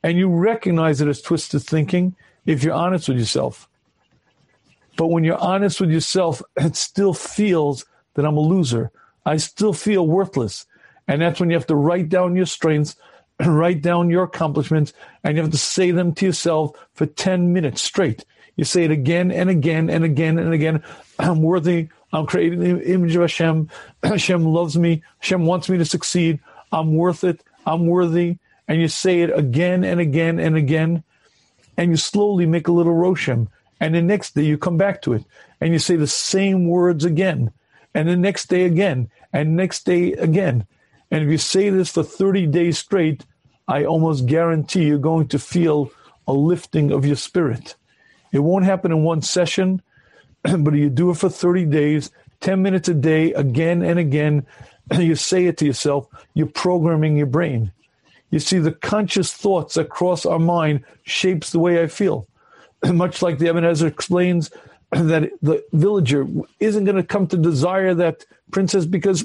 And 0.04 0.18
you 0.18 0.28
recognize 0.28 1.00
it 1.00 1.08
as 1.08 1.22
twisted 1.22 1.62
thinking 1.62 2.14
if 2.44 2.62
you're 2.62 2.74
honest 2.74 3.08
with 3.08 3.18
yourself. 3.18 3.66
But 4.98 5.06
when 5.06 5.24
you're 5.24 5.38
honest 5.38 5.80
with 5.80 5.90
yourself, 5.90 6.42
it 6.56 6.76
still 6.76 7.14
feels 7.14 7.86
that 8.12 8.26
I'm 8.26 8.36
a 8.36 8.40
loser. 8.40 8.92
I 9.24 9.38
still 9.38 9.72
feel 9.72 10.06
worthless. 10.06 10.66
And 11.08 11.22
that's 11.22 11.40
when 11.40 11.48
you 11.48 11.56
have 11.56 11.66
to 11.68 11.74
write 11.74 12.10
down 12.10 12.36
your 12.36 12.44
strengths, 12.44 12.96
and 13.38 13.56
write 13.58 13.80
down 13.80 14.10
your 14.10 14.24
accomplishments, 14.24 14.92
and 15.24 15.36
you 15.36 15.42
have 15.42 15.52
to 15.52 15.58
say 15.58 15.90
them 15.90 16.14
to 16.16 16.26
yourself 16.26 16.76
for 16.92 17.06
10 17.06 17.54
minutes 17.54 17.80
straight. 17.80 18.26
You 18.56 18.64
say 18.64 18.84
it 18.84 18.90
again 18.90 19.32
and 19.32 19.48
again 19.48 19.88
and 19.88 20.04
again 20.04 20.38
and 20.38 20.52
again. 20.52 20.84
I'm 21.18 21.40
worthy. 21.40 21.88
I'm 22.12 22.26
creating 22.26 22.60
the 22.60 22.92
image 22.92 23.16
of 23.16 23.22
Hashem. 23.22 23.70
Hashem 24.02 24.44
loves 24.44 24.76
me. 24.76 25.02
Hashem 25.20 25.46
wants 25.46 25.70
me 25.70 25.78
to 25.78 25.84
succeed. 25.86 26.40
I'm 26.72 26.94
worth 26.94 27.24
it. 27.24 27.42
I'm 27.66 27.86
worthy. 27.86 28.36
And 28.66 28.80
you 28.80 28.88
say 28.88 29.22
it 29.22 29.36
again 29.36 29.84
and 29.84 30.00
again 30.00 30.38
and 30.38 30.56
again 30.56 31.04
and 31.76 31.90
you 31.90 31.96
slowly 31.96 32.46
make 32.46 32.68
a 32.68 32.72
little 32.72 32.94
roshem. 32.94 33.48
And 33.80 33.94
the 33.94 34.02
next 34.02 34.34
day 34.34 34.44
you 34.44 34.56
come 34.56 34.76
back 34.76 35.02
to 35.02 35.12
it 35.12 35.24
and 35.60 35.72
you 35.72 35.78
say 35.78 35.96
the 35.96 36.06
same 36.06 36.68
words 36.68 37.04
again. 37.04 37.52
And 37.94 38.08
the 38.08 38.16
next 38.16 38.48
day 38.48 38.64
again. 38.64 39.10
And 39.32 39.56
next 39.56 39.84
day 39.84 40.12
again. 40.12 40.66
And 41.10 41.24
if 41.24 41.30
you 41.30 41.38
say 41.38 41.70
this 41.70 41.90
for 41.90 42.02
30 42.02 42.46
days 42.46 42.78
straight, 42.78 43.24
I 43.68 43.84
almost 43.84 44.26
guarantee 44.26 44.84
you're 44.84 44.98
going 44.98 45.28
to 45.28 45.38
feel 45.38 45.90
a 46.26 46.32
lifting 46.32 46.92
of 46.92 47.06
your 47.06 47.16
spirit. 47.16 47.76
It 48.32 48.40
won't 48.40 48.64
happen 48.64 48.90
in 48.90 49.02
one 49.02 49.22
session, 49.22 49.82
but 50.42 50.74
you 50.74 50.90
do 50.90 51.10
it 51.10 51.18
for 51.18 51.28
30 51.28 51.66
days, 51.66 52.10
10 52.40 52.62
minutes 52.62 52.88
a 52.88 52.94
day, 52.94 53.32
again 53.32 53.82
and 53.82 53.98
again. 53.98 54.46
You 54.98 55.14
say 55.14 55.46
it 55.46 55.56
to 55.58 55.64
yourself, 55.64 56.08
you're 56.34 56.46
programming 56.46 57.16
your 57.16 57.26
brain. 57.26 57.72
You 58.34 58.40
see, 58.40 58.58
the 58.58 58.72
conscious 58.72 59.32
thoughts 59.32 59.74
that 59.74 59.90
cross 59.90 60.26
our 60.26 60.40
mind 60.40 60.82
shapes 61.04 61.50
the 61.50 61.60
way 61.60 61.80
I 61.80 61.86
feel. 61.86 62.26
Much 62.84 63.22
like 63.22 63.38
the 63.38 63.46
Ibn 63.46 63.64
Ezra 63.64 63.86
explains 63.86 64.50
that 64.90 65.30
the 65.40 65.64
villager 65.72 66.26
isn't 66.58 66.82
going 66.82 66.96
to 66.96 67.04
come 67.04 67.28
to 67.28 67.36
desire 67.36 67.94
that 67.94 68.26
princess 68.50 68.86
because 68.86 69.24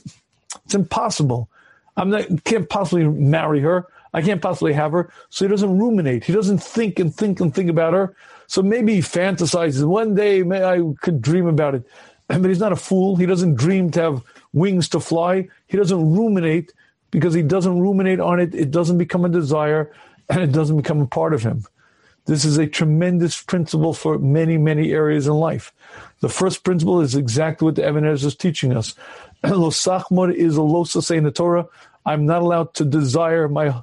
it's 0.64 0.76
impossible. 0.76 1.50
I'm 1.98 2.12
not 2.12 2.44
can't 2.44 2.70
possibly 2.70 3.08
marry 3.08 3.62
her. 3.62 3.88
I 4.14 4.22
can't 4.22 4.44
possibly 4.44 4.74
have 4.74 4.92
her. 4.92 5.12
So 5.32 5.44
he 5.44 5.50
doesn't 5.50 5.80
ruminate. 5.80 6.24
He 6.24 6.32
doesn't 6.32 6.60
think 6.60 7.00
and 7.00 7.12
think 7.14 7.40
and 7.40 7.52
think 7.52 7.72
about 7.72 7.94
her. 7.94 8.16
So 8.46 8.62
maybe 8.62 8.94
he 8.94 9.02
fantasizes. 9.02 9.84
One 9.86 10.14
day 10.14 10.44
may 10.44 10.64
I 10.64 10.84
could 11.02 11.20
dream 11.20 11.48
about 11.48 11.74
it. 11.74 11.84
But 12.28 12.46
he's 12.46 12.60
not 12.60 12.74
a 12.74 12.76
fool. 12.76 13.16
He 13.16 13.26
doesn't 13.26 13.56
dream 13.56 13.90
to 13.90 14.02
have 14.04 14.22
wings 14.54 14.88
to 14.90 15.00
fly. 15.00 15.48
He 15.66 15.78
doesn't 15.78 16.14
ruminate 16.14 16.74
because 17.12 17.34
he 17.34 17.42
doesn't 17.42 17.80
ruminate 17.80 18.20
on 18.20 18.40
it, 18.40 18.54
it 18.54 18.72
doesn't 18.72 18.98
become 18.98 19.26
a 19.26 19.30
desire 19.30 19.92
and 20.30 20.42
it 20.42 20.52
doesn't 20.52 20.78
become 20.78 21.02
a 21.02 21.08
part 21.08 21.34
of 21.34 21.44
him. 21.44 21.66
This 22.26 22.46
is 22.46 22.58
a 22.58 22.68
tremendous 22.68 23.42
principle 23.42 23.94
for 23.94 24.20
many, 24.20 24.58
many 24.58 24.92
areas 24.92 25.26
in 25.26 25.34
life. 25.34 25.74
The 26.20 26.30
first 26.30 26.64
principle 26.64 27.02
is 27.02 27.16
exactly 27.16 27.66
what 27.66 27.76
the 27.76 27.88
Ibn 27.88 28.06
Ezra 28.06 28.28
is 28.28 28.36
teaching 28.36 28.76
us. 28.76 28.94
Losachmod 29.44 30.36
is 30.36 30.56
a 30.56 30.60
losa 30.60 31.16
in 31.16 31.24
the 31.24 31.32
Torah. 31.32 31.68
I'm 32.06 32.28
not 32.28 32.44
allowed 32.44 32.76
to 32.76 32.86
desire 32.86 33.48
my 33.48 33.82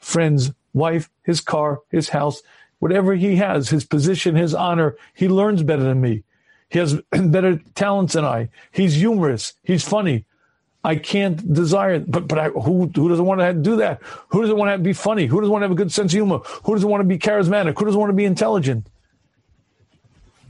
friend's 0.00 0.50
wife, 0.74 1.08
his 1.22 1.40
car, 1.40 1.80
his 1.90 2.08
house, 2.08 2.42
whatever 2.80 3.14
he 3.14 3.36
has, 3.36 3.68
his 3.68 3.84
position, 3.84 4.34
his 4.34 4.54
honor. 4.54 4.96
He 5.14 5.28
learns 5.28 5.62
better 5.62 5.84
than 5.84 6.00
me. 6.00 6.24
He 6.68 6.80
has 6.80 7.00
better 7.12 7.60
talents 7.76 8.14
than 8.14 8.24
I. 8.24 8.48
He's 8.72 8.94
humorous. 8.94 9.54
He's 9.62 9.84
funny. 9.86 10.24
I 10.84 10.96
can't 10.96 11.52
desire. 11.52 12.00
But 12.00 12.26
but 12.28 12.38
I, 12.38 12.48
who 12.48 12.90
who 12.94 13.08
doesn't 13.08 13.24
want 13.24 13.40
to 13.40 13.52
do 13.52 13.76
that? 13.76 14.00
Who 14.28 14.42
doesn't 14.42 14.56
want 14.56 14.72
to 14.72 14.78
be 14.78 14.92
funny? 14.92 15.26
Who 15.26 15.40
doesn't 15.40 15.52
want 15.52 15.62
to 15.62 15.66
have 15.66 15.72
a 15.72 15.76
good 15.76 15.92
sense 15.92 16.12
of 16.12 16.16
humor? 16.16 16.40
Who 16.64 16.74
doesn't 16.74 16.88
want 16.88 17.02
to 17.02 17.08
be 17.08 17.18
charismatic? 17.18 17.78
Who 17.78 17.84
doesn't 17.84 18.00
want 18.00 18.10
to 18.10 18.16
be 18.16 18.24
intelligent? 18.24 18.86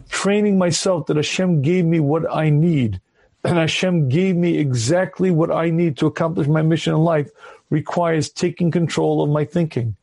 Training 0.09 0.59
myself 0.59 1.07
that 1.07 1.17
Hashem 1.17 1.63
gave 1.63 1.85
me 1.85 2.01
what 2.01 2.31
I 2.35 2.51
need, 2.51 3.01
and 3.45 3.59
Hashem 3.59 4.09
gave 4.09 4.37
me 4.37 4.59
exactly 4.59 5.31
what 5.31 5.51
I 5.51 5.71
need 5.71 5.97
to 5.99 6.07
accomplish 6.07 6.47
my 6.49 6.63
mission 6.63 6.95
in 6.95 7.01
life 7.01 7.31
requires 7.71 8.31
taking 8.31 8.71
control 8.71 9.23
of 9.23 9.31
my 9.31 9.45
thinking. 9.45 9.97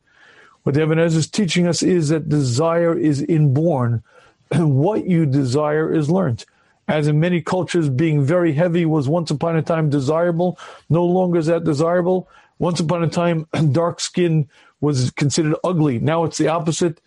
What 0.64 0.76
Ibn 0.76 0.98
Ezra 0.98 1.20
is 1.20 1.28
teaching 1.28 1.66
us 1.66 1.82
is 1.82 2.08
that 2.10 2.28
desire 2.28 2.96
is 2.96 3.22
inborn, 3.22 4.02
and 4.50 4.76
what 4.76 5.06
you 5.06 5.26
desire 5.26 5.92
is 5.92 6.10
learned 6.10 6.44
as 6.90 7.06
in 7.06 7.20
many 7.20 7.40
cultures, 7.40 7.88
being 7.88 8.24
very 8.24 8.52
heavy 8.52 8.84
was 8.84 9.08
once 9.08 9.30
upon 9.30 9.56
a 9.56 9.62
time 9.62 9.90
desirable. 9.90 10.58
No 10.88 11.04
longer 11.04 11.38
is 11.38 11.46
that 11.46 11.62
desirable. 11.62 12.28
Once 12.58 12.80
upon 12.80 13.04
a 13.04 13.08
time, 13.08 13.46
dark 13.72 14.00
skin 14.00 14.48
was 14.80 15.12
considered 15.12 15.54
ugly. 15.62 16.00
Now 16.00 16.24
it's 16.24 16.36
the 16.36 16.48
opposite. 16.48 17.00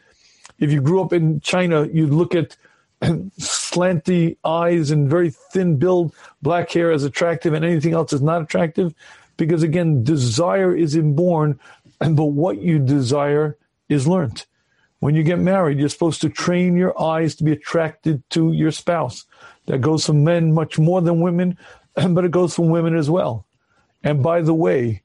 If 0.58 0.72
you 0.72 0.80
grew 0.80 1.02
up 1.02 1.12
in 1.12 1.42
China, 1.42 1.86
you'd 1.86 2.12
look 2.12 2.34
at 2.34 2.56
slanty 3.02 4.38
eyes 4.46 4.90
and 4.90 5.10
very 5.10 5.32
thin 5.32 5.76
build, 5.76 6.16
black 6.42 6.72
hair 6.72 6.94
as 6.94 7.04
attractive, 7.04 7.54
and 7.54 7.66
anything 7.66 7.94
else 7.94 8.14
is 8.14 8.22
not 8.22 8.42
attractive? 8.42 8.94
Because 9.36 9.64
again, 9.64 10.02
desire 10.06 10.74
is 10.74 10.96
inborn, 10.96 11.60
but 12.00 12.26
what 12.26 12.60
you 12.60 12.80
desire 12.80 13.58
is 13.90 14.08
learned. 14.08 14.46
When 15.04 15.16
you 15.16 15.24
get 15.24 15.40
married, 15.40 15.80
you're 15.80 15.90
supposed 15.90 16.22
to 16.22 16.30
train 16.30 16.78
your 16.78 16.98
eyes 16.98 17.36
to 17.36 17.44
be 17.44 17.52
attracted 17.52 18.24
to 18.30 18.54
your 18.54 18.72
spouse. 18.72 19.26
That 19.66 19.82
goes 19.82 20.06
for 20.06 20.14
men 20.14 20.54
much 20.54 20.80
more 20.80 21.02
than 21.02 21.20
women, 21.20 21.58
but 21.96 22.24
it 22.24 22.32
goes 22.32 22.56
for 22.56 22.66
women 22.66 22.96
as 22.96 23.10
well. 23.10 23.46
And 24.02 24.24
by 24.24 24.42
the 24.42 24.54
way, 24.54 25.04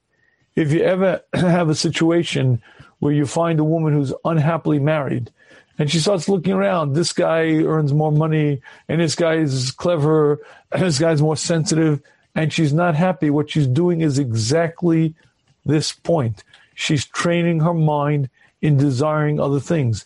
if 0.55 0.73
you 0.73 0.83
ever 0.83 1.21
have 1.35 1.69
a 1.69 1.75
situation 1.75 2.63
where 3.01 3.13
you 3.13 3.27
find 3.27 3.59
a 3.59 3.65
woman 3.65 3.93
who's 3.93 4.15
unhappily 4.25 4.79
married 4.79 5.33
and 5.81 5.91
she 5.91 5.99
starts 5.99 6.29
looking 6.29 6.53
around, 6.53 6.93
this 6.93 7.13
guy 7.13 7.65
earns 7.65 7.93
more 7.93 8.13
money 8.13 8.63
and 8.89 9.01
this 9.01 9.17
guy 9.17 9.35
is 9.35 9.73
clever 9.73 10.39
and 10.71 10.83
this 10.85 11.01
guy's 11.01 11.21
more 11.21 11.37
sensitive 11.37 12.01
and 12.37 12.53
she's 12.53 12.73
not 12.73 12.95
happy, 12.95 13.31
what 13.31 13.51
she's 13.51 13.67
doing 13.67 14.03
is 14.03 14.21
exactly 14.21 15.17
this 15.67 15.91
point. 15.91 16.45
She's 16.77 17.05
training 17.05 17.59
her 17.59 17.75
mind 17.75 18.31
in 18.63 18.77
desiring 18.77 19.41
other 19.41 19.61
things. 19.61 20.05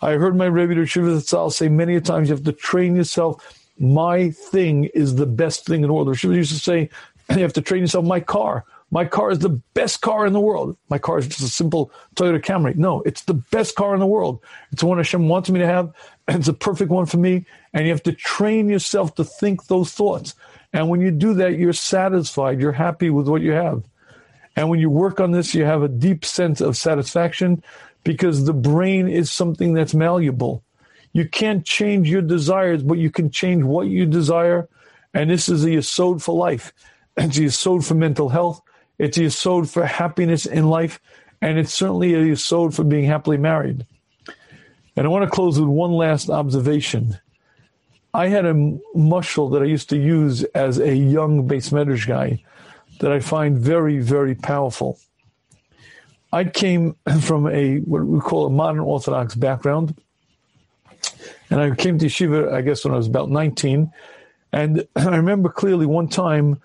I 0.00 0.12
heard 0.12 0.36
my 0.36 0.46
Rebbe 0.46 0.86
Shiva 0.86 1.10
Tzal 1.10 1.52
say 1.52 1.68
many 1.68 1.96
a 1.96 2.00
times 2.00 2.28
you 2.28 2.34
have 2.34 2.44
to 2.44 2.52
train 2.52 2.94
yourself. 2.94 3.42
My 3.78 4.30
thing 4.30 4.84
is 4.86 5.16
the 5.16 5.26
best 5.26 5.66
thing 5.66 5.82
in 5.82 5.88
the 5.88 5.92
world. 5.92 6.16
Shiva 6.16 6.34
used 6.34 6.52
to 6.52 6.58
say, 6.58 6.90
you 7.30 7.42
have 7.42 7.52
to 7.54 7.62
train 7.62 7.82
yourself. 7.82 8.04
My 8.04 8.20
car, 8.20 8.64
my 8.90 9.04
car 9.04 9.30
is 9.30 9.40
the 9.40 9.60
best 9.74 10.00
car 10.00 10.26
in 10.26 10.32
the 10.32 10.40
world. 10.40 10.76
My 10.88 10.98
car 10.98 11.18
is 11.18 11.26
just 11.26 11.40
a 11.40 11.48
simple 11.48 11.90
Toyota 12.14 12.40
Camry. 12.40 12.76
No, 12.76 13.02
it's 13.02 13.22
the 13.22 13.34
best 13.34 13.74
car 13.74 13.92
in 13.94 14.00
the 14.00 14.06
world. 14.06 14.40
It's 14.72 14.80
the 14.80 14.86
one 14.86 14.98
Hashem 14.98 15.28
wants 15.28 15.50
me 15.50 15.58
to 15.58 15.66
have. 15.66 15.92
And 16.26 16.38
it's 16.38 16.48
a 16.48 16.54
perfect 16.54 16.90
one 16.90 17.06
for 17.06 17.18
me. 17.18 17.44
And 17.72 17.84
you 17.84 17.92
have 17.92 18.02
to 18.04 18.12
train 18.12 18.68
yourself 18.68 19.14
to 19.16 19.24
think 19.24 19.66
those 19.66 19.92
thoughts. 19.92 20.34
And 20.72 20.88
when 20.88 21.00
you 21.00 21.10
do 21.10 21.34
that, 21.34 21.58
you're 21.58 21.72
satisfied. 21.72 22.60
You're 22.60 22.72
happy 22.72 23.10
with 23.10 23.28
what 23.28 23.42
you 23.42 23.52
have. 23.52 23.82
And 24.58 24.68
when 24.68 24.80
you 24.80 24.90
work 24.90 25.20
on 25.20 25.30
this, 25.30 25.54
you 25.54 25.64
have 25.64 25.84
a 25.84 25.88
deep 25.88 26.24
sense 26.24 26.60
of 26.60 26.76
satisfaction 26.76 27.62
because 28.02 28.44
the 28.44 28.52
brain 28.52 29.06
is 29.06 29.30
something 29.30 29.72
that's 29.72 29.94
malleable. 29.94 30.64
You 31.12 31.28
can't 31.28 31.64
change 31.64 32.10
your 32.10 32.22
desires, 32.22 32.82
but 32.82 32.98
you 32.98 33.08
can 33.08 33.30
change 33.30 33.62
what 33.62 33.86
you 33.86 34.04
desire. 34.04 34.68
And 35.14 35.30
this 35.30 35.48
is 35.48 35.64
a 35.64 35.68
yesod 35.68 36.20
for 36.20 36.34
life. 36.34 36.72
It's 37.16 37.38
a 37.38 37.42
yesod 37.42 37.86
for 37.86 37.94
mental 37.94 38.30
health. 38.30 38.60
It's 38.98 39.16
a 39.16 39.20
yesod 39.20 39.72
for 39.72 39.86
happiness 39.86 40.44
in 40.44 40.68
life. 40.68 40.98
And 41.40 41.56
it's 41.56 41.72
certainly 41.72 42.14
a 42.14 42.24
yesod 42.24 42.74
for 42.74 42.82
being 42.82 43.04
happily 43.04 43.36
married. 43.36 43.86
And 44.96 45.06
I 45.06 45.08
want 45.08 45.22
to 45.22 45.30
close 45.30 45.60
with 45.60 45.68
one 45.68 45.92
last 45.92 46.30
observation. 46.30 47.16
I 48.12 48.26
had 48.26 48.44
a 48.44 48.54
mushal 48.54 49.52
that 49.52 49.62
I 49.62 49.66
used 49.66 49.90
to 49.90 49.96
use 49.96 50.42
as 50.42 50.80
a 50.80 50.96
young 50.96 51.46
beis 51.46 51.70
medrash 51.70 52.08
guy 52.08 52.42
that 53.00 53.12
I 53.12 53.20
find 53.20 53.58
very, 53.58 53.98
very 53.98 54.34
powerful. 54.34 54.98
I 56.32 56.44
came 56.44 56.96
from 57.20 57.48
a 57.48 57.78
what 57.78 58.04
we 58.04 58.20
call 58.20 58.46
a 58.46 58.50
modern 58.50 58.80
Orthodox 58.80 59.34
background, 59.34 59.94
and 61.50 61.60
I 61.60 61.74
came 61.74 61.98
to 61.98 62.06
yeshiva, 62.06 62.52
I 62.52 62.60
guess, 62.60 62.84
when 62.84 62.94
I 62.94 62.96
was 62.96 63.06
about 63.06 63.30
19. 63.30 63.90
And 64.52 64.86
I 64.96 65.16
remember 65.16 65.48
clearly 65.48 65.86
one 65.86 66.08
time 66.08 66.60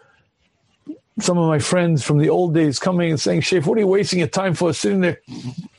some 1.19 1.37
of 1.37 1.47
my 1.47 1.59
friends 1.59 2.03
from 2.03 2.17
the 2.17 2.29
old 2.29 2.53
days 2.53 2.79
coming 2.79 3.11
and 3.11 3.19
saying, 3.19 3.41
Shafe, 3.41 3.65
what 3.65 3.77
are 3.77 3.81
you 3.81 3.87
wasting 3.87 4.19
your 4.19 4.27
time 4.27 4.55
for 4.55 4.73
sitting 4.73 5.01
there 5.01 5.19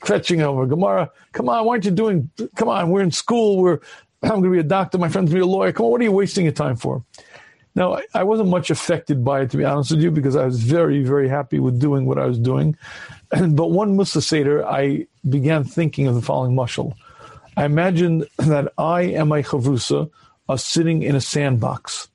fetching 0.05 0.41
over 0.43 0.65
Gemara? 0.67 1.11
Come 1.33 1.49
on, 1.49 1.65
why 1.65 1.73
aren't 1.73 1.85
you 1.85 1.91
doing, 1.91 2.31
come 2.55 2.69
on, 2.69 2.91
we're 2.91 3.03
in 3.03 3.11
school, 3.11 3.59
we're, 3.59 3.81
I'm 4.23 4.31
going 4.31 4.45
to 4.45 4.51
be 4.51 4.59
a 4.61 4.63
doctor, 4.63 4.97
my 4.97 5.09
friend's 5.09 5.31
going 5.31 5.41
to 5.41 5.47
be 5.47 5.51
a 5.51 5.53
lawyer. 5.53 5.73
Come 5.73 5.87
on, 5.87 5.93
what 5.93 6.01
are 6.01 6.05
you 6.05 6.13
wasting 6.13 6.45
your 6.45 6.53
time 6.53 6.77
for? 6.77 7.05
Now, 7.75 7.99
I 8.15 8.23
wasn't 8.23 8.51
much 8.51 8.71
affected 8.71 9.25
by 9.25 9.43
it, 9.43 9.51
to 9.51 9.57
be 9.57 9.65
honest 9.65 9.91
with 9.91 10.01
you, 10.01 10.11
because 10.11 10.37
I 10.37 10.45
was 10.45 10.63
very, 10.63 11.03
very 11.03 11.29
happy 11.29 11.59
with 11.59 11.81
doing 11.81 12.07
what 12.07 12.19
I 12.19 12.27
was 12.27 12.39
doing. 12.39 12.77
but 13.31 13.71
one 13.71 13.97
Musar 13.97 14.23
Seder, 14.23 14.65
I 14.65 15.07
began 15.29 15.65
thinking 15.65 16.07
of 16.07 16.15
the 16.15 16.23
following 16.23 16.55
mushal. 16.55 16.95
I 17.57 17.65
imagined 17.65 18.29
that 18.39 18.73
I 18.79 19.03
and 19.03 19.29
my 19.29 19.43
chavrusa 19.43 20.09
are 20.49 20.59
sitting 20.59 21.03
in 21.03 21.17
a 21.17 21.21
sandbox. 21.21 22.09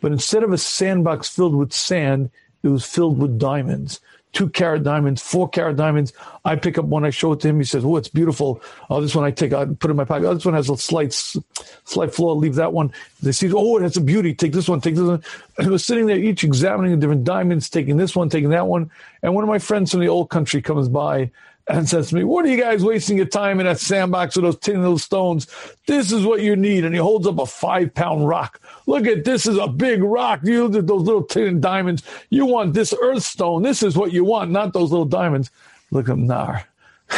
But 0.00 0.12
instead 0.12 0.42
of 0.42 0.52
a 0.52 0.58
sandbox 0.58 1.28
filled 1.28 1.54
with 1.54 1.72
sand, 1.72 2.30
it 2.62 2.68
was 2.68 2.84
filled 2.84 3.18
with 3.18 3.38
diamonds 3.38 4.00
two 4.32 4.48
carat 4.48 4.82
diamonds, 4.82 5.22
four 5.22 5.48
carat 5.48 5.76
diamonds. 5.76 6.12
I 6.44 6.56
pick 6.56 6.78
up 6.78 6.84
one, 6.84 7.04
I 7.04 7.10
show 7.10 7.32
it 7.32 7.40
to 7.40 7.48
him. 7.48 7.58
He 7.58 7.64
says, 7.64 7.84
"Oh, 7.84 7.96
it's 7.96 8.08
beautiful." 8.08 8.60
Oh, 8.90 9.00
this 9.00 9.14
one 9.14 9.24
I 9.24 9.30
take, 9.30 9.52
I 9.52 9.64
put 9.66 9.90
in 9.90 9.96
my 9.96 10.04
pocket. 10.04 10.26
Oh, 10.26 10.34
this 10.34 10.44
one 10.44 10.54
has 10.54 10.68
a 10.70 10.76
slight, 10.76 11.12
slight 11.12 12.14
flaw. 12.14 12.34
Leave 12.34 12.54
that 12.56 12.72
one. 12.72 12.92
They 13.22 13.32
see, 13.32 13.52
oh, 13.52 13.76
it 13.78 13.82
has 13.82 13.96
a 13.96 14.00
beauty. 14.00 14.34
Take 14.34 14.52
this 14.52 14.68
one. 14.68 14.80
Take 14.80 14.94
this 14.94 15.04
one. 15.04 15.22
And 15.58 15.70
we're 15.70 15.78
sitting 15.78 16.06
there, 16.06 16.18
each 16.18 16.44
examining 16.44 16.92
the 16.92 16.98
different 16.98 17.24
diamonds, 17.24 17.68
taking 17.68 17.96
this 17.96 18.14
one, 18.14 18.28
taking 18.28 18.50
that 18.50 18.66
one. 18.66 18.90
And 19.22 19.34
one 19.34 19.44
of 19.44 19.48
my 19.48 19.58
friends 19.58 19.90
from 19.90 20.00
the 20.00 20.08
old 20.08 20.30
country 20.30 20.62
comes 20.62 20.88
by 20.88 21.30
and 21.68 21.88
says 21.88 22.08
to 22.08 22.14
me, 22.14 22.24
What 22.24 22.44
are 22.44 22.48
you 22.48 22.60
guys 22.60 22.84
wasting 22.84 23.16
your 23.16 23.26
time 23.26 23.60
in 23.60 23.66
that 23.66 23.78
sandbox 23.78 24.36
with 24.36 24.44
those 24.44 24.58
tin 24.58 24.80
little 24.80 24.98
stones? 24.98 25.46
This 25.86 26.12
is 26.12 26.24
what 26.24 26.40
you 26.40 26.56
need. 26.56 26.84
And 26.84 26.94
he 26.94 27.00
holds 27.00 27.26
up 27.26 27.38
a 27.38 27.46
five 27.46 27.94
pound 27.94 28.26
rock. 28.26 28.60
Look 28.86 29.06
at 29.06 29.24
this 29.24 29.46
is 29.46 29.58
a 29.58 29.68
big 29.68 30.02
rock. 30.02 30.40
You 30.44 30.66
look 30.66 30.82
at 30.82 30.86
those 30.86 31.02
little 31.02 31.22
tin 31.22 31.60
diamonds. 31.60 32.02
You 32.30 32.46
want 32.46 32.74
this 32.74 32.94
earth 33.00 33.22
stone. 33.22 33.62
This 33.62 33.82
is 33.82 33.96
what 33.96 34.12
you 34.12 34.24
want, 34.24 34.50
not 34.50 34.72
those 34.72 34.90
little 34.90 35.06
diamonds. 35.06 35.50
Look 35.90 36.08
at 36.08 36.12
him, 36.12 36.26
Nar. 36.26 36.64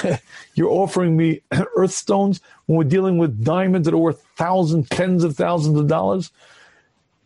You're 0.55 0.71
offering 0.71 1.17
me 1.17 1.43
earth 1.77 1.93
stones 1.93 2.41
when 2.67 2.77
we're 2.77 2.85
dealing 2.85 3.19
with 3.19 3.45
diamonds 3.45 3.87
that 3.87 3.95
are 3.95 3.99
worth 3.99 4.25
thousands, 4.37 4.89
tens 4.89 5.25
of 5.25 5.37
thousands 5.37 5.79
of 5.79 5.87
dollars. 5.87 6.31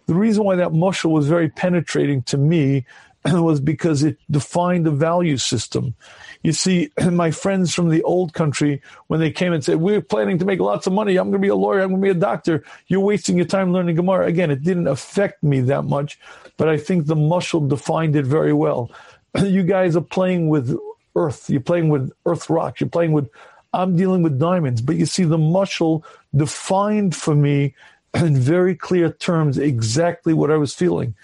The 0.06 0.14
reason 0.14 0.44
why 0.44 0.56
that 0.56 0.68
mushal 0.68 1.10
was 1.10 1.26
very 1.26 1.48
penetrating 1.48 2.22
to 2.24 2.36
me 2.36 2.84
was 3.32 3.60
because 3.60 4.02
it 4.02 4.18
defined 4.30 4.84
the 4.86 4.90
value 4.90 5.36
system. 5.36 5.94
You 6.42 6.52
see, 6.52 6.90
my 7.10 7.30
friends 7.30 7.74
from 7.74 7.88
the 7.88 8.02
old 8.02 8.34
country, 8.34 8.82
when 9.06 9.20
they 9.20 9.30
came 9.30 9.52
and 9.52 9.64
said, 9.64 9.76
We're 9.76 10.02
planning 10.02 10.38
to 10.38 10.44
make 10.44 10.60
lots 10.60 10.86
of 10.86 10.92
money, 10.92 11.16
I'm 11.16 11.30
going 11.30 11.40
to 11.40 11.46
be 11.46 11.48
a 11.48 11.54
lawyer, 11.54 11.80
I'm 11.80 11.90
going 11.90 12.02
to 12.02 12.06
be 12.06 12.10
a 12.10 12.20
doctor, 12.20 12.64
you're 12.88 13.00
wasting 13.00 13.36
your 13.36 13.46
time 13.46 13.72
learning 13.72 13.96
Gemara. 13.96 14.26
Again, 14.26 14.50
it 14.50 14.62
didn't 14.62 14.88
affect 14.88 15.42
me 15.42 15.60
that 15.62 15.82
much, 15.84 16.18
but 16.56 16.68
I 16.68 16.76
think 16.76 17.06
the 17.06 17.16
mushal 17.16 17.66
defined 17.68 18.16
it 18.16 18.26
very 18.26 18.52
well. 18.52 18.90
you 19.42 19.62
guys 19.62 19.96
are 19.96 20.02
playing 20.02 20.48
with 20.48 20.78
earth, 21.16 21.48
you're 21.48 21.60
playing 21.60 21.88
with 21.88 22.12
earth 22.26 22.50
rocks, 22.50 22.80
you're 22.80 22.90
playing 22.90 23.12
with, 23.12 23.28
I'm 23.72 23.96
dealing 23.96 24.22
with 24.22 24.38
diamonds. 24.38 24.82
But 24.82 24.96
you 24.96 25.06
see, 25.06 25.24
the 25.24 25.38
mushal 25.38 26.02
defined 26.36 27.16
for 27.16 27.34
me 27.34 27.74
in 28.22 28.36
very 28.36 28.74
clear 28.74 29.10
terms 29.10 29.58
exactly 29.58 30.32
what 30.32 30.50
I 30.50 30.56
was 30.56 30.74
feeling. 30.74 31.14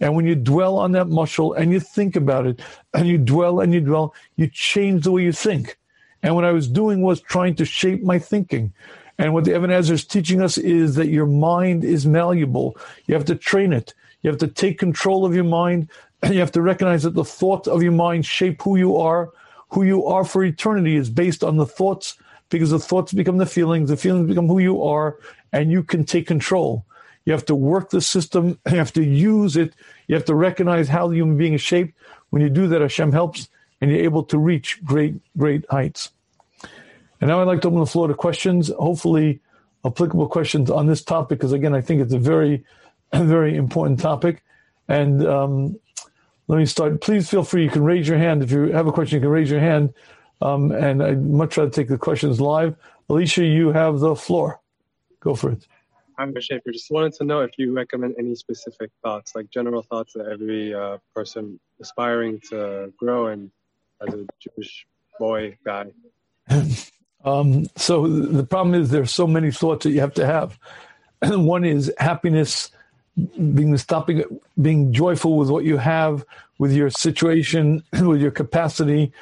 And 0.00 0.16
when 0.16 0.26
you 0.26 0.34
dwell 0.34 0.78
on 0.78 0.92
that 0.92 1.08
mushal 1.08 1.56
and 1.56 1.72
you 1.72 1.78
think 1.78 2.16
about 2.16 2.46
it, 2.46 2.60
and 2.94 3.06
you 3.06 3.18
dwell 3.18 3.60
and 3.60 3.74
you 3.74 3.80
dwell, 3.80 4.14
you 4.36 4.48
change 4.48 5.04
the 5.04 5.12
way 5.12 5.22
you 5.22 5.32
think. 5.32 5.78
And 6.22 6.34
what 6.34 6.44
I 6.44 6.52
was 6.52 6.68
doing 6.68 7.02
was 7.02 7.20
trying 7.20 7.54
to 7.56 7.64
shape 7.64 8.02
my 8.02 8.18
thinking. 8.18 8.72
And 9.18 9.34
what 9.34 9.44
the 9.44 9.54
Ibn 9.54 9.70
Ezra 9.70 9.94
is 9.94 10.04
teaching 10.04 10.40
us 10.40 10.56
is 10.56 10.94
that 10.94 11.08
your 11.08 11.26
mind 11.26 11.84
is 11.84 12.06
malleable. 12.06 12.76
You 13.06 13.14
have 13.14 13.26
to 13.26 13.34
train 13.34 13.72
it. 13.72 13.92
You 14.22 14.30
have 14.30 14.38
to 14.40 14.48
take 14.48 14.78
control 14.78 15.24
of 15.24 15.34
your 15.34 15.44
mind, 15.44 15.88
and 16.22 16.32
you 16.34 16.40
have 16.40 16.52
to 16.52 16.62
recognize 16.62 17.02
that 17.02 17.14
the 17.14 17.24
thoughts 17.24 17.68
of 17.68 17.82
your 17.82 17.92
mind 17.92 18.26
shape 18.26 18.62
who 18.62 18.76
you 18.76 18.96
are. 18.96 19.30
Who 19.70 19.84
you 19.84 20.04
are 20.06 20.24
for 20.24 20.42
eternity 20.42 20.96
is 20.96 21.10
based 21.10 21.44
on 21.44 21.56
the 21.56 21.66
thoughts, 21.66 22.16
because 22.48 22.70
the 22.70 22.78
thoughts 22.78 23.12
become 23.12 23.36
the 23.36 23.46
feelings, 23.46 23.88
the 23.88 23.96
feelings 23.96 24.26
become 24.26 24.48
who 24.48 24.58
you 24.58 24.82
are, 24.82 25.16
and 25.52 25.70
you 25.70 25.82
can 25.82 26.04
take 26.04 26.26
control. 26.26 26.84
You 27.24 27.32
have 27.32 27.44
to 27.46 27.54
work 27.54 27.90
the 27.90 28.00
system. 28.00 28.58
You 28.70 28.78
have 28.78 28.92
to 28.94 29.04
use 29.04 29.56
it. 29.56 29.74
You 30.06 30.14
have 30.14 30.24
to 30.26 30.34
recognize 30.34 30.88
how 30.88 31.08
the 31.08 31.16
human 31.16 31.36
being 31.36 31.54
is 31.54 31.60
shaped. 31.60 31.94
When 32.30 32.42
you 32.42 32.48
do 32.48 32.68
that, 32.68 32.80
Hashem 32.80 33.12
helps, 33.12 33.48
and 33.80 33.90
you're 33.90 34.04
able 34.04 34.24
to 34.24 34.38
reach 34.38 34.82
great, 34.84 35.14
great 35.36 35.64
heights. 35.70 36.10
And 37.20 37.28
now 37.28 37.40
I'd 37.40 37.46
like 37.46 37.60
to 37.62 37.68
open 37.68 37.80
the 37.80 37.86
floor 37.86 38.08
to 38.08 38.14
questions, 38.14 38.68
hopefully 38.68 39.40
applicable 39.84 40.28
questions 40.28 40.70
on 40.70 40.86
this 40.86 41.02
topic, 41.02 41.38
because 41.38 41.52
again, 41.52 41.74
I 41.74 41.80
think 41.80 42.00
it's 42.00 42.12
a 42.12 42.18
very, 42.18 42.64
very 43.14 43.56
important 43.56 44.00
topic. 44.00 44.42
And 44.88 45.26
um, 45.26 45.78
let 46.48 46.58
me 46.58 46.66
start. 46.66 47.00
Please 47.00 47.28
feel 47.28 47.44
free. 47.44 47.64
You 47.64 47.70
can 47.70 47.84
raise 47.84 48.08
your 48.08 48.18
hand. 48.18 48.42
If 48.42 48.50
you 48.50 48.72
have 48.72 48.86
a 48.86 48.92
question, 48.92 49.16
you 49.16 49.20
can 49.20 49.30
raise 49.30 49.50
your 49.50 49.60
hand. 49.60 49.94
Um, 50.42 50.72
and 50.72 51.02
I'd 51.02 51.22
much 51.22 51.56
rather 51.56 51.70
take 51.70 51.88
the 51.88 51.98
questions 51.98 52.40
live. 52.40 52.74
Alicia, 53.08 53.44
you 53.44 53.72
have 53.72 54.00
the 54.00 54.16
floor. 54.16 54.60
Go 55.20 55.34
for 55.34 55.52
it. 55.52 55.66
I'm 56.18 56.34
Shafier. 56.34 56.72
Just 56.72 56.90
wanted 56.90 57.14
to 57.14 57.24
know 57.24 57.40
if 57.40 57.52
you 57.56 57.72
recommend 57.72 58.14
any 58.18 58.34
specific 58.34 58.90
thoughts, 59.02 59.34
like 59.34 59.50
general 59.50 59.82
thoughts 59.82 60.12
that 60.14 60.26
every 60.26 60.74
uh, 60.74 60.98
person 61.14 61.58
aspiring 61.80 62.40
to 62.50 62.92
grow 62.98 63.28
and 63.28 63.50
as 64.06 64.14
a 64.14 64.26
Jewish 64.38 64.86
boy 65.18 65.56
guy. 65.64 65.92
um, 67.24 67.66
so 67.76 68.06
the 68.06 68.44
problem 68.44 68.74
is 68.74 68.90
there's 68.90 69.14
so 69.14 69.26
many 69.26 69.50
thoughts 69.50 69.84
that 69.84 69.92
you 69.92 70.00
have 70.00 70.14
to 70.14 70.26
have. 70.26 70.58
One 71.22 71.64
is 71.64 71.92
happiness, 71.98 72.70
being 73.16 73.72
the 73.72 73.78
stopping, 73.78 74.40
being 74.60 74.92
joyful 74.92 75.38
with 75.38 75.48
what 75.48 75.64
you 75.64 75.78
have, 75.78 76.24
with 76.58 76.72
your 76.72 76.90
situation, 76.90 77.82
with 77.92 78.20
your 78.20 78.30
capacity. 78.30 79.12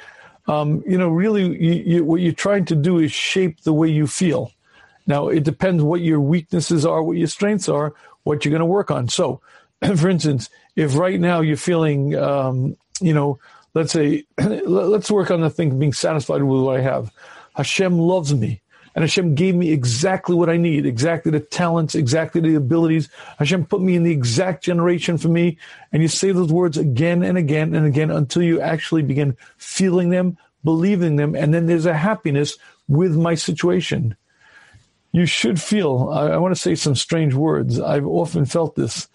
Um, 0.47 0.83
you 0.85 0.97
know, 0.97 1.09
really, 1.09 1.43
you, 1.43 1.73
you, 1.73 2.03
what 2.03 2.19
you're 2.21 2.33
trying 2.33 2.65
to 2.65 2.75
do 2.75 2.99
is 2.99 3.11
shape 3.11 3.61
the 3.61 3.73
way 3.73 3.87
you 3.87 4.05
feel 4.05 4.51
Now, 5.09 5.27
it 5.27 5.43
depends 5.43 5.81
what 5.81 6.01
your 6.01 6.21
weaknesses 6.21 6.85
are, 6.85 7.01
what 7.01 7.17
your 7.17 7.27
strengths 7.27 7.67
are, 7.67 7.95
what 8.23 8.45
you're 8.45 8.51
going 8.51 8.59
to 8.59 8.65
work 8.65 8.91
on. 8.91 9.09
So, 9.09 9.41
for 9.97 10.07
instance, 10.07 10.51
if 10.75 10.95
right 10.95 11.19
now 11.19 11.41
you're 11.41 11.57
feeling, 11.57 12.15
um, 12.15 12.77
you 13.01 13.15
know, 13.15 13.39
let's 13.73 13.91
say, 13.91 14.25
let's 14.37 15.09
work 15.09 15.31
on 15.31 15.41
the 15.41 15.49
thing 15.49 15.79
being 15.79 15.93
satisfied 15.93 16.43
with 16.43 16.61
what 16.61 16.79
I 16.79 16.81
have. 16.81 17.11
Hashem 17.55 17.97
loves 17.97 18.35
me. 18.35 18.61
And 18.93 19.03
Hashem 19.03 19.33
gave 19.33 19.55
me 19.55 19.71
exactly 19.71 20.35
what 20.35 20.49
I 20.49 20.57
need, 20.57 20.85
exactly 20.85 21.31
the 21.31 21.39
talents, 21.39 21.95
exactly 21.95 22.41
the 22.41 22.55
abilities. 22.55 23.09
Hashem 23.39 23.65
put 23.65 23.81
me 23.81 23.95
in 23.95 24.03
the 24.03 24.11
exact 24.11 24.63
generation 24.63 25.17
for 25.17 25.29
me. 25.29 25.57
And 25.91 26.03
you 26.03 26.07
say 26.07 26.31
those 26.31 26.51
words 26.51 26.77
again 26.77 27.23
and 27.23 27.37
again 27.37 27.73
and 27.73 27.87
again 27.87 28.11
until 28.11 28.43
you 28.43 28.61
actually 28.61 29.01
begin 29.01 29.37
feeling 29.57 30.11
them, 30.11 30.37
believing 30.63 31.15
them. 31.15 31.33
And 31.33 31.51
then 31.51 31.65
there's 31.65 31.87
a 31.87 31.97
happiness 31.97 32.57
with 32.87 33.15
my 33.15 33.33
situation 33.33 34.15
you 35.11 35.25
should 35.25 35.61
feel. 35.61 36.09
I, 36.11 36.27
I, 36.27 36.37
want 36.37 36.55
to 36.55 36.61
say 36.61 36.75
some 36.75 36.95
strange 36.95 37.33
words. 37.33 37.79
I've 37.79 38.05
often 38.05 38.45
felt 38.45 38.75
this. 38.75 39.07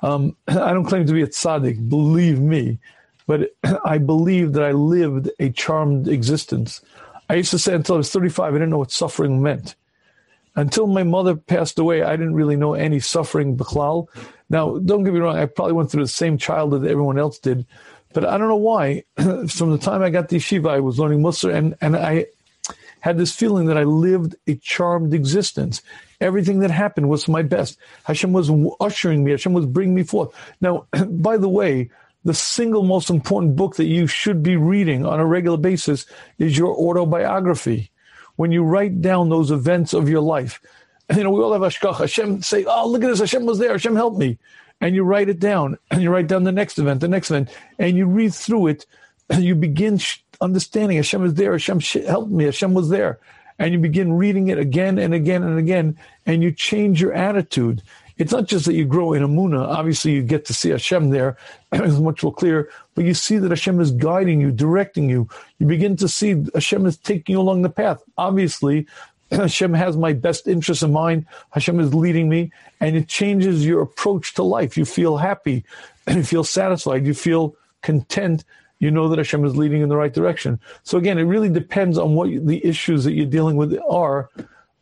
Um, 0.00 0.36
I 0.48 0.72
don't 0.72 0.84
claim 0.84 1.06
to 1.06 1.12
be 1.12 1.22
a 1.22 1.26
tzaddik, 1.26 1.88
believe 1.88 2.40
me, 2.40 2.78
but 3.26 3.50
I 3.84 3.98
believe 3.98 4.52
that 4.52 4.62
I 4.62 4.72
lived 4.72 5.30
a 5.38 5.50
charmed 5.50 6.08
existence. 6.08 6.80
I 7.28 7.34
used 7.34 7.50
to 7.52 7.58
say 7.58 7.74
until 7.74 7.96
I 7.96 7.98
was 7.98 8.10
35, 8.10 8.54
I 8.54 8.56
didn't 8.56 8.70
know 8.70 8.78
what 8.78 8.92
suffering 8.92 9.42
meant. 9.42 9.76
Until 10.56 10.86
my 10.86 11.02
mother 11.02 11.34
passed 11.34 11.78
away, 11.80 12.02
I 12.02 12.12
didn't 12.12 12.34
really 12.34 12.54
know 12.54 12.74
any 12.74 13.00
suffering, 13.00 13.56
Bechlal. 13.56 14.06
Now, 14.50 14.78
don't 14.78 15.02
get 15.02 15.12
me 15.12 15.18
wrong, 15.18 15.36
I 15.36 15.46
probably 15.46 15.72
went 15.72 15.90
through 15.90 16.04
the 16.04 16.08
same 16.08 16.38
childhood 16.38 16.82
that 16.82 16.90
everyone 16.90 17.18
else 17.18 17.40
did, 17.40 17.66
but 18.12 18.24
I 18.24 18.38
don't 18.38 18.48
know 18.48 18.54
why. 18.54 19.02
From 19.16 19.72
the 19.72 19.78
time 19.80 20.02
I 20.02 20.10
got 20.10 20.28
to 20.28 20.36
yeshiva, 20.36 20.70
I 20.70 20.80
was 20.80 21.00
learning 21.00 21.22
Musar, 21.22 21.52
and, 21.52 21.74
and 21.80 21.96
I 21.96 22.26
had 23.04 23.18
this 23.18 23.36
feeling 23.36 23.66
that 23.66 23.76
I 23.76 23.82
lived 23.82 24.34
a 24.46 24.54
charmed 24.54 25.12
existence. 25.12 25.82
Everything 26.22 26.60
that 26.60 26.70
happened 26.70 27.10
was 27.10 27.28
my 27.28 27.42
best. 27.42 27.76
Hashem 28.04 28.32
was 28.32 28.50
ushering 28.80 29.22
me. 29.22 29.32
Hashem 29.32 29.52
was 29.52 29.66
bringing 29.66 29.94
me 29.94 30.04
forth. 30.04 30.34
Now, 30.62 30.86
by 31.10 31.36
the 31.36 31.50
way, 31.50 31.90
the 32.24 32.32
single 32.32 32.82
most 32.82 33.10
important 33.10 33.56
book 33.56 33.76
that 33.76 33.84
you 33.84 34.06
should 34.06 34.42
be 34.42 34.56
reading 34.56 35.04
on 35.04 35.20
a 35.20 35.26
regular 35.26 35.58
basis 35.58 36.06
is 36.38 36.56
your 36.56 36.74
autobiography. 36.74 37.90
When 38.36 38.52
you 38.52 38.62
write 38.64 39.02
down 39.02 39.28
those 39.28 39.50
events 39.50 39.92
of 39.92 40.08
your 40.08 40.22
life, 40.22 40.62
you 41.14 41.24
know, 41.24 41.30
we 41.30 41.42
all 41.42 41.52
have 41.52 41.60
Ashkach. 41.60 41.98
Hashem 41.98 42.40
say, 42.40 42.64
oh, 42.64 42.88
look 42.88 43.04
at 43.04 43.08
this. 43.08 43.20
Hashem 43.20 43.44
was 43.44 43.58
there. 43.58 43.72
Hashem 43.72 43.96
helped 43.96 44.16
me. 44.16 44.38
And 44.80 44.94
you 44.94 45.04
write 45.04 45.28
it 45.28 45.40
down 45.40 45.76
and 45.90 46.00
you 46.02 46.10
write 46.10 46.28
down 46.28 46.44
the 46.44 46.52
next 46.52 46.78
event, 46.78 47.02
the 47.02 47.08
next 47.08 47.30
event, 47.30 47.50
and 47.78 47.98
you 47.98 48.06
read 48.06 48.32
through 48.32 48.68
it. 48.68 48.86
And 49.28 49.44
you 49.44 49.54
begin 49.54 49.98
understanding 50.40 50.96
Hashem 50.96 51.24
is 51.24 51.34
there. 51.34 51.52
Hashem 51.52 51.80
helped 51.80 52.30
me. 52.30 52.44
Hashem 52.44 52.74
was 52.74 52.88
there. 52.88 53.18
And 53.58 53.72
you 53.72 53.78
begin 53.78 54.12
reading 54.12 54.48
it 54.48 54.58
again 54.58 54.98
and 54.98 55.14
again 55.14 55.42
and 55.44 55.58
again, 55.58 55.96
and 56.26 56.42
you 56.42 56.50
change 56.50 57.00
your 57.00 57.12
attitude. 57.12 57.82
It's 58.16 58.32
not 58.32 58.46
just 58.46 58.66
that 58.66 58.74
you 58.74 58.84
grow 58.84 59.12
in 59.12 59.22
Amuna. 59.22 59.66
Obviously, 59.66 60.12
you 60.12 60.22
get 60.22 60.44
to 60.46 60.54
see 60.54 60.70
Hashem 60.70 61.10
there. 61.10 61.36
it's 61.72 61.98
much 61.98 62.22
more 62.22 62.32
clear. 62.32 62.70
But 62.94 63.04
you 63.04 63.14
see 63.14 63.38
that 63.38 63.50
Hashem 63.50 63.80
is 63.80 63.90
guiding 63.90 64.40
you, 64.40 64.52
directing 64.52 65.08
you. 65.08 65.28
You 65.58 65.66
begin 65.66 65.96
to 65.96 66.08
see 66.08 66.44
Hashem 66.54 66.86
is 66.86 66.96
taking 66.96 67.34
you 67.34 67.40
along 67.40 67.62
the 67.62 67.70
path. 67.70 68.02
Obviously, 68.16 68.86
Hashem 69.32 69.74
has 69.74 69.96
my 69.96 70.12
best 70.12 70.46
interests 70.46 70.82
in 70.82 70.92
mind. 70.92 71.26
Hashem 71.50 71.80
is 71.80 71.92
leading 71.92 72.28
me, 72.28 72.52
and 72.80 72.96
it 72.96 73.08
changes 73.08 73.66
your 73.66 73.82
approach 73.82 74.34
to 74.34 74.42
life. 74.42 74.76
You 74.76 74.84
feel 74.84 75.16
happy, 75.16 75.64
and 76.06 76.16
you 76.18 76.22
feel 76.22 76.44
satisfied, 76.44 77.06
you 77.06 77.14
feel 77.14 77.56
content 77.82 78.44
you 78.84 78.90
know 78.90 79.08
that 79.08 79.18
Hashem 79.18 79.44
is 79.44 79.56
leading 79.56 79.80
in 79.80 79.88
the 79.88 79.96
right 79.96 80.12
direction. 80.12 80.60
So 80.82 80.98
again, 80.98 81.18
it 81.18 81.22
really 81.22 81.48
depends 81.48 81.96
on 81.96 82.14
what 82.14 82.28
the 82.46 82.64
issues 82.64 83.04
that 83.04 83.12
you're 83.12 83.26
dealing 83.26 83.56
with 83.56 83.76
are. 83.88 84.28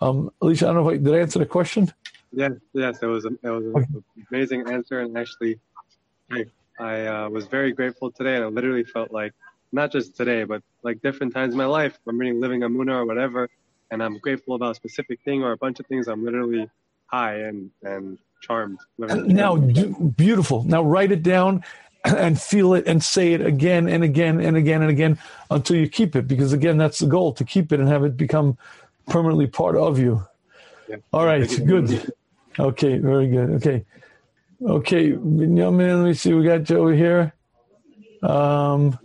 Um, 0.01 0.33
Alicia, 0.43 0.67
I 0.67 0.73
don't 0.73 0.83
know 0.83 0.91
if 0.91 0.95
I 0.95 1.03
did 1.03 1.15
I 1.15 1.19
answer 1.19 1.39
the 1.39 1.47
question. 1.47 1.93
Yes, 2.33 2.53
yes, 2.73 2.99
it 3.01 3.07
was 3.07 3.25
a, 3.25 3.29
it 3.43 3.49
was 3.49 3.65
an 3.65 4.05
amazing 4.31 4.69
answer, 4.69 5.01
and 5.01 5.17
actually, 5.17 5.61
I 6.31 6.47
I 6.81 7.07
uh, 7.07 7.29
was 7.29 7.47
very 7.47 7.73
grateful 7.73 8.11
today, 8.11 8.35
and 8.35 8.45
I 8.45 8.49
literally 8.49 8.85
felt 8.85 9.13
like 9.13 9.33
not 9.71 9.93
just 9.93 10.17
today, 10.17 10.43
but 10.45 10.63
like 10.83 11.01
different 11.03 11.33
times 11.33 11.53
in 11.55 11.59
my 11.59 11.67
life, 11.67 11.99
I'm 12.09 12.19
reading 12.19 12.41
Living 12.41 12.63
Emunah 12.63 13.03
or 13.03 13.07
whatever, 13.07 13.49
and 13.91 14.03
I'm 14.03 14.19
grateful 14.19 14.57
about 14.57 14.73
a 14.73 14.75
specific 14.75 15.21
thing 15.25 15.45
or 15.45 15.53
a 15.53 15.57
bunch 15.57 15.79
of 15.79 15.87
things. 15.87 16.09
I'm 16.09 16.25
literally 16.25 16.69
high 17.07 17.37
and 17.37 17.71
and 17.85 18.19
charmed. 18.41 18.81
Now, 18.99 19.57
beautiful. 19.57 20.65
Now 20.65 20.83
write 20.83 21.13
it 21.13 21.23
down 21.23 21.63
and 22.05 22.41
feel 22.41 22.75
it 22.75 22.87
and 22.87 23.03
say 23.03 23.33
it 23.33 23.45
again 23.45 23.89
and 23.89 24.03
again 24.03 24.41
and 24.41 24.57
again 24.57 24.83
and 24.83 24.91
again 24.91 25.19
until 25.51 25.77
you 25.77 25.89
keep 25.89 26.17
it 26.17 26.27
because 26.27 26.53
again 26.53 26.77
that's 26.77 26.99
the 26.99 27.07
goal 27.07 27.33
to 27.33 27.45
keep 27.45 27.73
it 27.73 27.81
and 27.81 27.89
have 27.89 28.05
it 28.05 28.17
become 28.17 28.57
permanently 29.09 29.47
part 29.47 29.77
of 29.77 29.99
you. 29.99 30.23
Yeah. 30.89 30.97
all 31.13 31.25
right 31.25 31.49
good. 31.65 32.13
Okay 32.59 32.99
very 32.99 33.29
good. 33.29 33.51
Okay. 33.51 33.85
Okay 34.65 35.13
Binyamin, 35.13 35.99
let 35.99 36.07
me 36.07 36.15
see 36.15 36.33
we 36.33 36.45
got 36.45 36.65
joe 36.65 36.89
here. 36.89 37.35
Um, 38.23 38.99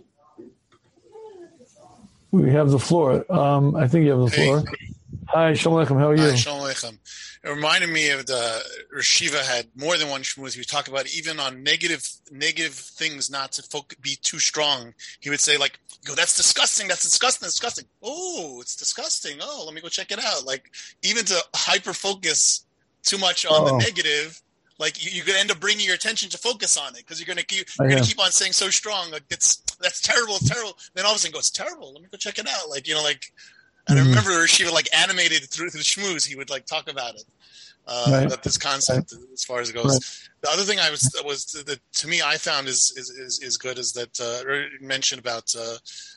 we 2.30 2.50
have 2.50 2.70
the 2.70 2.78
floor. 2.78 3.24
Um, 3.32 3.74
i 3.76 3.86
think 3.86 4.04
you 4.04 4.10
have 4.10 4.30
the 4.30 4.36
floor. 4.36 4.60
hey. 4.60 4.88
Hi 5.30 5.52
shalom 5.52 5.86
how 5.86 6.08
are 6.08 6.16
you 6.16 6.22
hi, 6.22 6.34
shalom 6.36 6.70
it 6.70 7.48
reminded 7.50 7.90
me 7.90 8.08
of 8.08 8.24
the 8.24 8.62
Rosh 8.90 9.20
Yeshiva 9.20 9.44
had 9.44 9.66
more 9.76 9.98
than 9.98 10.08
one 10.08 10.22
shmooze. 10.22 10.54
He 10.54 10.60
would 10.60 10.68
talk 10.68 10.88
about 10.88 11.06
even 11.14 11.38
on 11.38 11.62
negative 11.62 12.02
negative 12.32 12.72
things 12.72 13.30
not 13.30 13.52
to 13.52 13.62
focus, 13.62 13.98
be 14.00 14.16
too 14.22 14.38
strong. 14.38 14.94
He 15.20 15.28
would 15.28 15.38
say 15.38 15.58
like, 15.58 15.78
"Go, 16.06 16.14
that's 16.14 16.34
disgusting. 16.34 16.88
That's 16.88 17.02
disgusting. 17.02 17.44
That's 17.44 17.56
disgusting. 17.56 17.84
Oh, 18.02 18.58
it's 18.62 18.74
disgusting. 18.74 19.36
Oh, 19.42 19.64
let 19.66 19.74
me 19.74 19.82
go 19.82 19.88
check 19.88 20.12
it 20.12 20.18
out." 20.18 20.46
Like 20.46 20.70
even 21.02 21.26
to 21.26 21.38
hyper 21.54 21.92
focus 21.92 22.64
too 23.02 23.18
much 23.18 23.44
on 23.44 23.60
oh. 23.60 23.64
the 23.66 23.84
negative, 23.84 24.40
like 24.78 24.96
you, 25.04 25.22
are 25.22 25.26
gonna 25.26 25.40
end 25.40 25.50
up 25.50 25.60
bringing 25.60 25.84
your 25.84 25.94
attention 25.94 26.30
to 26.30 26.38
focus 26.38 26.78
on 26.78 26.94
it 26.94 27.04
because 27.04 27.20
you're 27.20 27.32
gonna 27.32 27.42
keep 27.42 27.68
oh, 27.78 27.84
you're 27.84 27.90
gonna 27.90 28.02
keep 28.02 28.18
on 28.18 28.32
saying 28.32 28.52
so 28.52 28.70
strong. 28.70 29.10
Like 29.10 29.24
it's 29.30 29.56
that's 29.78 30.00
terrible. 30.00 30.36
It's 30.36 30.48
terrible. 30.48 30.78
Then 30.94 31.04
all 31.04 31.12
of 31.12 31.16
a 31.16 31.20
sudden, 31.20 31.34
go, 31.34 31.38
"It's 31.38 31.50
terrible. 31.50 31.92
Let 31.92 32.02
me 32.02 32.08
go 32.10 32.16
check 32.16 32.38
it 32.38 32.48
out." 32.48 32.70
Like 32.70 32.88
you 32.88 32.94
know, 32.94 33.02
like 33.02 33.30
and 33.88 33.98
mm-hmm. 33.98 34.06
I 34.06 34.10
remember 34.10 34.46
she 34.46 34.64
would 34.64 34.74
like 34.74 34.88
animated 34.96 35.48
through 35.50 35.70
the 35.70 35.78
schmooze. 35.78 36.26
He 36.26 36.36
would 36.36 36.50
like 36.50 36.66
talk 36.66 36.90
about 36.90 37.14
it 37.14 37.24
uh, 37.88 38.06
right. 38.10 38.28
that 38.28 38.42
this 38.42 38.58
concept 38.58 39.12
right. 39.12 39.22
as 39.32 39.44
far 39.44 39.60
as 39.60 39.70
it 39.70 39.72
goes. 39.72 39.86
Right. 39.86 40.28
The 40.42 40.50
other 40.50 40.62
thing 40.62 40.78
I 40.78 40.90
was 40.90 41.10
was 41.24 41.46
that 41.66 41.80
to 41.94 42.08
me 42.08 42.22
I 42.22 42.36
found 42.36 42.68
is 42.68 42.92
is 42.96 43.10
is, 43.10 43.40
is 43.42 43.56
good 43.56 43.78
is 43.78 43.92
that 43.94 44.20
uh, 44.20 44.84
mentioned 44.84 45.20
about 45.20 45.52
uh, 45.58 45.76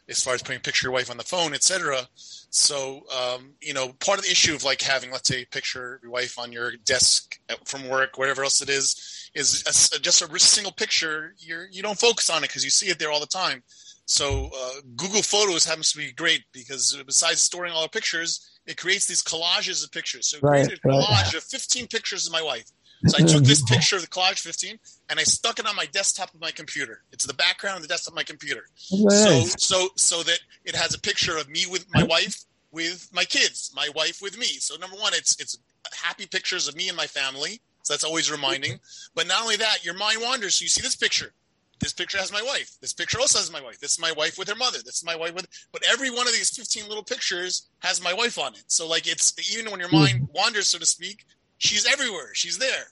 as 0.09 0.21
far 0.21 0.33
as 0.35 0.43
putting 0.43 0.57
a 0.57 0.61
picture 0.61 0.87
of 0.87 0.91
your 0.91 0.93
wife 0.93 1.09
on 1.09 1.17
the 1.17 1.23
phone, 1.23 1.53
etc. 1.53 2.07
So 2.15 3.03
um, 3.15 3.51
you 3.61 3.73
know, 3.73 3.93
part 3.93 4.19
of 4.19 4.25
the 4.25 4.31
issue 4.31 4.53
of 4.53 4.63
like 4.63 4.81
having 4.81 5.11
let's 5.11 5.27
say 5.27 5.41
a 5.41 5.47
picture 5.47 5.95
of 5.95 6.03
your 6.03 6.11
wife 6.11 6.37
on 6.37 6.51
your 6.51 6.73
desk 6.85 7.39
from 7.65 7.87
work, 7.87 8.17
whatever 8.17 8.43
else 8.43 8.61
it 8.61 8.69
is, 8.69 9.31
is 9.33 9.63
a, 9.95 9.99
just 9.99 10.21
a 10.21 10.39
single 10.39 10.73
picture. 10.73 11.33
You're 11.39 11.67
you 11.71 11.81
don't 11.81 11.97
focus 11.97 12.29
on 12.29 12.43
it 12.43 12.49
because 12.49 12.63
you 12.63 12.69
see 12.69 12.89
it 12.89 12.99
there 12.99 13.11
all 13.11 13.21
the 13.21 13.25
time. 13.25 13.63
So 14.05 14.49
uh, 14.55 14.81
Google 14.95 15.21
Photos 15.21 15.65
happens 15.65 15.91
to 15.93 15.97
be 15.97 16.11
great 16.11 16.43
because 16.51 17.01
besides 17.05 17.41
storing 17.41 17.71
all 17.71 17.83
the 17.83 17.89
pictures, 17.89 18.59
it 18.65 18.77
creates 18.77 19.05
these 19.05 19.23
collages 19.23 19.83
of 19.83 19.91
pictures. 19.91 20.29
So 20.29 20.37
it 20.37 20.43
right, 20.43 20.65
created 20.65 20.79
a 20.83 20.87
collage 20.87 21.23
right. 21.23 21.33
of 21.35 21.43
15 21.43 21.87
pictures 21.87 22.27
of 22.27 22.33
my 22.33 22.41
wife. 22.41 22.65
So 23.07 23.23
I 23.23 23.27
took 23.27 23.43
this 23.43 23.61
picture 23.63 23.95
of 23.95 24.01
the 24.01 24.07
collage 24.07 24.39
15 24.39 24.77
and 25.09 25.19
I 25.19 25.23
stuck 25.23 25.59
it 25.59 25.65
on 25.65 25.75
my 25.75 25.85
desktop 25.85 26.33
of 26.33 26.41
my 26.41 26.51
computer. 26.51 27.03
It's 27.11 27.25
the 27.25 27.33
background 27.33 27.77
of 27.77 27.81
the 27.83 27.87
desktop 27.87 28.13
of 28.13 28.15
my 28.15 28.23
computer. 28.23 28.65
Nice. 28.91 29.55
So 29.57 29.57
so 29.57 29.89
so 29.95 30.23
that 30.23 30.39
it 30.65 30.75
has 30.75 30.93
a 30.93 30.99
picture 30.99 31.37
of 31.37 31.49
me 31.49 31.65
with 31.69 31.85
my 31.93 32.03
wife 32.03 32.43
with 32.71 33.09
my 33.13 33.25
kids, 33.25 33.71
my 33.75 33.89
wife 33.95 34.21
with 34.21 34.37
me. 34.37 34.45
So 34.45 34.75
number 34.77 34.95
one, 34.97 35.13
it's 35.13 35.39
it's 35.39 35.57
happy 35.93 36.25
pictures 36.25 36.67
of 36.67 36.75
me 36.75 36.87
and 36.87 36.97
my 36.97 37.07
family. 37.07 37.61
So 37.83 37.93
that's 37.93 38.03
always 38.03 38.31
reminding. 38.31 38.79
But 39.15 39.27
not 39.27 39.41
only 39.41 39.57
that, 39.57 39.83
your 39.83 39.95
mind 39.95 40.21
wanders. 40.21 40.55
So 40.55 40.63
you 40.63 40.69
see 40.69 40.81
this 40.81 40.95
picture 40.95 41.33
this 41.81 41.93
picture 41.93 42.17
has 42.17 42.31
my 42.31 42.41
wife. 42.41 42.77
This 42.79 42.93
picture 42.93 43.19
also 43.19 43.39
has 43.39 43.51
my 43.51 43.61
wife. 43.61 43.79
This 43.79 43.93
is 43.93 43.99
my 43.99 44.13
wife 44.13 44.37
with 44.37 44.47
her 44.47 44.55
mother. 44.55 44.79
This 44.83 44.97
is 44.97 45.05
my 45.05 45.15
wife 45.15 45.33
with. 45.33 45.47
But 45.71 45.83
every 45.91 46.09
one 46.09 46.27
of 46.27 46.33
these 46.33 46.49
fifteen 46.49 46.87
little 46.87 47.03
pictures 47.03 47.67
has 47.79 48.01
my 48.01 48.13
wife 48.13 48.39
on 48.39 48.53
it. 48.53 48.63
So 48.67 48.87
like 48.87 49.07
it's 49.07 49.33
even 49.55 49.69
when 49.71 49.79
your 49.79 49.91
mind 49.91 50.19
hmm. 50.19 50.25
wanders, 50.33 50.67
so 50.67 50.79
to 50.79 50.85
speak, 50.85 51.25
she's 51.57 51.85
everywhere. 51.85 52.29
She's 52.33 52.57
there. 52.57 52.85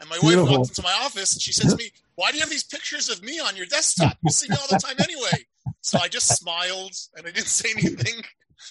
And 0.00 0.10
my 0.10 0.16
wife 0.16 0.34
Beautiful. 0.34 0.58
walked 0.58 0.70
into 0.70 0.82
my 0.82 0.94
office 1.02 1.32
and 1.32 1.40
she 1.40 1.52
said 1.52 1.70
to 1.70 1.76
me, 1.76 1.90
"Why 2.16 2.30
do 2.30 2.36
you 2.36 2.42
have 2.42 2.50
these 2.50 2.64
pictures 2.64 3.08
of 3.08 3.22
me 3.22 3.40
on 3.40 3.56
your 3.56 3.66
desktop? 3.66 4.18
You 4.22 4.30
see 4.30 4.48
me 4.48 4.56
all 4.60 4.68
the 4.68 4.78
time 4.78 4.96
anyway." 4.98 5.46
So 5.80 5.98
I 5.98 6.08
just 6.08 6.28
smiled 6.28 6.92
and 7.16 7.26
I 7.26 7.30
didn't 7.30 7.46
say 7.46 7.70
anything. 7.70 8.22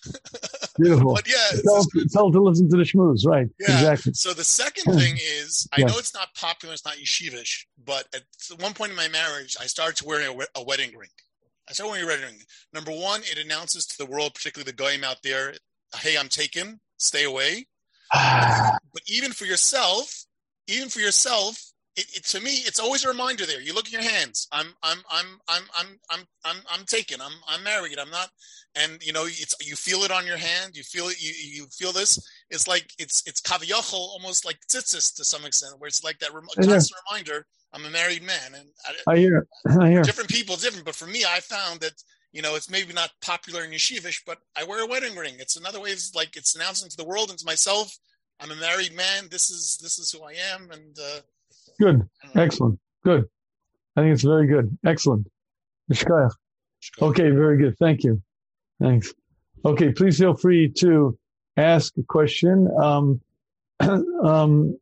Beautiful. 0.79 1.13
but 1.13 1.27
yeah, 1.27 1.59
tell, 1.63 1.85
tell 2.11 2.31
to 2.31 2.41
listen 2.41 2.69
to 2.69 2.77
the 2.77 2.83
schmooze, 2.83 3.25
right? 3.25 3.47
Yeah. 3.59 3.73
Exactly. 3.73 4.13
So 4.13 4.33
the 4.33 4.43
second 4.43 4.93
thing 4.93 5.15
is, 5.17 5.67
I 5.73 5.81
yeah. 5.81 5.87
know 5.87 5.97
it's 5.97 6.13
not 6.13 6.33
popular, 6.35 6.73
it's 6.73 6.85
not 6.85 6.95
yeshivish, 6.95 7.65
but 7.83 8.07
at 8.15 8.23
one 8.59 8.73
point 8.73 8.91
in 8.91 8.97
my 8.97 9.07
marriage, 9.09 9.57
I 9.59 9.65
started 9.65 9.97
to 9.97 10.05
wear 10.05 10.29
a, 10.29 10.59
a 10.59 10.63
wedding 10.63 10.95
ring. 10.95 11.09
I 11.69 11.73
started 11.73 11.91
wearing 11.91 12.05
a 12.05 12.07
wedding 12.07 12.25
ring. 12.25 12.39
Number 12.73 12.91
one, 12.91 13.21
it 13.23 13.37
announces 13.37 13.85
to 13.87 13.97
the 13.97 14.05
world, 14.05 14.33
particularly 14.33 14.71
the 14.71 14.75
goyim 14.75 15.03
out 15.03 15.17
there, 15.23 15.53
"Hey, 15.95 16.17
I'm 16.17 16.29
taken. 16.29 16.79
Stay 16.97 17.23
away." 17.23 17.67
but 18.13 19.03
even 19.07 19.31
for 19.31 19.45
yourself, 19.45 20.25
even 20.67 20.89
for 20.89 20.99
yourself, 20.99 21.70
it, 21.95 22.05
it, 22.15 22.25
to 22.27 22.39
me, 22.39 22.51
it's 22.51 22.79
always 22.79 23.03
a 23.03 23.09
reminder 23.09 23.45
there. 23.45 23.61
You 23.61 23.73
look 23.73 23.85
at 23.85 23.91
your 23.91 24.01
hands. 24.01 24.47
I'm, 24.51 24.67
I'm, 24.81 24.99
I'm, 25.11 25.25
I'm, 25.49 25.63
I'm, 25.77 25.99
I'm, 26.09 26.19
I'm, 26.45 26.57
I'm 26.71 26.85
taken. 26.85 27.19
I'm, 27.21 27.33
I'm 27.47 27.63
married. 27.63 27.99
I'm 27.99 28.09
not, 28.09 28.29
and 28.75 29.03
you 29.03 29.11
know, 29.11 29.25
it's, 29.25 29.55
you 29.61 29.75
feel 29.75 30.03
it 30.03 30.11
on 30.11 30.25
your 30.25 30.37
hand. 30.37 30.75
You 30.75 30.83
feel 30.83 31.07
it. 31.07 31.21
You, 31.21 31.33
you 31.33 31.67
feel 31.67 31.91
this. 31.91 32.17
It's 32.49 32.67
like, 32.67 32.89
it's, 32.97 33.27
it's 33.27 33.41
kaviyachol, 33.41 33.93
almost 33.93 34.45
like 34.45 34.57
tzitzis 34.71 35.13
to 35.15 35.25
some 35.25 35.45
extent, 35.45 35.73
where 35.79 35.89
it's 35.89 36.03
like 36.03 36.19
that 36.19 36.33
rem- 36.33 36.47
constant 36.55 36.99
reminder. 37.09 37.45
I'm 37.73 37.85
a 37.85 37.89
married 37.89 38.23
man. 38.23 38.53
And 38.55 38.69
I, 38.85 39.11
I 39.11 39.17
hear, 39.17 39.47
I 39.79 39.89
hear. 39.89 40.01
Different 40.03 40.29
people, 40.29 40.55
different. 40.55 40.85
But 40.85 40.95
for 40.95 41.07
me, 41.07 41.25
I 41.27 41.41
found 41.41 41.81
that, 41.81 41.93
you 42.31 42.41
know, 42.41 42.55
it's 42.55 42.69
maybe 42.69 42.93
not 42.93 43.11
popular 43.21 43.65
in 43.65 43.71
yeshivish, 43.71 44.21
but 44.25 44.37
I 44.55 44.63
wear 44.63 44.83
a 44.83 44.87
wedding 44.87 45.15
ring. 45.17 45.35
It's 45.39 45.57
another 45.57 45.81
way. 45.81 45.89
It's 45.89 46.15
like 46.15 46.37
it's 46.37 46.55
announcing 46.55 46.89
to 46.89 46.97
the 46.97 47.05
world 47.05 47.29
and 47.29 47.39
to 47.39 47.45
myself. 47.45 47.97
I'm 48.39 48.51
a 48.51 48.55
married 48.55 48.95
man. 48.95 49.27
This 49.29 49.49
is 49.49 49.77
this 49.81 49.99
is 49.99 50.11
who 50.11 50.23
I 50.23 50.33
am, 50.53 50.71
and 50.71 50.97
uh, 50.97 51.19
Good. 51.81 52.07
Excellent. 52.35 52.79
Good. 53.03 53.25
I 53.95 54.01
think 54.01 54.13
it's 54.13 54.23
very 54.23 54.45
good. 54.45 54.77
Excellent. 54.85 55.25
Okay, 57.01 57.31
very 57.31 57.57
good. 57.57 57.75
Thank 57.79 58.03
you. 58.03 58.21
Thanks. 58.79 59.11
Okay, 59.65 59.91
please 59.91 60.19
feel 60.19 60.35
free 60.35 60.69
to 60.77 61.17
ask 61.57 61.91
a 61.97 62.03
question. 62.03 62.69
Um, 62.79 63.19
um, 63.79 64.77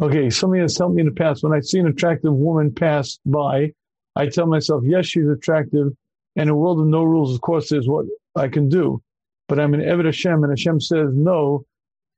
okay, 0.00 0.30
somebody 0.30 0.62
has 0.62 0.78
helped 0.78 0.94
me 0.94 1.02
in 1.02 1.08
the 1.08 1.14
past. 1.14 1.42
When 1.42 1.52
I 1.52 1.60
see 1.60 1.78
an 1.78 1.88
attractive 1.88 2.32
woman 2.32 2.72
pass 2.72 3.18
by, 3.26 3.72
I 4.14 4.28
tell 4.28 4.46
myself, 4.46 4.82
yes, 4.86 5.04
she's 5.04 5.28
attractive. 5.28 5.88
And 6.36 6.44
in 6.44 6.48
a 6.48 6.56
world 6.56 6.80
of 6.80 6.86
no 6.86 7.02
rules, 7.02 7.34
of 7.34 7.42
course, 7.42 7.68
there's 7.68 7.86
what 7.86 8.06
I 8.34 8.48
can 8.48 8.70
do. 8.70 9.02
But 9.46 9.60
I'm 9.60 9.74
an 9.74 9.80
Eved 9.80 10.06
Hashem, 10.06 10.42
and 10.42 10.50
Hashem 10.50 10.80
says 10.80 11.10
no, 11.12 11.66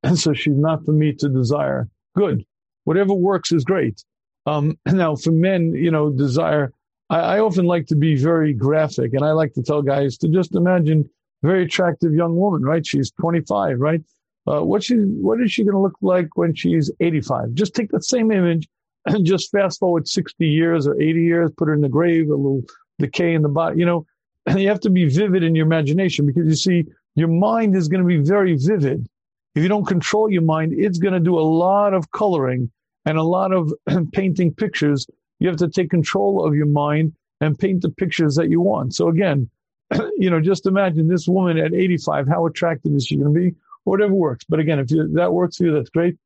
and 0.05 0.16
so 0.24 0.33
she's 0.33 0.57
not 0.57 0.85
for 0.85 0.93
me 0.93 1.12
to 1.14 1.29
desire. 1.29 1.89
Good 2.14 2.45
whatever 2.89 3.12
works 3.12 3.53
is 3.53 3.64
great. 3.64 4.03
Um, 4.47 4.78
now, 4.86 5.14
for 5.14 5.30
men, 5.30 5.74
you 5.74 5.91
know, 5.91 6.11
desire. 6.11 6.72
I, 7.11 7.18
I, 7.18 7.41
often 7.41 7.66
like 7.66 7.86
to 7.89 7.97
be 7.97 8.16
very 8.16 8.55
graphic, 8.55 9.12
and 9.12 9.22
I 9.22 9.32
like 9.32 9.53
to 9.55 9.62
tell 9.62 9.82
guys 9.82 10.16
to 10.18 10.28
just 10.28 10.55
imagine 10.55 11.09
a 11.43 11.47
very 11.47 11.64
attractive 11.64 12.14
young 12.14 12.34
woman, 12.34 12.62
right? 12.62 12.84
She's 12.86 13.11
25, 13.12 13.78
right? 13.78 14.01
Uh, 14.47 14.62
what 14.62 14.82
she, 14.82 14.95
what 14.95 15.39
is 15.43 15.53
she 15.53 15.64
going 15.64 15.74
to 15.74 15.80
look 15.80 15.99
like 16.01 16.28
when 16.36 16.55
she's 16.55 16.91
85? 17.01 17.53
Just 17.53 17.74
take 17.74 17.91
that 17.91 18.05
same 18.05 18.32
image 18.32 18.66
and 19.07 19.24
just 19.26 19.51
fast 19.51 19.78
forward 19.80 20.09
60 20.09 20.47
years 20.47 20.86
or 20.86 20.99
80 20.99 21.22
years, 21.22 21.51
put 21.59 21.68
her 21.68 21.74
in 21.74 21.82
the 21.82 21.91
grave, 21.91 22.30
a 22.30 22.34
little 22.34 22.62
decay 22.99 23.34
in 23.34 23.43
the 23.43 23.51
body. 23.51 23.78
You 23.78 23.84
know, 23.84 24.07
and 24.47 24.59
you 24.62 24.68
have 24.68 24.80
to 24.80 24.91
be 24.91 25.05
vivid 25.05 25.43
in 25.43 25.55
your 25.55 25.66
imagination 25.66 26.24
because 26.24 26.47
you 26.47 26.55
see, 26.55 26.84
your 27.16 27.28
mind 27.28 27.76
is 27.76 27.89
going 27.89 28.03
to 28.03 28.09
be 28.09 28.16
very 28.16 28.57
vivid. 28.57 29.07
If 29.55 29.62
you 29.62 29.68
don't 29.68 29.86
control 29.86 30.30
your 30.30 30.43
mind, 30.43 30.72
it's 30.74 30.99
going 30.99 31.14
to 31.14 31.20
do 31.20 31.39
a 31.39 31.49
lot 31.64 31.93
of 31.93 32.11
coloring 32.12 32.70
and 33.09 33.16
a 33.16 33.22
lot 33.22 33.52
of 33.52 33.72
painting 34.12 34.52
pictures, 34.52 35.06
you 35.38 35.48
have 35.48 35.56
to 35.56 35.68
take 35.68 35.88
control 35.88 36.44
of 36.44 36.54
your 36.54 36.66
mind 36.66 37.14
and 37.40 37.59
paint 37.59 37.80
the 37.80 37.88
pictures 37.88 38.34
that 38.34 38.50
you 38.50 38.61
want. 38.61 38.94
So 38.94 39.09
again, 39.09 39.48
you 40.18 40.28
know, 40.28 40.40
just 40.40 40.66
imagine 40.66 41.09
this 41.09 41.26
woman 41.26 41.56
at 41.56 41.72
85, 41.72 42.28
how 42.28 42.44
attractive 42.44 42.92
is 42.92 43.06
she 43.06 43.16
going 43.16 43.32
to 43.32 43.40
be? 43.40 43.56
Whatever 43.84 44.12
works. 44.12 44.44
But 44.46 44.61
again, 44.61 44.78
if 44.78 44.90
you, 44.90 45.09
that 45.14 45.32
works 45.32 45.56
for 45.56 45.64
you, 45.64 45.72
that's 45.72 45.88
great. 45.88 46.16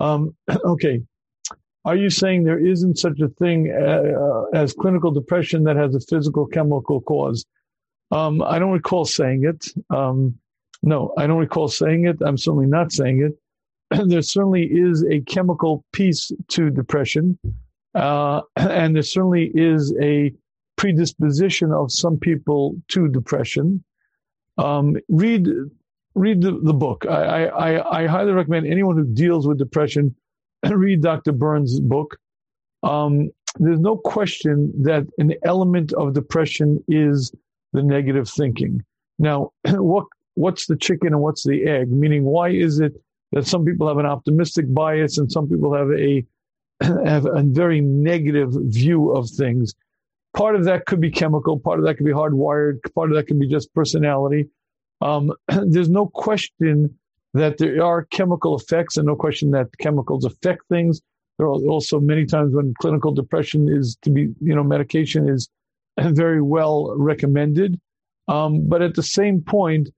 Um, 0.00 0.34
okay. 0.64 1.02
Are 1.84 1.94
you 1.94 2.10
saying 2.10 2.42
there 2.42 2.58
isn't 2.58 2.98
such 2.98 3.20
a 3.20 3.28
thing 3.28 3.70
uh, 3.70 4.46
as 4.52 4.72
clinical 4.72 5.12
depression 5.12 5.62
that 5.64 5.76
has 5.76 5.94
a 5.94 6.00
physical 6.00 6.46
chemical 6.46 7.00
cause? 7.00 7.44
Um, 8.10 8.42
I 8.42 8.58
don't 8.58 8.72
recall 8.72 9.04
saying 9.04 9.44
it. 9.44 9.66
Um, 9.94 10.40
no, 10.82 11.14
I 11.16 11.28
don't 11.28 11.38
recall 11.38 11.68
saying 11.68 12.06
it. 12.06 12.16
I'm 12.26 12.38
certainly 12.38 12.66
not 12.66 12.90
saying 12.90 13.22
it. 13.22 13.38
there 14.06 14.22
certainly 14.22 14.64
is 14.70 15.04
a 15.04 15.20
chemical 15.22 15.84
piece 15.92 16.30
to 16.48 16.70
depression, 16.70 17.38
uh, 17.94 18.42
and 18.56 18.94
there 18.94 19.02
certainly 19.02 19.50
is 19.54 19.94
a 20.00 20.32
predisposition 20.76 21.72
of 21.72 21.92
some 21.92 22.18
people 22.18 22.76
to 22.88 23.08
depression. 23.08 23.84
Um, 24.58 24.96
read 25.08 25.48
read 26.14 26.42
the, 26.42 26.60
the 26.62 26.72
book. 26.72 27.06
I, 27.06 27.46
I, 27.46 28.02
I, 28.02 28.06
highly 28.06 28.30
recommend 28.30 28.66
anyone 28.68 28.96
who 28.96 29.04
deals 29.04 29.48
with 29.48 29.58
depression 29.58 30.14
read 30.70 31.02
Dr. 31.02 31.32
Burns' 31.32 31.80
book. 31.80 32.16
Um, 32.84 33.30
there's 33.58 33.80
no 33.80 33.96
question 33.96 34.72
that 34.84 35.06
an 35.18 35.34
element 35.44 35.92
of 35.94 36.14
depression 36.14 36.82
is 36.86 37.32
the 37.72 37.82
negative 37.82 38.28
thinking. 38.28 38.80
Now, 39.18 39.50
what 39.64 40.06
what's 40.34 40.66
the 40.66 40.76
chicken 40.76 41.08
and 41.08 41.20
what's 41.20 41.44
the 41.44 41.64
egg? 41.66 41.90
Meaning, 41.90 42.24
why 42.24 42.50
is 42.50 42.78
it 42.78 42.92
that 43.34 43.46
some 43.46 43.64
people 43.64 43.88
have 43.88 43.98
an 43.98 44.06
optimistic 44.06 44.72
bias 44.72 45.18
and 45.18 45.30
some 45.30 45.48
people 45.48 45.74
have 45.74 45.90
a 45.90 46.24
have 47.04 47.26
a 47.26 47.42
very 47.42 47.80
negative 47.80 48.50
view 48.52 49.10
of 49.10 49.28
things. 49.28 49.74
Part 50.36 50.56
of 50.56 50.64
that 50.64 50.86
could 50.86 51.00
be 51.00 51.10
chemical, 51.10 51.58
part 51.58 51.78
of 51.80 51.84
that 51.84 51.96
could 51.96 52.06
be 52.06 52.12
hardwired, 52.12 52.78
part 52.94 53.10
of 53.10 53.16
that 53.16 53.26
could 53.26 53.38
be 53.38 53.48
just 53.48 53.74
personality. 53.74 54.48
Um, 55.00 55.32
there's 55.66 55.88
no 55.88 56.06
question 56.06 56.96
that 57.34 57.58
there 57.58 57.84
are 57.84 58.04
chemical 58.04 58.56
effects, 58.56 58.96
and 58.96 59.06
no 59.06 59.16
question 59.16 59.50
that 59.50 59.76
chemicals 59.78 60.24
affect 60.24 60.62
things. 60.68 61.02
There 61.38 61.48
are 61.48 61.52
also 61.52 61.98
many 61.98 62.26
times 62.26 62.54
when 62.54 62.72
clinical 62.80 63.12
depression 63.12 63.68
is 63.68 63.96
to 64.02 64.10
be, 64.10 64.28
you 64.40 64.54
know, 64.54 64.62
medication 64.62 65.28
is 65.28 65.48
very 66.00 66.40
well 66.40 66.94
recommended. 66.96 67.80
Um, 68.28 68.68
but 68.68 68.80
at 68.80 68.94
the 68.94 69.02
same 69.02 69.42
point, 69.42 69.90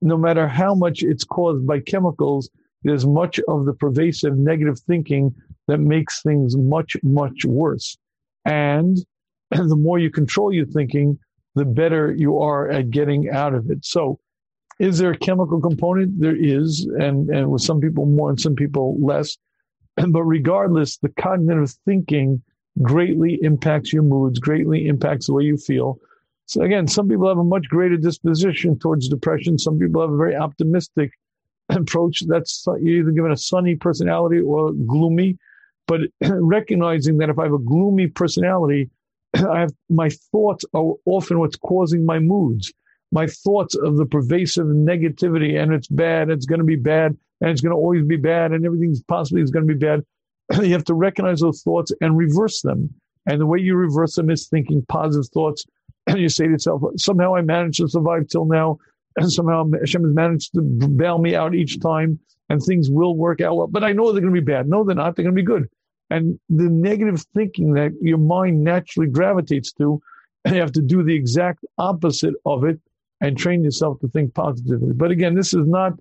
no 0.00 0.16
matter 0.16 0.48
how 0.48 0.74
much 0.74 1.02
it's 1.02 1.24
caused 1.24 1.66
by 1.66 1.80
chemicals, 1.80 2.48
there's 2.82 3.06
much 3.06 3.40
of 3.48 3.66
the 3.66 3.74
pervasive 3.74 4.36
negative 4.36 4.78
thinking 4.78 5.34
that 5.68 5.78
makes 5.78 6.22
things 6.22 6.56
much, 6.56 6.96
much 7.02 7.44
worse. 7.44 7.96
And 8.44 8.98
the 9.50 9.76
more 9.76 9.98
you 9.98 10.10
control 10.10 10.52
your 10.52 10.66
thinking, 10.66 11.18
the 11.54 11.64
better 11.64 12.14
you 12.16 12.38
are 12.38 12.70
at 12.70 12.90
getting 12.90 13.30
out 13.30 13.54
of 13.54 13.70
it. 13.70 13.84
So, 13.84 14.18
is 14.78 14.96
there 14.96 15.10
a 15.10 15.18
chemical 15.18 15.60
component? 15.60 16.18
There 16.18 16.36
is, 16.36 16.86
and, 16.98 17.28
and 17.28 17.50
with 17.50 17.60
some 17.60 17.80
people 17.80 18.06
more 18.06 18.30
and 18.30 18.40
some 18.40 18.54
people 18.54 18.96
less. 19.00 19.36
But 20.08 20.22
regardless, 20.22 20.96
the 20.96 21.10
cognitive 21.10 21.74
thinking 21.84 22.42
greatly 22.80 23.38
impacts 23.42 23.92
your 23.92 24.02
moods, 24.02 24.38
greatly 24.38 24.86
impacts 24.86 25.26
the 25.26 25.34
way 25.34 25.42
you 25.42 25.58
feel. 25.58 25.98
So 26.46 26.62
again, 26.62 26.88
some 26.88 27.08
people 27.08 27.28
have 27.28 27.38
a 27.38 27.44
much 27.44 27.68
greater 27.68 27.96
disposition 27.96 28.78
towards 28.78 29.08
depression. 29.08 29.58
Some 29.58 29.78
people 29.78 30.00
have 30.00 30.10
a 30.10 30.16
very 30.16 30.34
optimistic 30.34 31.12
approach 31.70 32.22
that's 32.26 32.64
you're 32.80 33.00
either 33.00 33.10
given 33.10 33.32
a 33.32 33.36
sunny 33.36 33.76
personality 33.76 34.40
or 34.40 34.72
gloomy. 34.72 35.38
But 35.86 36.02
recognizing 36.20 37.18
that 37.18 37.30
if 37.30 37.38
I 37.38 37.44
have 37.44 37.54
a 37.54 37.58
gloomy 37.58 38.08
personality, 38.08 38.90
I 39.34 39.60
have 39.60 39.72
my 39.88 40.08
thoughts 40.32 40.64
are 40.74 40.94
often 41.06 41.38
what's 41.38 41.56
causing 41.56 42.04
my 42.04 42.18
moods. 42.18 42.72
My 43.12 43.26
thoughts 43.26 43.74
of 43.74 43.96
the 43.96 44.06
pervasive 44.06 44.66
negativity, 44.66 45.60
and 45.60 45.72
it's 45.72 45.88
bad, 45.88 46.30
it's 46.30 46.46
going 46.46 46.60
to 46.60 46.64
be 46.64 46.76
bad, 46.76 47.16
and 47.40 47.50
it's 47.50 47.60
going 47.60 47.72
to 47.72 47.76
always 47.76 48.04
be 48.04 48.16
bad, 48.16 48.52
and 48.52 48.64
everything's 48.64 49.02
possibly 49.02 49.42
is 49.42 49.50
going 49.50 49.66
to 49.66 49.74
be 49.74 49.78
bad. 49.78 50.04
you 50.62 50.72
have 50.72 50.84
to 50.84 50.94
recognize 50.94 51.40
those 51.40 51.62
thoughts 51.62 51.92
and 52.00 52.16
reverse 52.16 52.62
them. 52.62 52.88
And 53.26 53.40
the 53.40 53.46
way 53.46 53.58
you 53.58 53.74
reverse 53.76 54.14
them 54.14 54.30
is 54.30 54.48
thinking 54.48 54.84
positive 54.88 55.28
thoughts. 55.32 55.64
And 56.06 56.18
you 56.18 56.28
say 56.28 56.44
to 56.44 56.52
yourself, 56.52 56.82
somehow 56.96 57.34
I 57.34 57.42
managed 57.42 57.78
to 57.80 57.88
survive 57.88 58.28
till 58.28 58.46
now 58.46 58.78
and 59.16 59.30
somehow 59.30 59.64
Hashem 59.78 60.04
has 60.04 60.14
managed 60.14 60.54
to 60.54 60.62
bail 60.62 61.18
me 61.18 61.34
out 61.34 61.54
each 61.54 61.80
time, 61.80 62.18
and 62.48 62.62
things 62.62 62.90
will 62.90 63.16
work 63.16 63.40
out 63.40 63.56
well. 63.56 63.66
But 63.66 63.84
I 63.84 63.92
know 63.92 64.12
they're 64.12 64.20
going 64.20 64.34
to 64.34 64.40
be 64.40 64.44
bad. 64.44 64.68
No, 64.68 64.84
they're 64.84 64.94
not. 64.94 65.16
They're 65.16 65.24
going 65.24 65.34
to 65.34 65.42
be 65.42 65.46
good. 65.46 65.68
And 66.10 66.38
the 66.48 66.68
negative 66.68 67.24
thinking 67.34 67.74
that 67.74 67.92
your 68.00 68.18
mind 68.18 68.64
naturally 68.64 69.08
gravitates 69.08 69.72
to, 69.74 70.00
you 70.46 70.60
have 70.60 70.72
to 70.72 70.82
do 70.82 71.02
the 71.02 71.14
exact 71.14 71.64
opposite 71.78 72.34
of 72.44 72.64
it 72.64 72.80
and 73.20 73.36
train 73.36 73.62
yourself 73.62 74.00
to 74.00 74.08
think 74.08 74.34
positively. 74.34 74.92
But 74.92 75.10
again, 75.10 75.34
this 75.34 75.54
is 75.54 75.66
not. 75.66 75.92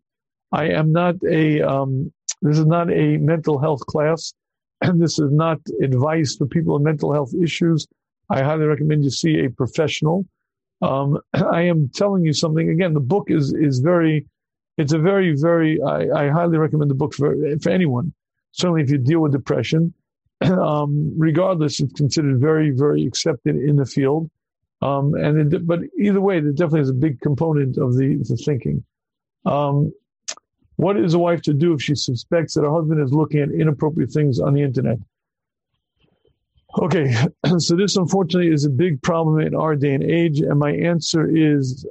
I 0.52 0.70
am 0.70 0.92
not 0.92 1.16
a. 1.30 1.62
Um, 1.62 2.12
this 2.42 2.58
is 2.58 2.66
not 2.66 2.92
a 2.92 3.18
mental 3.18 3.60
health 3.60 3.86
class, 3.86 4.34
and 4.82 5.02
this 5.02 5.20
is 5.20 5.32
not 5.32 5.60
advice 5.82 6.36
for 6.36 6.48
people 6.48 6.74
with 6.74 6.84
mental 6.84 7.14
health 7.14 7.34
issues. 7.42 7.88
I 8.32 8.44
highly 8.44 8.66
recommend 8.66 9.04
you 9.04 9.10
see 9.10 9.44
a 9.44 9.50
professional 9.50 10.26
um, 10.82 11.20
I 11.34 11.64
am 11.64 11.90
telling 11.94 12.26
you 12.26 12.34
something 12.34 12.70
again. 12.70 12.94
The 12.94 13.00
book 13.00 13.30
is 13.30 13.54
is 13.54 13.80
very, 13.80 14.26
it's 14.78 14.94
a 14.94 15.00
very 15.00 15.36
very. 15.36 15.82
I, 15.82 16.26
I 16.26 16.30
highly 16.30 16.58
recommend 16.58 16.90
the 16.90 16.96
book 16.96 17.14
for 17.14 17.36
for 17.62 17.70
anyone. 17.70 18.14
Certainly, 18.52 18.84
if 18.84 18.92
you 18.92 18.98
deal 18.98 19.20
with 19.20 19.32
depression, 19.32 19.94
um, 20.42 21.14
regardless, 21.18 21.80
it's 21.80 21.94
considered 21.94 22.40
very 22.40 22.72
very 22.72 23.06
accepted 23.06 23.56
in 23.56 23.76
the 23.76 23.86
field. 23.86 24.30
Um, 24.82 25.14
and 25.16 25.54
it, 25.54 25.68
but 25.68 25.82
either 26.00 26.22
way, 26.22 26.38
it 26.38 26.56
definitely 26.56 26.82
is 26.82 26.90
a 26.90 26.94
big 26.94 27.20
component 27.22 27.78
of 27.78 27.98
the 27.98 28.18
the 28.28 28.38
thinking. 28.38 28.84
Um, 29.46 29.92
what 30.78 30.96
is 30.96 31.14
a 31.14 31.20
wife 31.20 31.42
to 31.42 31.54
do 31.54 31.74
if 31.74 31.82
she 31.82 31.94
suspects 31.94 32.54
that 32.54 32.62
her 32.62 32.72
husband 32.72 33.02
is 33.02 33.12
looking 33.12 33.42
at 33.42 33.52
inappropriate 33.52 34.12
things 34.12 34.40
on 34.40 34.54
the 34.54 34.62
internet? 34.62 34.98
Okay, 36.78 37.16
so 37.58 37.76
this 37.76 37.96
unfortunately 37.96 38.52
is 38.52 38.66
a 38.66 38.70
big 38.70 39.02
problem 39.02 39.40
in 39.40 39.56
our 39.56 39.76
day 39.76 39.94
and 39.94 40.04
age, 40.04 40.40
and 40.40 40.60
my 40.60 40.72
answer 40.72 41.28
is 41.28 41.86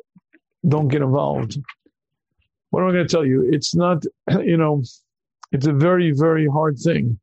don't 0.67 0.89
get 0.89 1.03
involved. 1.03 1.59
What 2.71 2.83
am 2.83 2.89
I 2.89 2.93
going 2.93 3.07
to 3.07 3.11
tell 3.11 3.25
you? 3.25 3.49
It's 3.51 3.75
not, 3.75 4.05
you 4.45 4.57
know, 4.57 4.83
it's 5.53 5.67
a 5.67 5.73
very, 5.73 6.13
very 6.13 6.47
hard 6.47 6.79
thing. 6.79 7.19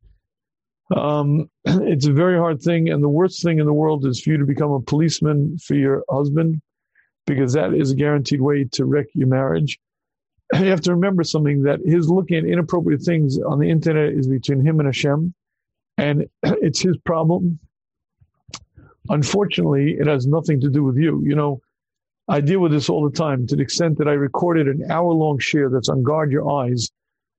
Um, 0.96 1.50
it's 1.66 2.08
a 2.08 2.14
very 2.14 2.38
hard 2.38 2.62
thing, 2.62 2.90
and 2.90 3.02
the 3.02 3.10
worst 3.10 3.42
thing 3.42 3.60
in 3.60 3.66
the 3.66 3.74
world 3.74 4.06
is 4.06 4.22
for 4.22 4.32
you 4.32 4.38
to 4.38 4.46
become 4.46 4.72
a 4.72 4.82
policeman 4.82 5.58
for 5.60 5.76
your 5.76 6.04
husband, 6.10 6.62
because 7.26 7.54
that 7.54 7.74
is 7.74 7.92
a 7.92 7.96
guaranteed 7.96 8.42
way 8.42 8.66
to 8.74 8.86
wreck 8.86 9.08
your 9.14 9.28
marriage. 9.28 9.80
You 10.54 10.66
have 10.66 10.82
to 10.82 10.92
remember 10.92 11.24
something 11.24 11.64
that 11.64 11.80
his 11.84 12.10
looking 12.10 12.38
at 12.38 12.46
inappropriate 12.46 13.02
things 13.02 13.40
on 13.40 13.60
the 13.60 13.70
internet 13.70 14.14
is 14.14 14.28
between 14.28 14.64
him 14.64 14.80
and 14.80 14.88
Hashem, 14.88 15.34
and 15.98 16.26
it's 16.44 16.82
his 16.82 16.98
problem. 16.98 17.60
Unfortunately, 19.10 19.96
it 20.00 20.08
has 20.08 20.26
nothing 20.26 20.60
to 20.62 20.70
do 20.70 20.84
with 20.84 20.98
you. 20.98 21.22
You 21.24 21.36
know, 21.36 21.62
I 22.28 22.42
deal 22.42 22.60
with 22.60 22.72
this 22.72 22.90
all 22.90 23.08
the 23.08 23.16
time 23.16 23.46
to 23.48 23.56
the 23.56 23.62
extent 23.62 23.98
that 24.00 24.08
I 24.08 24.14
recorded 24.14 24.68
an 24.68 24.90
hour 24.90 25.12
long 25.12 25.38
share 25.38 25.70
that's 25.70 25.90
on 25.90 26.02
Guard 26.02 26.32
Your 26.32 26.50
Eyes. 26.50 26.90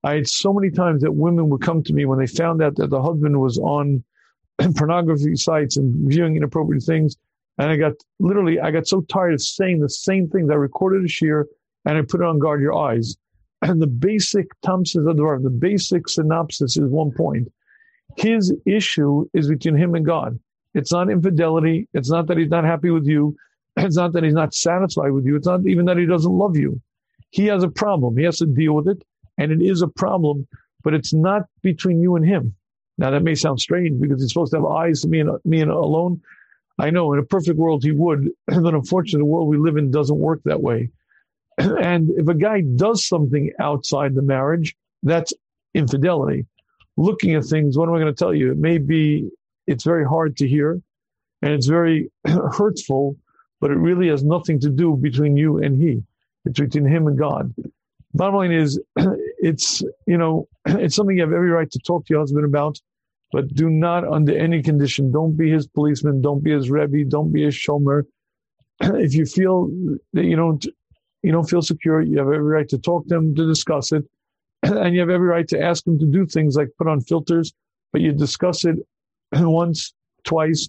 I 0.05 0.15
had 0.15 0.29
so 0.29 0.53
many 0.53 0.71
times 0.71 1.03
that 1.03 1.13
women 1.13 1.49
would 1.49 1.63
come 1.63 1.83
to 1.83 1.93
me 1.93 2.05
when 2.05 2.21
they 2.21 2.27
found 2.29 2.63
out 2.63 2.77
that 2.77 2.91
the 2.91 3.03
husband 3.03 3.41
was 3.41 3.59
on 3.59 4.05
pornography 4.77 5.35
sites 5.35 5.77
and 5.77 6.09
viewing 6.09 6.37
inappropriate 6.37 6.85
things. 6.85 7.17
And 7.59 7.71
I 7.71 7.77
got 7.77 7.95
literally, 8.21 8.61
I 8.61 8.71
got 8.71 8.87
so 8.87 9.01
tired 9.03 9.35
of 9.35 9.43
saying 9.43 9.81
the 9.81 9.89
same 9.89 10.29
things. 10.29 10.51
I 10.51 10.55
recorded 10.55 11.05
a 11.05 11.09
share 11.09 11.47
and 11.85 11.99
I 11.99 12.03
put 12.03 12.21
it 12.21 12.27
on 12.27 12.39
Guard 12.39 12.61
Your 12.61 12.77
Eyes. 12.77 13.17
And 13.63 13.81
the 13.81 13.87
basic 13.87 14.49
Thompson's 14.61 15.07
the 15.07 15.57
basic 15.59 16.11
synopsis 16.11 16.77
is 16.77 16.91
one 16.91 17.11
point. 17.11 17.49
His 18.17 18.55
issue 18.65 19.29
is 19.35 19.49
between 19.49 19.77
him 19.77 19.95
and 19.95 20.07
God. 20.07 20.39
It's 20.75 20.93
not 20.93 21.11
infidelity. 21.11 21.89
It's 21.95 22.11
not 22.11 22.27
that 22.27 22.39
he's 22.39 22.51
not 22.51 22.65
happy 22.65 22.91
with 22.91 23.07
you. 23.07 23.37
It's 23.79 23.97
not 23.97 24.15
that 24.15 24.25
he's 24.25 24.33
not 24.33 24.55
satisfied 24.55 25.13
with 25.13 25.27
you. 25.27 25.37
It's 25.37 25.47
not 25.47 25.67
even 25.67 25.85
that 25.85 25.99
he 25.99 26.07
doesn't 26.07 26.33
love 26.33 26.57
you. 26.57 26.81
He 27.31 27.45
has 27.47 27.63
a 27.63 27.69
problem. 27.69 28.17
He 28.17 28.25
has 28.25 28.39
to 28.39 28.47
deal 28.47 28.73
with 28.73 28.89
it. 28.89 29.05
And 29.37 29.53
it 29.53 29.61
is 29.61 29.83
a 29.83 29.89
problem, 29.89 30.47
but 30.83 30.95
it's 30.95 31.13
not 31.13 31.43
between 31.63 32.01
you 32.01 32.17
and 32.17 32.25
him. 32.25 32.55
Now 32.97 33.11
that 33.11 33.23
may 33.23 33.35
sound 33.35 33.61
strange 33.61 34.01
because 34.01 34.23
he's 34.23 34.33
supposed 34.33 34.53
to 34.53 34.59
have 34.59 34.67
eyes 34.67 35.03
to 35.03 35.09
me 35.09 35.21
and 35.21 35.31
me 35.45 35.61
and 35.61 35.71
alone. 35.71 36.23
I 36.79 36.89
know 36.91 37.13
in 37.13 37.19
a 37.19 37.23
perfect 37.23 37.59
world 37.59 37.85
he 37.85 37.93
would, 37.93 38.31
but 38.47 38.75
unfortunately 38.75 39.21
the 39.21 39.25
world 39.27 39.49
we 39.49 39.59
live 39.59 39.77
in 39.77 39.91
doesn't 39.91 40.19
work 40.19 40.41
that 40.45 40.63
way. 40.63 40.91
And 41.59 42.11
if 42.17 42.29
a 42.29 42.35
guy 42.35 42.63
does 42.63 43.07
something 43.07 43.51
outside 43.61 44.15
the 44.15 44.23
marriage, 44.23 44.77
that's 45.03 45.33
infidelity. 45.75 46.47
Looking 46.97 47.35
at 47.35 47.45
things, 47.45 47.77
what 47.77 47.89
am 47.89 47.95
I 47.95 47.99
going 47.99 48.15
to 48.15 48.19
tell 48.19 48.35
you? 48.35 48.53
It 48.53 48.59
may 48.59 48.79
be, 48.79 49.31
it's 49.67 49.85
very 49.85 50.07
hard 50.07 50.37
to 50.39 50.49
hear 50.49 50.81
and 51.43 51.53
it's 51.53 51.67
very 51.67 52.11
hurtful 52.27 53.17
but 53.61 53.71
it 53.71 53.77
really 53.77 54.09
has 54.09 54.25
nothing 54.25 54.61
to 54.61 54.71
do 54.71 54.97
between 54.97 55.37
you 55.37 55.59
and 55.63 55.81
he. 55.81 56.03
It's 56.45 56.61
between 56.61 56.85
him 56.85 57.07
and 57.07 57.19
God. 57.19 57.55
Bottom 58.15 58.37
line 58.37 58.53
is, 58.53 58.81
it's 58.97 59.83
you 60.07 60.19
know, 60.19 60.49
it's 60.67 60.95
something 60.95 61.17
you 61.17 61.23
have 61.23 61.33
every 61.33 61.51
right 61.51 61.71
to 61.71 61.79
talk 61.81 62.07
to 62.07 62.15
your 62.15 62.21
husband 62.21 62.45
about, 62.45 62.79
but 63.33 63.53
do 63.55 63.69
not, 63.69 64.07
under 64.07 64.37
any 64.37 64.63
condition, 64.63 65.11
don't 65.11 65.37
be 65.37 65.51
his 65.51 65.67
policeman, 65.67 66.21
don't 66.21 66.43
be 66.43 66.53
his 66.53 66.71
rebbe, 66.71 67.05
don't 67.09 67.33
be 67.33 67.45
his 67.45 67.55
shomer. 67.55 68.05
If 68.81 69.15
you 69.15 69.25
feel 69.25 69.71
that 70.13 70.25
you 70.25 70.37
don't, 70.37 70.65
you 71.23 71.33
don't 71.33 71.49
feel 71.49 71.63
secure, 71.63 72.03
you 72.03 72.19
have 72.19 72.27
every 72.27 72.39
right 72.39 72.69
to 72.69 72.79
talk 72.79 73.09
to 73.09 73.17
him 73.17 73.35
to 73.35 73.47
discuss 73.47 73.91
it, 73.91 74.05
and 74.63 74.95
you 74.95 75.01
have 75.01 75.11
every 75.11 75.29
right 75.29 75.49
to 75.49 75.61
ask 75.61 75.85
them 75.85 75.99
to 75.99 76.07
do 76.07 76.27
things 76.27 76.57
like 76.57 76.69
put 76.79 76.89
on 76.89 77.01
filters. 77.01 77.53
But 77.93 78.01
you 78.01 78.13
discuss 78.13 78.65
it 78.65 78.77
once, 79.33 79.95
twice, 80.25 80.69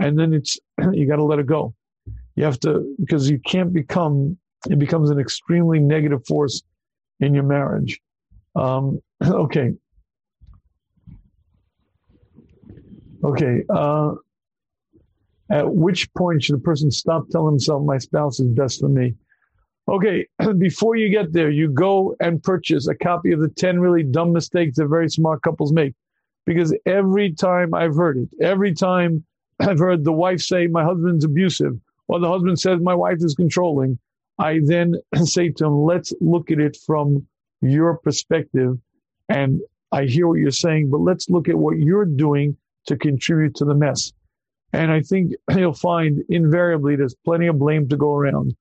and 0.00 0.18
then 0.18 0.34
it's 0.34 0.58
you 0.92 1.06
got 1.06 1.16
to 1.16 1.24
let 1.24 1.38
it 1.38 1.46
go. 1.46 1.74
You 2.34 2.44
have 2.44 2.60
to, 2.60 2.94
because 3.00 3.30
you 3.30 3.38
can't 3.38 3.72
become, 3.72 4.36
it 4.68 4.78
becomes 4.78 5.10
an 5.10 5.18
extremely 5.18 5.78
negative 5.78 6.26
force 6.26 6.62
in 7.20 7.32
your 7.32 7.44
marriage. 7.44 7.98
Um, 8.54 9.00
okay. 9.24 9.72
Okay. 13.24 13.62
Uh, 13.70 14.12
at 15.50 15.72
which 15.74 16.12
point 16.14 16.42
should 16.42 16.56
a 16.56 16.58
person 16.58 16.90
stop 16.90 17.28
telling 17.30 17.52
himself, 17.52 17.84
my 17.84 17.98
spouse 17.98 18.40
is 18.40 18.48
best 18.48 18.80
for 18.80 18.88
me? 18.88 19.14
Okay, 19.88 20.26
before 20.58 20.96
you 20.96 21.08
get 21.08 21.32
there, 21.32 21.50
you 21.50 21.70
go 21.70 22.16
and 22.20 22.42
purchase 22.42 22.88
a 22.88 22.94
copy 22.94 23.32
of 23.32 23.40
the 23.40 23.48
10 23.48 23.80
really 23.80 24.02
dumb 24.02 24.32
mistakes 24.32 24.76
that 24.76 24.88
very 24.88 25.08
smart 25.08 25.42
couples 25.42 25.72
make. 25.72 25.94
Because 26.44 26.74
every 26.86 27.32
time 27.32 27.74
I've 27.74 27.96
heard 27.96 28.18
it, 28.18 28.28
every 28.40 28.74
time 28.74 29.24
I've 29.60 29.78
heard 29.78 30.04
the 30.04 30.12
wife 30.12 30.40
say, 30.40 30.66
my 30.66 30.84
husband's 30.84 31.24
abusive, 31.24 31.78
or 32.08 32.20
the 32.20 32.28
husband 32.28 32.58
says, 32.58 32.80
My 32.80 32.94
wife 32.94 33.18
is 33.20 33.34
controlling, 33.34 33.98
I 34.38 34.60
then 34.64 34.94
say 35.24 35.50
to 35.50 35.66
him, 35.66 35.84
Let's 35.84 36.12
look 36.20 36.50
at 36.50 36.60
it 36.60 36.76
from 36.86 37.26
your 37.62 37.96
perspective. 37.98 38.78
And 39.28 39.60
I 39.92 40.04
hear 40.04 40.28
what 40.28 40.38
you're 40.38 40.50
saying, 40.50 40.90
but 40.90 41.00
let's 41.00 41.28
look 41.30 41.48
at 41.48 41.58
what 41.58 41.78
you're 41.78 42.04
doing 42.04 42.56
to 42.86 42.96
contribute 42.96 43.54
to 43.56 43.64
the 43.64 43.74
mess. 43.74 44.12
And 44.72 44.92
I 44.92 45.00
think 45.00 45.32
you'll 45.56 45.72
find 45.72 46.22
invariably 46.28 46.96
there's 46.96 47.14
plenty 47.24 47.46
of 47.46 47.58
blame 47.58 47.88
to 47.88 47.96
go 47.96 48.14
around. 48.14 48.54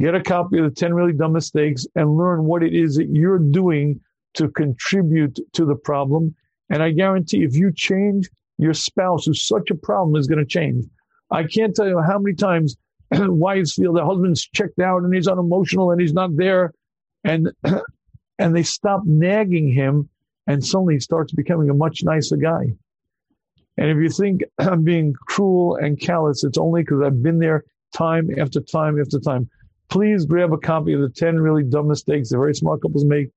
Get 0.00 0.14
a 0.14 0.22
copy 0.22 0.58
of 0.58 0.64
the 0.64 0.70
10 0.70 0.94
really 0.94 1.12
dumb 1.12 1.32
mistakes 1.32 1.86
and 1.96 2.16
learn 2.16 2.44
what 2.44 2.62
it 2.62 2.74
is 2.74 2.96
that 2.96 3.08
you're 3.08 3.38
doing 3.38 4.00
to 4.34 4.48
contribute 4.48 5.38
to 5.54 5.64
the 5.64 5.74
problem. 5.74 6.34
And 6.70 6.82
I 6.82 6.90
guarantee 6.92 7.42
if 7.42 7.56
you 7.56 7.72
change, 7.72 8.28
your 8.58 8.74
spouse, 8.74 9.26
who's 9.26 9.46
such 9.46 9.70
a 9.70 9.74
problem, 9.74 10.16
is 10.16 10.26
going 10.26 10.38
to 10.38 10.46
change. 10.46 10.84
I 11.30 11.44
can't 11.44 11.74
tell 11.74 11.88
you 11.88 12.00
how 12.00 12.18
many 12.18 12.34
times 12.34 12.76
wives 13.12 13.74
feel 13.74 13.92
their 13.92 14.04
husband's 14.04 14.46
checked 14.46 14.80
out 14.80 15.02
and 15.02 15.14
he's 15.14 15.28
unemotional 15.28 15.90
and 15.90 16.00
he's 16.00 16.12
not 16.12 16.36
there, 16.36 16.72
and 17.24 17.52
and 18.38 18.54
they 18.54 18.62
stop 18.62 19.02
nagging 19.04 19.68
him, 19.68 20.08
and 20.46 20.64
suddenly 20.64 20.94
he 20.94 21.00
starts 21.00 21.32
becoming 21.32 21.70
a 21.70 21.74
much 21.74 22.02
nicer 22.02 22.36
guy. 22.36 22.66
And 23.76 23.90
if 23.90 23.96
you 23.98 24.10
think 24.10 24.42
I'm 24.58 24.82
being 24.82 25.14
cruel 25.26 25.76
and 25.76 25.98
callous, 26.00 26.44
it's 26.44 26.58
only 26.58 26.82
because 26.82 27.02
I've 27.04 27.22
been 27.22 27.38
there 27.38 27.64
time 27.94 28.28
after 28.38 28.60
time 28.60 29.00
after 29.00 29.18
time. 29.18 29.48
Please 29.88 30.26
grab 30.26 30.52
a 30.52 30.58
copy 30.58 30.92
of 30.92 31.00
the 31.00 31.08
10 31.08 31.40
really 31.40 31.64
dumb 31.64 31.88
mistakes 31.88 32.28
that 32.28 32.36
very 32.36 32.54
smart 32.54 32.82
couples 32.82 33.04
make. 33.04 33.30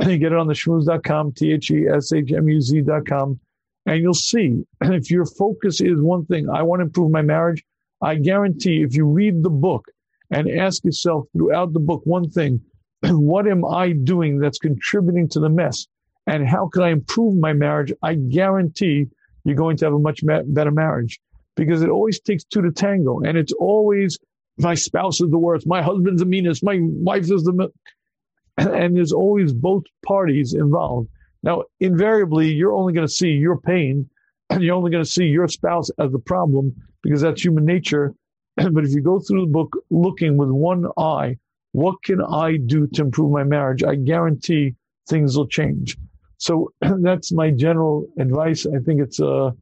You 0.00 0.18
get 0.18 0.32
it 0.32 0.38
on 0.38 0.46
the 0.46 0.54
Shmuz.com, 0.54 1.32
T 1.32 1.52
H 1.52 1.70
E 1.70 1.86
S 1.88 2.12
H 2.12 2.32
M 2.32 2.48
U 2.48 2.60
Z.com, 2.60 3.40
and 3.86 4.02
you'll 4.02 4.14
see 4.14 4.64
if 4.82 5.10
your 5.10 5.24
focus 5.24 5.80
is 5.80 6.00
one 6.00 6.26
thing, 6.26 6.48
I 6.48 6.62
want 6.62 6.80
to 6.80 6.84
improve 6.84 7.10
my 7.10 7.22
marriage, 7.22 7.64
I 8.02 8.16
guarantee 8.16 8.82
if 8.82 8.94
you 8.94 9.06
read 9.06 9.42
the 9.42 9.50
book 9.50 9.86
and 10.30 10.50
ask 10.50 10.84
yourself 10.84 11.26
throughout 11.32 11.72
the 11.72 11.80
book 11.80 12.02
one 12.04 12.28
thing, 12.28 12.60
what 13.02 13.46
am 13.46 13.64
I 13.64 13.92
doing 13.92 14.38
that's 14.38 14.58
contributing 14.58 15.28
to 15.30 15.40
the 15.40 15.48
mess? 15.48 15.86
And 16.26 16.46
how 16.46 16.68
can 16.68 16.82
I 16.82 16.90
improve 16.90 17.36
my 17.36 17.52
marriage? 17.52 17.92
I 18.02 18.14
guarantee 18.14 19.06
you're 19.44 19.56
going 19.56 19.76
to 19.78 19.86
have 19.86 19.94
a 19.94 19.98
much 19.98 20.22
better 20.24 20.70
marriage 20.70 21.20
because 21.54 21.82
it 21.82 21.90
always 21.90 22.20
takes 22.20 22.44
two 22.44 22.62
to 22.62 22.72
tango. 22.72 23.20
And 23.20 23.36
it's 23.36 23.52
always 23.52 24.18
my 24.58 24.74
spouse 24.74 25.20
is 25.20 25.30
the 25.30 25.38
worst. 25.38 25.66
My 25.66 25.82
husband's 25.82 26.20
the 26.20 26.26
meanest. 26.26 26.62
My 26.62 26.78
wife 26.80 27.24
is 27.24 27.42
the, 27.42 27.70
and 28.56 28.96
there's 28.96 29.12
always 29.12 29.52
both 29.52 29.84
parties 30.06 30.54
involved. 30.54 31.08
Now, 31.42 31.64
invariably, 31.80 32.52
you're 32.52 32.72
only 32.72 32.92
going 32.92 33.06
to 33.06 33.12
see 33.12 33.30
your 33.30 33.58
pain 33.58 34.08
and 34.50 34.62
you're 34.62 34.76
only 34.76 34.90
going 34.90 35.04
to 35.04 35.10
see 35.10 35.24
your 35.24 35.48
spouse 35.48 35.90
as 35.98 36.10
the 36.12 36.18
problem 36.18 36.74
because 37.02 37.20
that's 37.20 37.44
human 37.44 37.64
nature. 37.64 38.14
but 38.56 38.84
if 38.84 38.92
you 38.92 39.02
go 39.02 39.20
through 39.20 39.46
the 39.46 39.52
book 39.52 39.76
looking 39.90 40.36
with 40.36 40.50
one 40.50 40.86
eye, 40.96 41.36
what 41.72 41.96
can 42.04 42.22
I 42.22 42.56
do 42.56 42.86
to 42.94 43.02
improve 43.02 43.32
my 43.32 43.42
marriage? 43.42 43.82
I 43.82 43.96
guarantee 43.96 44.74
things 45.08 45.36
will 45.36 45.48
change. 45.48 45.96
So 46.38 46.72
that's 46.80 47.32
my 47.32 47.50
general 47.50 48.06
advice. 48.18 48.66
I 48.66 48.78
think 48.78 49.00
it's 49.00 49.18
a, 49.18 49.52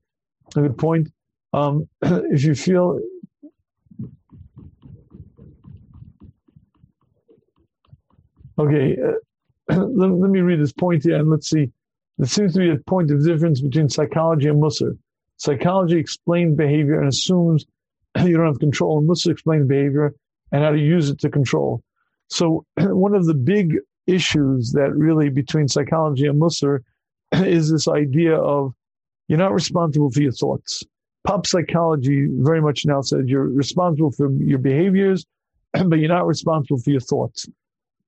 a 0.57 0.61
good 0.61 0.77
point. 0.77 1.09
Um, 1.55 1.89
if 2.03 2.45
you 2.45 2.55
feel 2.55 3.01
okay, 8.59 8.97
uh, 8.97 9.75
let, 9.87 10.11
let, 10.11 10.31
me 10.31 10.41
read 10.41 10.61
this 10.61 10.73
point 10.73 11.05
here 11.05 11.17
and 11.17 11.31
let's 11.31 11.49
see. 11.49 11.71
There 12.19 12.27
seems 12.27 12.55
to 12.55 12.61
be 12.61 12.71
a 12.71 12.77
point 12.77 13.11
of 13.11 13.25
difference 13.25 13.61
between 13.61 13.89
psychology 13.89 14.49
and 14.49 14.63
Musar. 14.63 14.97
Psychology 15.39 15.99
explains 15.99 16.57
behavior 16.57 17.01
and 17.01 17.09
assumes 17.09 17.65
you 18.25 18.37
don't 18.37 18.47
have 18.47 18.61
control, 18.61 18.99
and 18.99 19.09
Musar 19.09 19.33
explains 19.33 19.67
behavior 19.67 20.15
and 20.53 20.63
how 20.63 20.71
to 20.71 20.79
use 20.79 21.09
it 21.09 21.19
to 21.21 21.31
control. 21.31 21.83
So, 22.29 22.65
one 22.77 23.15
of 23.15 23.27
the 23.27 23.35
big 23.35 23.77
issues 24.07 24.73
that 24.73 24.95
really 24.95 25.31
between 25.31 25.69
psychology 25.69 26.27
and 26.27 26.41
Musar 26.41 26.81
is 27.33 27.71
this 27.71 27.89
idea 27.89 28.37
of 28.37 28.75
you're 29.29 29.39
not 29.39 29.55
responsible 29.55 30.11
for 30.11 30.21
your 30.21 30.33
thoughts. 30.33 30.83
Pop 31.25 31.47
psychology 31.47 32.29
very 32.31 32.61
much 32.61 32.85
now 32.85 33.01
says 33.01 33.23
you're 33.27 33.49
responsible 33.49 34.11
for 34.11 34.31
your 34.33 34.59
behaviors, 34.59 35.25
but 35.73 35.99
you're 35.99 36.09
not 36.09 36.27
responsible 36.27 36.79
for 36.79 36.91
your 36.91 37.01
thoughts. 37.01 37.47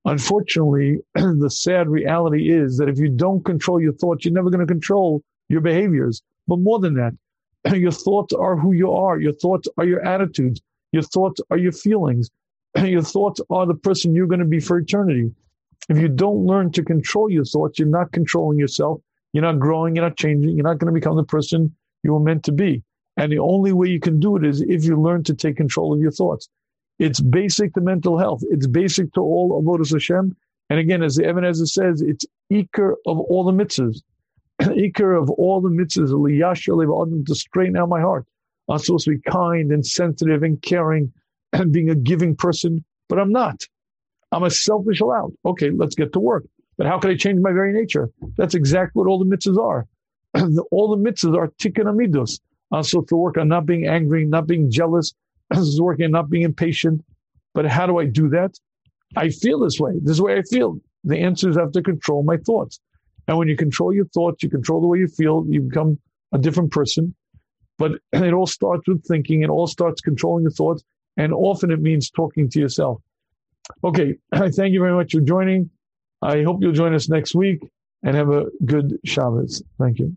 Unfortunately, 0.05 0.98
the 1.14 1.50
sad 1.50 1.88
reality 1.88 2.50
is 2.50 2.76
that 2.78 2.88
if 2.88 2.98
you 2.98 3.09
don't 3.09 3.44
control 3.44 3.80
your 3.80 3.92
thoughts, 3.94 4.24
you're 4.24 4.34
never 4.34 4.50
going 4.50 4.66
to 4.66 4.72
control 4.72 5.22
your 5.48 5.61
behaviors. 5.61 6.22
But 6.46 6.59
more 6.59 6.78
than 6.78 6.94
that, 6.94 7.14
your 7.78 7.92
thoughts 7.92 8.34
are 8.34 8.57
who 8.57 8.72
you 8.72 8.92
are. 8.92 9.18
Your 9.18 9.32
thoughts 9.32 9.68
are 9.78 9.84
your 9.84 10.05
attitudes. 10.05 10.61
Your 10.92 11.02
thoughts 11.02 11.40
are 11.50 11.59
your 11.59 11.72
feelings. 11.72 12.30
And 12.74 12.88
your 12.96 13.02
thoughts 13.02 13.40
are 13.50 13.66
the 13.66 13.74
person 13.74 14.14
you're 14.14 14.26
going 14.26 14.40
to 14.40 14.46
be 14.46 14.61
for 14.61 14.78
eternity. 14.78 15.32
If 15.88 15.98
you 15.98 16.09
don't 16.09 16.46
learn 16.46 16.72
to 16.72 16.82
control 16.82 17.30
your 17.30 17.44
thoughts, 17.44 17.78
you're 17.78 17.88
not 17.88 18.12
controlling 18.12 18.59
yourself 18.59 19.00
you're 19.34 19.42
not 19.42 19.59
growing, 19.59 19.96
you're 19.96 20.05
not 20.05 20.16
changing, 20.16 20.57
you're 20.57 20.64
not 20.64 20.78
going 20.78 20.86
to 20.86 20.98
become 20.98 21.16
the 21.16 21.24
person 21.24 21.74
you 22.05 22.12
were 22.12 22.20
meant 22.20 22.44
to 22.44 22.52
be. 22.52 22.82
And 23.16 23.30
the 23.32 23.40
only 23.40 23.72
way 23.72 23.88
you 23.88 23.98
can 23.98 24.20
do 24.20 24.36
it 24.36 24.44
is 24.44 24.62
if 24.62 24.84
you 24.84 24.98
learn 24.98 25.24
to 25.24 25.34
take 25.34 25.57
control 25.57 25.92
of 25.92 26.00
your 26.00 26.12
thoughts. 26.12 26.48
It's 26.99 27.20
basic 27.20 27.74
to 27.74 27.80
mental 27.80 28.18
health. 28.18 28.42
It's 28.51 28.66
basic 28.66 29.12
to 29.14 29.20
all 29.20 29.61
Avodas 29.62 29.92
Hashem. 29.92 30.36
And 30.70 30.78
again, 30.78 31.03
as 31.03 31.16
the 31.16 31.28
Ibn 31.28 31.45
Ezra 31.45 31.66
says, 31.66 32.03
it's 32.03 32.24
eker 32.53 32.95
of 33.07 33.18
all 33.20 33.45
the 33.45 33.53
mitzvahs. 33.53 34.03
eker 34.61 35.20
of 35.20 35.28
all 35.30 35.61
the 35.61 35.68
mitzvahs, 35.68 37.26
to 37.26 37.34
straighten 37.34 37.76
out 37.76 37.88
my 37.88 38.01
heart. 38.01 38.26
I'm 38.68 38.78
supposed 38.78 39.05
to 39.05 39.11
be 39.11 39.30
kind 39.30 39.72
and 39.72 39.84
sensitive 39.84 40.42
and 40.42 40.61
caring 40.62 41.12
and 41.53 41.72
being 41.72 41.90
a 41.90 41.95
giving 41.95 42.34
person, 42.36 42.84
but 43.09 43.18
I'm 43.18 43.32
not. 43.32 43.66
I'm 44.32 44.42
a 44.42 44.51
selfish 44.51 45.01
allowed. 45.01 45.32
Okay, 45.45 45.70
let's 45.70 45.95
get 45.95 46.12
to 46.14 46.20
work. 46.20 46.45
But 46.76 46.86
how 46.86 46.99
can 46.99 47.11
I 47.11 47.16
change 47.16 47.40
my 47.40 47.53
very 47.53 47.72
nature? 47.72 48.11
That's 48.36 48.55
exactly 48.55 49.01
what 49.01 49.09
all 49.09 49.18
the 49.18 49.24
mitzvahs 49.24 49.59
are. 49.59 49.86
all 50.70 50.97
the 50.97 51.11
mitzvahs 51.11 51.36
are 51.36 51.49
tikkun 51.59 51.86
amidus. 51.86 52.40
I'm 52.72 52.82
supposed 52.82 53.09
to 53.11 53.16
work 53.16 53.36
on 53.36 53.49
not 53.49 53.66
being 53.66 53.86
angry, 53.86 54.24
not 54.24 54.47
being 54.47 54.70
jealous. 54.70 55.14
I'm 55.51 55.59
working, 55.59 55.76
to 55.76 55.82
work 55.82 56.01
on 56.01 56.11
not 56.11 56.30
being 56.30 56.45
impatient. 56.45 57.05
But 57.55 57.66
how 57.66 57.86
do 57.86 57.99
I 57.99 58.07
do 58.07 58.28
that? 58.30 58.59
I 59.16 59.28
feel 59.30 59.61
this 59.61 59.78
way. 59.78 59.92
This 60.03 60.12
is 60.12 60.16
the 60.18 60.24
way 60.24 60.38
I 60.38 60.42
feel. 60.42 60.80
The 61.05 61.18
answer 61.18 61.49
is 61.49 61.57
I 61.57 61.61
have 61.61 61.72
to 61.72 61.82
control 61.82 62.22
my 62.22 62.36
thoughts. 62.38 62.80
And 63.28 63.38
when 63.38 63.49
you 63.49 63.57
control 63.57 63.92
your 63.92 64.07
thoughts, 64.07 64.42
you 64.42 64.51
control 64.51 64.80
the 64.80 64.86
way 64.86 64.99
you 64.99 65.07
feel, 65.07 65.45
you 65.49 65.62
become 65.62 65.99
a 66.32 66.38
different 66.38 66.72
person. 66.72 67.14
But 67.78 67.92
it 68.12 68.32
all 68.32 68.47
starts 68.47 68.88
with 68.88 69.07
thinking, 69.07 69.42
it 69.42 69.51
all 69.51 69.66
starts 69.66 70.01
controlling 70.01 70.42
your 70.42 70.53
thoughts. 70.53 70.82
And 71.16 71.32
often 71.32 71.70
it 71.70 71.80
means 71.80 72.11
talking 72.11 72.51
to 72.51 72.59
yourself. 72.59 73.01
Okay, 73.84 74.16
thank 74.34 74.72
you 74.72 74.80
very 74.80 74.95
much 74.95 75.12
for 75.12 75.20
joining. 75.20 75.70
I 76.22 76.42
hope 76.42 76.59
you'll 76.61 76.72
join 76.72 76.95
us 76.95 77.09
next 77.09 77.34
week 77.34 77.61
and 78.03 78.16
have 78.16 78.30
a 78.30 78.47
good 78.64 78.99
Shabbos. 79.05 79.62
Thank 79.78 79.99
you. 79.99 80.16